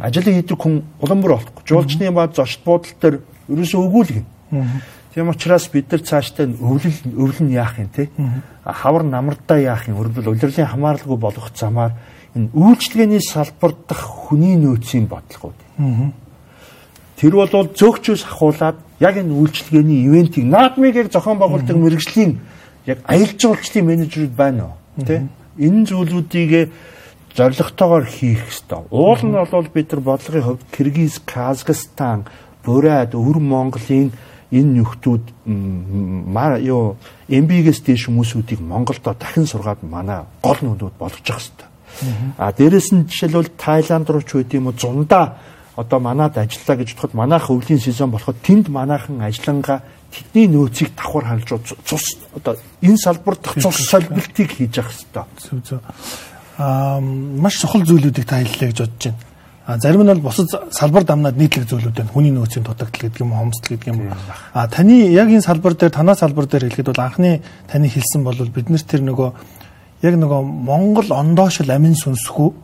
Ажлыг 0.01 0.33
хийдэг 0.33 0.57
хүн 0.57 0.81
улам 1.01 1.21
бүр 1.21 1.37
болохгүй. 1.37 1.61
Жуулчны 1.65 2.09
ба 2.09 2.25
зочд 2.29 2.61
буудал 2.65 2.93
дээр 3.01 3.21
ерөөсөө 3.49 3.81
өгүүлгэн. 3.85 4.25
Тийм 5.13 5.29
учраас 5.29 5.67
бид 5.71 5.91
нар 5.91 6.01
цаашдаа 6.01 6.47
өвлөл 6.47 6.99
өвлөн 7.15 7.49
яах 7.51 7.79
юм 7.79 7.89
те. 7.89 8.09
Хавар 8.63 9.03
намардаа 9.03 9.59
яах 9.59 9.87
юм. 9.87 9.97
Өөрөлдөл 9.97 10.33
улирлын 10.35 10.67
хамааралгүй 10.67 11.17
болох 11.17 11.51
замаар 11.55 11.93
энэ 12.35 12.53
үйлчлэгээний 12.53 13.21
салбар 13.21 13.73
дах 13.87 14.03
хүний 14.27 14.55
нөөцийн 14.55 15.07
бодлогууд. 15.09 15.57
Тэр 17.17 17.33
бол 17.33 17.49
зөөгчөөс 17.49 18.29
ахуулаад 18.29 18.77
яг 19.01 19.17
энэ 19.17 19.33
үйлчлэгээний 19.33 20.05
ивентийг 20.05 20.45
наадмыг 20.45 20.95
яг 20.95 21.09
зохион 21.09 21.41
байгуулдаг 21.41 21.73
мэрэгжлийн 21.73 22.37
яг 22.85 23.01
аялал 23.09 23.33
жуулчлалын 23.33 23.89
менежерүүд 23.89 24.35
байна 24.37 24.69
уу 24.69 25.05
тий 25.05 25.25
энэ 25.57 25.89
зүйлүүдийг 25.89 26.69
зоригтойгоор 27.33 28.05
хийх 28.05 28.45
ёстой. 28.45 28.85
Уул 28.89 29.21
нь 29.25 29.33
бол 29.33 29.67
бид 29.73 29.91
нар 29.91 30.01
бодлогын 30.01 30.43
хувьд 30.43 30.63
Киргиз, 30.71 31.21
Казахстан, 31.25 32.25
Бурайд, 32.63 33.13
Өвөр 33.13 33.41
Монголын 33.41 34.13
энэ 34.51 34.79
нөхдүүд 34.79 35.23
юу 36.63 36.95
MB-гээс 37.27 37.79
дээш 37.83 38.07
хүмүүсүүдийг 38.07 38.63
Монголдо 38.63 39.11
дахин 39.13 39.47
сургаад 39.47 39.83
манай 39.83 40.23
гол 40.41 40.59
нүдүүд 40.61 40.95
болгож 40.95 41.25
явах 41.27 41.43
хэрэгтэй. 41.43 41.67
А 42.37 42.51
дээрэс 42.55 42.93
нь 42.95 43.07
жишээлбэл 43.11 43.57
Тайланд 43.59 44.07
руу 44.07 44.23
ч 44.23 44.39
үгүй 44.39 44.61
юм 44.61 44.71
уу 44.71 44.77
зундаа 44.79 45.35
одоо 45.75 45.99
манад 45.99 46.37
ажиллаа 46.37 46.77
гэж 46.79 46.95
бодоход 46.95 47.13
манайх 47.13 47.49
өвлийн 47.51 47.79
сезон 47.79 48.11
болоход 48.11 48.39
тэнд 48.41 48.69
манайхан 48.69 49.21
ажиллангаа 49.21 49.83
тэдний 50.09 50.47
нөөцийг 50.47 50.95
давхар 50.95 51.25
халж 51.27 51.67
цус 51.85 52.05
одоо 52.33 52.55
энэ 52.81 52.97
салбар 52.97 53.35
дахь 53.35 53.59
цус 53.61 53.77
солилболтыг 53.91 54.49
хийж 54.57 54.77
явах 54.79 54.95
хэрэгтэй. 54.95 55.79
Аа 56.57 56.99
маш 57.01 57.61
чухал 57.61 57.85
зүйлүүдийг 57.85 58.25
та 58.25 58.41
хэллээ 58.41 58.71
гэж 58.71 58.79
бодож 58.79 59.03
байна. 59.05 59.26
А 59.67 59.77
зарим 59.77 60.03
нь 60.03 60.07
бол 60.07 60.31
бусад 60.31 60.47
салбар 60.71 61.03
дамнаад 61.03 61.35
нийтлэг 61.35 61.67
байна. 61.67 62.07
Хүний 62.07 62.31
нөөцийн 62.31 62.63
дутагдал 62.63 63.01
гэдэг 63.03 63.19
юм, 63.19 63.35
хомсдол 63.35 63.75
гэдэг 63.75 63.87
юм. 63.91 64.15
А 64.53 64.67
таны 64.71 65.11
яг 65.11 65.27
энэ 65.27 65.43
салбар 65.43 65.75
дээр, 65.75 65.91
танаа 65.91 66.15
салбар 66.15 66.47
дээр 66.47 66.71
хэлэхэд 66.71 66.95
бол 66.95 67.03
анхны 67.03 67.41
таны 67.67 67.91
хэлсэн 67.91 68.23
бол 68.23 68.39
бид 68.47 68.69
нар 68.69 68.79
тэр 68.79 69.03
нөгөө 69.03 69.29
яг 70.07 70.15
нөгөө 70.15 70.41
Монгол 70.71 71.11
ондоошил 71.11 71.67
амин 71.67 71.99
сүнсгүй 71.99 72.55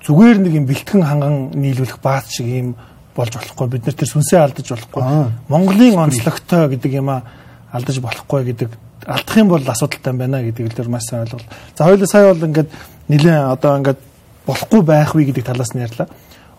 зүгээр 0.00 0.38
нэг 0.40 0.52
юм 0.56 0.64
бэлтгэн 0.64 1.04
ханган 1.04 1.52
нийлүүлэх 1.60 2.00
бааз 2.00 2.32
шиг 2.32 2.48
юм 2.48 2.72
болж 3.12 3.36
болохгүй. 3.36 3.68
Бид 3.68 3.84
нар 3.84 3.96
тэр 4.00 4.08
сүнсээ 4.08 4.40
алдаж 4.40 4.64
болохгүй. 4.72 5.04
Монголын 5.52 6.08
онцлогтой 6.08 6.72
гэдэг 6.72 7.04
юм 7.04 7.12
а 7.12 7.20
алдаж 7.68 8.00
болохгүй 8.00 8.48
гэдэг 8.48 8.70
алдах 9.04 9.36
юм 9.36 9.52
бол 9.52 9.60
асуудалтай 9.60 10.16
байна 10.16 10.40
гэдэг 10.40 10.72
л 10.72 10.88
маш 10.88 11.04
сайн 11.04 11.28
ойлголоо. 11.28 11.52
За 11.76 11.84
хоёул 11.84 12.06
сая 12.08 12.32
бол 12.32 12.48
ингээд 12.48 12.72
нэлээ 13.12 13.44
одоо 13.44 13.76
ингээд 13.76 14.00
болохгүй 14.48 14.80
байх 14.88 15.12
вэ 15.12 15.28
гэдэг 15.28 15.44
талаас 15.44 15.76
нь 15.76 15.84
ярьлаа 15.84 16.08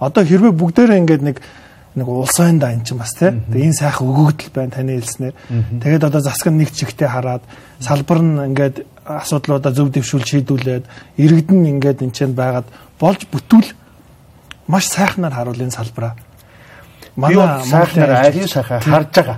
одоо 0.02 0.26
хэрвээ 0.26 0.54
бүгдээрээ 0.58 1.02
ингээд 1.06 1.22
нэг 1.22 1.38
нэг 1.94 2.08
улсын 2.08 2.58
да 2.58 2.74
эн 2.74 2.82
чинь 2.82 2.98
бас 2.98 3.14
тий. 3.14 3.30
Тэгээ 3.30 3.70
энэ 3.70 3.78
сайхан 3.78 4.08
өгөгдөл 4.10 4.50
байна 4.56 4.74
таны 4.74 4.98
хэлснээр. 4.98 5.36
Тэгээд 5.78 6.08
одоо 6.10 6.22
засаг 6.26 6.50
нь 6.50 6.58
нэг 6.64 6.74
чигтээ 6.74 7.10
хараад 7.12 7.44
салбар 7.78 8.20
нь 8.26 8.40
ингээд 8.50 8.76
асуудлуудаа 9.06 9.72
зөв 9.76 9.94
дэвшүүл 9.94 10.26
шийдүүлээд 10.26 10.86
иргэдэн 11.22 11.62
ингээд 11.78 12.02
эн 12.02 12.12
чинь 12.16 12.34
байгаад 12.34 12.66
болж 12.98 13.28
бүтүүл 13.30 13.70
маш 14.72 14.90
сайхнаар 14.90 15.36
харуул 15.36 15.62
энэ 15.62 15.76
салбараа. 15.76 16.16
Манай 17.20 17.62
сайхнаар 17.68 18.26
ариун 18.26 18.48
сайхан 18.48 18.82
харж 18.82 19.12
байгаа. 19.12 19.38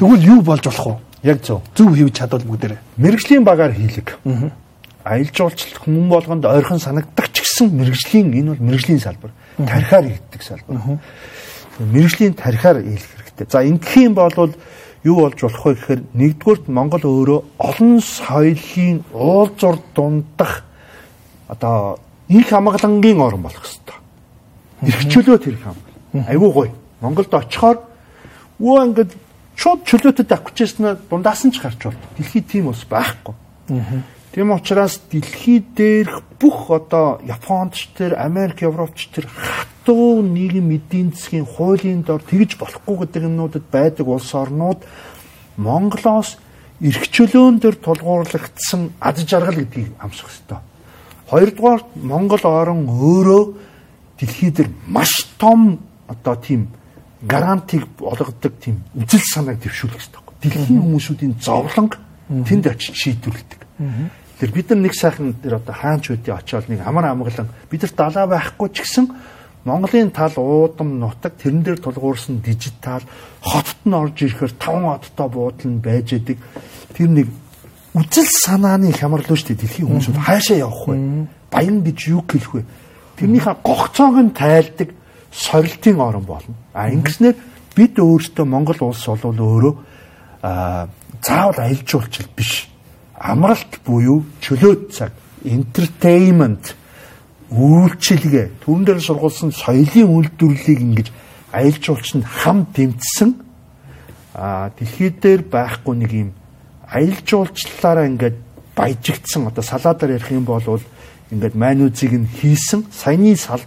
Тэгвэл 0.00 0.24
юу 0.24 0.40
болж 0.40 0.64
болох 0.64 1.04
вэ? 1.22 1.28
Яг 1.36 1.44
зөв. 1.44 1.60
Зөв 1.76 1.94
хийж 1.94 2.16
чадвал 2.16 2.48
бүгдээрээ. 2.48 2.80
Мэргэжлийн 2.96 3.44
багаар 3.44 3.76
хийлэг. 3.76 4.16
Аялал 5.04 5.36
жуулчлал 5.36 5.84
хүмүүн 5.84 6.08
болгонд 6.08 6.44
ойрхон 6.48 6.80
санагдах 6.80 7.28
ч 7.28 7.44
гэсэн 7.44 7.76
мэргэжлийн 7.76 8.32
энэ 8.32 8.56
бол 8.56 8.64
мэргэжлийн 8.72 9.04
салбар 9.04 9.36
тархиар 9.58 10.04
хийдэг 10.04 10.42
салбар. 10.42 10.98
Мэргэжлийн 11.78 12.34
тархиар 12.34 12.82
хийх 12.82 13.02
хэрэгтэй. 13.02 13.46
За 13.50 13.62
ингэх 13.62 13.96
юм 13.96 14.14
бол 14.14 14.54
юу 15.04 15.16
болж 15.20 15.40
болох 15.40 15.64
вэ 15.64 15.74
гэхээр 15.74 16.00
нэгдүгürt 16.14 16.68
Монгол 16.68 17.04
өөрөө 17.04 17.40
олон 17.58 18.00
соёлын 18.00 19.04
уулзур 19.12 19.78
дундах 19.94 20.64
одоо 21.48 21.98
их 22.28 22.48
хамгаалангийн 22.48 23.20
орн 23.20 23.42
болох 23.42 23.62
хэрэгтэй. 23.62 23.98
Ирхчлөө 24.82 25.38
тэр 25.38 25.56
хамгаал. 25.60 26.28
Айгуу 26.28 26.52
гоё. 26.52 26.72
Монголд 27.00 27.34
очихоор 27.34 27.78
өө 28.58 28.84
ингээд 28.88 29.12
шууд 29.56 29.84
чөлөөтөд 29.84 30.30
авчихсан 30.32 30.98
дундаас 31.10 31.44
нь 31.44 31.52
ч 31.52 31.60
гарч 31.60 31.84
бол. 31.84 32.00
Дэлхийд 32.16 32.48
тийм 32.48 32.72
ус 32.72 32.84
байхгүй. 32.88 33.34
Тийм 34.34 34.50
учраас 34.50 34.98
дэлхий 35.10 35.62
дээрх 35.62 36.26
бүх 36.42 36.66
одоо 36.74 37.22
Японд 37.22 37.78
ч 37.78 37.86
тэр 37.94 38.18
Америк, 38.18 38.66
Европ 38.66 38.98
ч 38.98 39.06
тэр 39.14 39.30
хатуу 39.30 40.26
нийгэм 40.26 40.74
эдийн 40.74 41.14
засгийн 41.14 41.46
хуулийн 41.46 42.02
дор 42.02 42.18
тэгж 42.18 42.58
болохгүй 42.58 43.06
гэдэг 43.06 43.30
юмнуудад 43.30 43.62
байдаг 43.70 44.10
улс 44.10 44.34
орнууд 44.34 44.82
Монголоос 45.54 46.42
эрх 46.82 47.06
чөлөөн 47.14 47.62
дээр 47.62 47.78
тулгуурлагдсан 47.78 48.98
ад 48.98 49.22
жаргал 49.22 49.54
гэдгийг 49.54 49.94
амсах 50.02 50.26
хэрэгтэй. 50.26 50.58
Хоёрдугаар 51.30 51.82
Монгол 51.94 52.42
орон 52.42 52.90
өөрөө 52.90 53.42
дэлхий 54.18 54.50
дээр 54.50 54.74
маш 54.90 55.30
том 55.38 55.78
одоо 56.10 56.34
тийм 56.34 56.74
гарантиг 57.22 57.86
олгодог 58.02 58.58
тийм 58.58 58.82
үжил 58.98 59.22
санааг 59.22 59.62
дэвшүүлэх 59.62 59.94
хэрэгтэй. 59.94 60.22
Дэлхийн 60.42 60.82
хүмүүсүүдийн 60.82 61.34
зовлонг 61.38 62.02
тэнд 62.26 62.66
очиж 62.66 62.98
шийдвэрлэдэг. 62.98 63.60
Тэр 64.40 64.50
бид 64.50 64.70
нар 64.70 64.78
нэг 64.82 64.94
сайхан 64.94 65.34
тэр 65.38 65.62
одоо 65.62 65.74
хаанч 65.74 66.10
үдий 66.10 66.34
очиод 66.34 66.68
нэг 66.68 66.82
амар 66.82 67.12
амгалан 67.14 67.48
бид 67.70 67.82
нар 67.82 67.92
далаа 67.94 68.26
байхгүй 68.26 68.68
ч 68.74 68.82
гэсэн 68.82 69.06
Монголын 69.64 70.10
тал 70.10 70.32
уудам 70.36 71.00
нутаг 71.00 71.40
тэрэн 71.40 71.62
дээр 71.62 71.78
тулгуурсан 71.80 72.42
дижитал 72.44 73.00
хотод 73.40 73.80
нь 73.86 73.96
орж 73.96 74.20
ирэхээр 74.20 74.52
таван 74.60 75.00
одтой 75.00 75.28
буудал 75.28 75.70
нь 75.70 75.80
байж 75.80 76.12
идэг. 76.12 76.36
Тэр 76.92 77.08
нэг 77.08 77.28
үжил 77.96 78.28
санааны 78.28 78.92
хямрал 78.92 79.24
шүү 79.24 79.56
дээ 79.56 79.64
дэлхийн 79.64 79.88
хүмүүсүүд 79.88 80.20
хаашаа 80.20 80.58
явах 80.68 80.84
вэ? 80.84 81.26
Баян 81.48 81.80
гэж 81.80 81.98
юу 82.12 82.20
хэлэх 82.28 82.52
вэ? 82.60 82.64
Тэрнийхээ 83.16 83.56
гогцоог 83.64 84.16
нь 84.20 84.36
тайлдаг 84.36 84.90
сорилтын 85.32 85.96
орн 85.96 86.26
болно. 86.28 86.54
А 86.76 86.92
ингэснээр 86.92 87.36
бид 87.72 87.96
өөрсдөө 87.96 88.44
Монгол 88.44 88.92
улс 88.92 89.06
бол 89.08 89.32
өөрөө 89.32 89.74
заавал 91.24 91.56
аялал 91.56 91.88
жуулчлал 91.88 92.28
биш 92.36 92.68
амралт 93.24 93.80
буюу 93.88 94.22
чөлөөт 94.44 94.92
цаг 94.92 95.12
entertainment 95.48 96.76
үйлчилгээ 97.48 98.60
түрэн 98.60 98.84
дээр 98.84 99.00
сургуулсан 99.00 99.56
соёлын 99.56 100.12
үйлдвэрлэлийг 100.12 100.80
ингэж 100.84 101.08
аялал 101.52 101.80
жуулчнд 101.80 102.24
хам 102.28 102.66
дэмжсэн 102.76 103.30
а 104.34 104.70
дэлхийд 104.76 105.20
дээр 105.24 105.42
байхгүй 105.48 105.94
нэг 105.96 106.12
юм 106.12 106.30
аялал 106.84 107.22
жуулчлалаараа 107.24 108.06
ингээд 108.12 108.36
баяжигдсан. 108.74 109.46
Одоо 109.46 109.62
салаадаар 109.62 110.18
ярих 110.18 110.30
юм 110.30 110.44
бол 110.44 110.80
ингээд 111.30 111.54
майнуудыг 111.54 112.12
нь 112.12 112.28
хийсэн. 112.28 112.86
Саяны 112.92 113.36
сал 113.36 113.62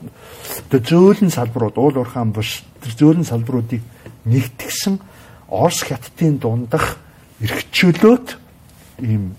зөөлөн 0.72 1.32
салбарууд 1.32 1.78
уул 1.78 1.98
уурхаан 1.98 2.32
буш 2.32 2.64
тэр 2.84 2.94
зөөлөн 2.94 3.26
салбаруудыг 3.26 3.82
нэгтгсэн 4.26 5.00
Орос 5.48 5.84
хятадын 5.88 6.38
дундах 6.44 7.00
эрхчлөөт 7.40 8.36
ийм 9.00 9.36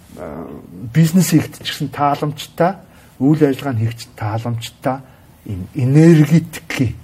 бизнес 0.92 1.30
гэсэн 1.32 1.88
тааламжтай, 1.94 2.74
үйл 3.18 3.42
ажиллагаа 3.42 3.74
нь 3.74 3.82
хийхэд 3.86 4.12
тааламжтай 4.16 4.98
ийм 5.46 5.68
энергетик 5.74 6.94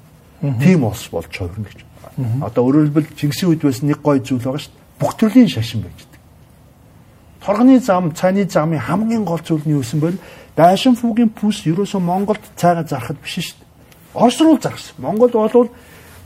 тийм 0.61 0.85
улс 0.85 1.09
болж 1.09 1.31
хувирна 1.31 1.69
гэж. 1.71 1.81
Одоо 2.43 2.63
өөрөөр 2.69 2.87
хэлбэл 2.91 3.17
Чингисийн 3.17 3.51
үед 3.51 3.63
байсан 3.63 3.89
нэг 3.89 4.03
гой 4.03 4.21
зүйл 4.21 4.43
байгаа 4.43 4.63
шүү 4.63 4.75
дээ. 4.75 5.01
Бүх 5.01 5.13
төрлийн 5.19 5.51
шашин 5.51 5.83
байждаг. 5.83 6.21
Торгоны 7.43 7.81
зам, 7.81 8.15
цайны 8.15 8.47
замын 8.47 8.79
хамгийн 8.79 9.25
гол 9.25 9.41
зүйл 9.43 9.65
нь 9.67 9.75
юу 9.75 9.83
гэсэн 9.83 10.01
бэл 10.01 10.19
дайшин 10.55 10.95
фүүгийн 10.95 11.35
пүс 11.35 11.67
ерөөсөө 11.67 12.01
Монголд 12.01 12.43
цайгаа 12.57 12.87
зархад 12.87 13.19
биш 13.19 13.41
шүү 13.43 13.59
дээ. 13.59 13.69
Орос 14.15 14.39
руу 14.41 14.59
зарсан. 14.63 14.95
Монгол 14.99 15.31
болвол 15.35 15.71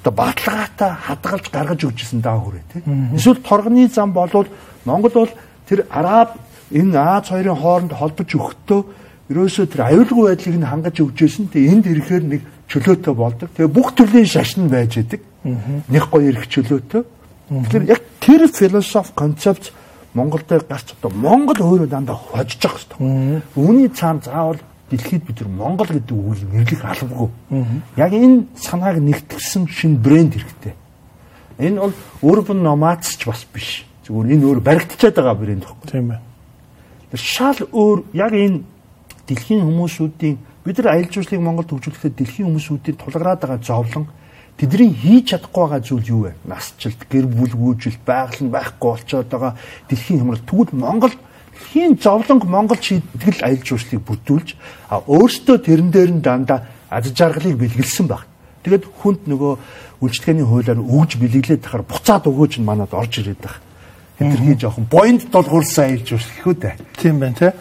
одоо 0.03 0.13
баталгаатай 0.13 0.93
хадгалж 0.93 1.47
гаргаж 1.51 1.81
өгчсэн 1.85 2.21
даа 2.21 2.39
хүрээ 2.39 2.65
тийм. 2.73 3.17
Эсвэл 3.17 3.41
торгоны 3.41 3.89
зам 3.89 4.13
болвол 4.13 4.47
Монгол 4.85 5.11
бол 5.11 5.33
тэр 5.69 5.87
араб 5.91 6.37
энэ 6.73 6.99
Аз 6.99 7.29
хоёрын 7.29 7.57
хооронд 7.57 7.93
холбож 7.93 8.29
өгөхдөө 8.29 8.81
ерөөсөө 9.29 9.67
тэр 9.69 9.83
аюулгүй 9.93 10.25
байдлыг 10.33 10.57
нь 10.57 10.69
хангаж 10.69 10.97
өгчээсэн. 11.05 11.53
Тэгээ 11.53 11.73
энд 11.73 11.87
ирэхээр 11.87 12.25
нэг 12.25 12.43
чөлөөтэй 12.69 13.15
болдог. 13.15 13.49
Тэгээ 13.53 13.73
бүх 13.73 13.93
төрлийн 13.93 14.29
шашин 14.29 14.69
байж 14.73 14.97
идэг. 14.97 15.21
Нэг 15.45 16.05
гоё 16.09 16.33
ирэх 16.33 16.49
чөлөөтэй. 16.49 17.03
Тэгэхээр 17.49 17.85
яг 17.93 18.03
тэр 18.21 18.49
философи 18.49 19.13
концепт 19.17 19.73
Монголд 20.15 20.49
гарч 20.49 20.97
одоо 20.97 21.13
Монгол 21.13 21.61
өөрөө 21.61 21.89
дандаа 21.89 22.17
хожиж 22.17 22.61
байгаа 22.61 22.81
хэрэгтэй. 22.81 23.43
Үүний 23.57 23.89
цаана 23.93 24.21
заавал 24.25 24.61
дэлхийд 24.91 25.25
бид 25.25 25.41
нар 25.41 25.49
Монгол 25.53 25.89
гэдэг 25.89 26.17
үгийг 26.17 26.49
нэрлэх 26.53 26.85
албагүй. 26.85 27.29
Яг 27.97 28.13
энэ 28.13 28.49
санааг 28.57 28.97
нэгтгэсэн 29.05 29.69
шинэ 29.69 30.01
брэнд 30.01 30.33
хэрэгтэй. 30.41 30.75
Энэ 31.61 31.81
бол 31.81 31.95
urban 32.25 32.65
nomads 32.65 33.17
ч 33.21 33.29
бас 33.29 33.45
биш. 33.53 33.85
Зүгээр 34.09 34.33
энэ 34.33 34.45
өөр 34.49 34.61
баригдчихад 34.65 35.21
байгаа 35.21 35.37
брэнд 35.37 35.65
байхгүй. 35.69 35.89
Тийм 35.93 36.09
байна. 36.09 36.28
Шал 37.17 37.57
өөр 37.73 38.05
яг 38.13 38.37
энэ 38.37 38.61
дэлхийн 39.25 39.65
хүмүүсүүдийн 39.65 40.37
бид 40.65 40.77
нар 40.77 40.93
аялал 40.93 41.09
жуулчлалыг 41.09 41.41
Монголд 41.41 41.73
хөгжүүлэхдээ 41.73 42.13
дэлхийн 42.13 42.53
хүмүүсүүдийн 42.53 43.01
тулгараад 43.01 43.41
байгаа 43.41 43.61
зовлон 43.65 44.05
тэдний 44.61 44.93
хийж 44.93 45.33
чадахгүй 45.33 45.63
байгаа 45.65 45.81
зүйл 45.81 46.13
юу 46.13 46.21
вэ? 46.29 46.33
Насжилт, 46.45 47.01
гэр 47.09 47.25
бүл 47.33 47.55
гүйжилт, 47.57 48.05
байгаль 48.05 48.45
нь 48.45 48.53
байхгүй 48.53 48.89
болчиход 48.93 49.29
байгаа 49.33 49.53
дэлхийн 49.89 50.21
хямрал. 50.21 50.45
Тэгвэл 50.45 50.77
Монгол 50.77 51.15
хийн 51.73 51.97
зовлонг 51.97 52.45
Монгол 52.45 52.77
шийдэл 52.77 53.41
аялал 53.41 53.65
жуулчлалыг 53.65 54.05
бүрдүүлж 54.05 54.49
а 54.93 55.01
өөртөө 55.09 55.57
тэрэн 55.65 55.89
дээр 55.89 56.11
нь 56.13 56.21
дандаа 56.21 56.69
ад 56.93 57.09
жаргалыг 57.09 57.57
бэлгэлсэн 57.57 58.05
баг. 58.05 58.29
Тэгэд 58.69 58.85
хүнд 58.85 59.25
нөгөө 59.33 59.53
үйлчлэгээний 60.05 60.45
хуулиар 60.45 60.81
өгж 60.85 61.17
бэлгэлээд 61.17 61.65
тахаар 61.65 61.89
буцаад 61.89 62.29
өгөөж 62.29 62.61
нь 62.61 62.69
манад 62.69 62.93
орж 62.93 63.25
ирээд 63.25 63.41
байгаа 63.41 63.68
хэтэрхий 64.19 64.59
жоохон 64.59 64.87
боинд 64.91 65.31
долгуурсан 65.31 65.95
айлж 65.95 66.19
өсгөх 66.19 66.47
үү 66.47 66.57
дээ. 66.59 66.75
Тийм 66.99 67.21
байна 67.23 67.35
те. 67.39 67.53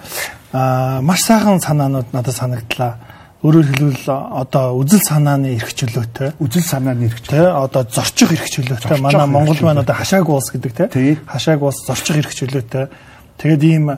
Аа 0.52 1.02
маш 1.02 1.22
сайхан 1.22 1.62
санаанууд 1.62 2.14
надад 2.14 2.36
санагдлаа. 2.36 2.98
Өөрөөр 3.46 3.68
хэлбэл 3.70 4.10
одоо 4.10 4.82
үзэл 4.82 5.06
санааны 5.06 5.54
эрх 5.54 5.70
чөлөөтэй. 5.78 6.42
Үзэл 6.42 6.66
санааны 6.66 7.06
эрх 7.06 7.22
чөлөө. 7.22 7.70
Одоо 7.70 7.86
зорчих 7.86 8.34
эрх 8.34 8.50
чөлөөтэй. 8.50 8.98
Манай 8.98 9.28
Монгол 9.30 9.62
маань 9.62 9.86
одоо 9.86 9.94
хашааг 9.94 10.26
улс 10.30 10.50
гэдэг 10.50 10.74
те. 10.74 11.18
Хашааг 11.28 11.62
улс 11.62 11.86
зорчих 11.86 12.18
эрх 12.18 12.34
чөлөөтэй. 12.34 12.90
Тэгээд 13.38 13.64
ийм 13.64 13.94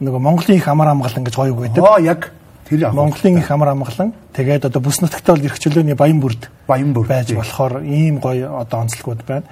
нөгөө 0.00 0.20
Монголын 0.24 0.56
их 0.56 0.68
амар 0.68 0.88
амгалан 0.94 1.24
гэж 1.26 1.34
гоё 1.36 1.52
үг 1.52 1.68
байдаг. 1.68 1.84
Аа 1.84 2.00
яг 2.00 2.32
тэр 2.68 2.88
Монголын 2.92 3.38
их 3.38 3.50
амар 3.50 3.74
амгалан 3.74 4.14
тэгээд 4.32 4.64
одоо 4.70 4.80
бүс 4.80 5.02
нутагтаа 5.02 5.36
бол 5.36 5.44
эрх 5.44 5.58
чөлөөний 5.58 5.94
баян 5.94 6.20
бүрд 6.20 6.48
баян 6.66 6.92
бүрд 6.94 7.08
байж 7.08 7.34
болохоор 7.34 7.84
ийм 7.84 8.20
гоё 8.22 8.56
одоо 8.56 8.80
онцлогуд 8.86 9.26
байна. 9.26 9.44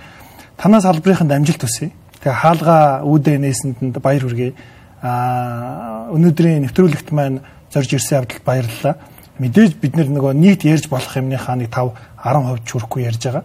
Танаас 0.57 0.85
салбарынханд 0.89 1.33
амжилт 1.33 1.61
хүсье. 1.61 1.91
Тэгээ 2.27 2.43
хаалга 2.43 3.07
үүдээ 3.07 3.39
нээсэнд 3.39 4.03
баяр 4.03 4.27
хүргэе. 4.27 4.51
Аа 4.99 6.11
өнөөдрийн 6.11 6.67
нэвтрүүлэгт 6.67 7.15
маань 7.15 7.39
зорж 7.71 7.95
ирсэн 7.95 8.27
явдалд 8.27 8.43
баярлалаа. 8.43 8.99
мэдээж 9.39 9.79
бид 9.79 9.95
нөгөө 9.95 10.35
нийт 10.35 10.67
ярьж 10.67 10.91
болох 10.91 11.15
юмныхаа 11.15 11.55
нэг 11.55 11.71
5 11.71 11.95
10% 12.19 12.67
ч 12.67 12.71
хүрэхгүй 12.75 13.07
ярьж 13.07 13.23
байгаа. 13.31 13.45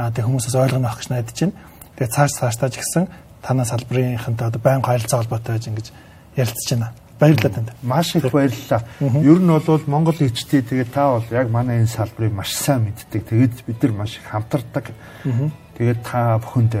Аа 0.00 0.08
тэг 0.08 0.24
хүмүүсээс 0.24 0.56
ойлгоно 0.56 0.88
авах 0.88 1.04
гэж 1.04 1.08
найдаж 1.12 1.36
байна. 1.36 1.58
Тэгээ 2.00 2.14
цааш 2.16 2.32
цааштай 2.32 2.70
ч 2.72 2.80
гэсэн 2.80 3.04
танаа 3.44 3.68
салбарынхантай 3.68 4.48
одоо 4.48 4.60
байнга 4.64 4.88
харилцаа 4.88 5.20
холбоотой 5.20 5.60
гэж 5.60 5.64
ингэж 5.68 5.86
ярилцж 6.40 6.68
байна. 6.72 6.96
Баярлалаа 7.20 7.52
танд. 7.52 7.70
Маш 7.84 8.16
их 8.16 8.32
баярлалаа. 8.32 8.88
Ер 9.20 9.36
нь 9.36 9.52
бол 9.52 9.84
Монгол 9.84 10.16
хичтэй 10.16 10.64
тэгээд 10.64 10.96
та 10.96 11.12
бол 11.12 11.28
яг 11.28 11.52
манай 11.52 11.84
энэ 11.84 11.92
салбарыг 11.92 12.32
маш 12.32 12.56
сайн 12.56 12.88
мэддэг. 12.88 13.20
Тэгээд 13.28 13.54
бид 13.68 13.82
нар 13.84 13.92
маш 13.92 14.16
их 14.16 14.24
хамтардаг. 14.32 14.96
Тэгээд 15.74 16.00
та 16.06 16.38
бүхэнд 16.38 16.74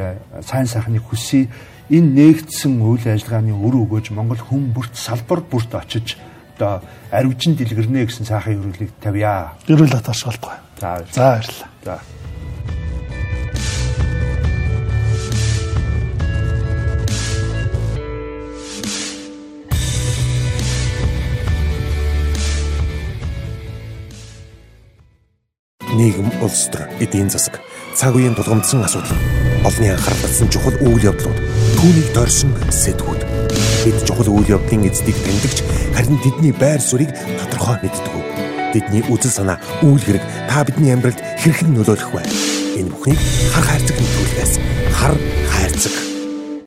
сайн 0.46 0.66
сайхныг 0.66 1.02
хүсье. 1.02 1.50
Энэ 1.90 2.14
нээгдсэн 2.14 2.78
үйл 2.80 3.04
ажиллагааны 3.04 3.52
үр 3.52 3.84
өгөөж 3.84 4.14
Монгол 4.14 4.40
хүн 4.40 4.72
бүрт 4.72 4.94
салбар 4.96 5.44
бүрт 5.44 5.74
очиж 5.74 6.16
одоо 6.56 6.80
аривжин 7.10 7.58
дэлгэрнэ 7.58 8.06
гэсэн 8.06 8.24
сайхан 8.24 8.62
ерөөлийг 8.62 8.94
тавья. 9.02 9.58
Ерөөл 9.66 9.98
аташгаалтай. 9.98 10.62
За 10.80 11.04
За 11.10 11.20
баярлалаа. 11.20 11.68
За. 11.84 11.98
нийгэм 25.94 26.26
улс 26.42 26.66
төр 26.74 26.90
эдийн 26.98 27.30
засаг 27.30 27.62
цаг 27.94 28.14
үеийн 28.18 28.34
тулгамдсан 28.34 28.82
асуудал. 28.82 29.14
Олонний 29.64 29.94
анхаарал 29.94 30.22
татсан 30.26 30.48
чухал 30.50 30.74
үйл 30.82 31.06
явдлууд. 31.14 31.38
Түүнийг 31.78 32.08
дорсон 32.14 32.50
сэдвүүд. 32.68 33.22
Бид 33.86 33.98
чухал 34.02 34.28
үйл 34.34 34.58
явдлын 34.58 34.90
эздийг 34.90 35.16
тэмдэгч 35.22 35.58
харин 35.94 36.18
тэдний 36.20 36.52
байр 36.52 36.82
суурийг 36.82 37.14
тодорхой 37.38 37.78
мэддэг. 37.82 38.14
Тэдний 38.74 39.02
үзэл 39.06 39.30
санаа 39.30 39.62
үйл 39.86 40.02
хэрэг 40.02 40.24
та 40.50 40.66
бидний 40.66 40.90
амьдралд 40.90 41.22
хэрхэн 41.38 41.70
нөлөөлөх 41.70 42.10
вэ? 42.10 42.22
Энэ 42.82 42.90
бүхнийг 42.90 43.20
хар 43.54 43.64
хайрцаг 43.70 43.96
нөлөөлөхөөс 44.02 44.52
хар 44.98 45.14
хайрцаг 45.54 46.13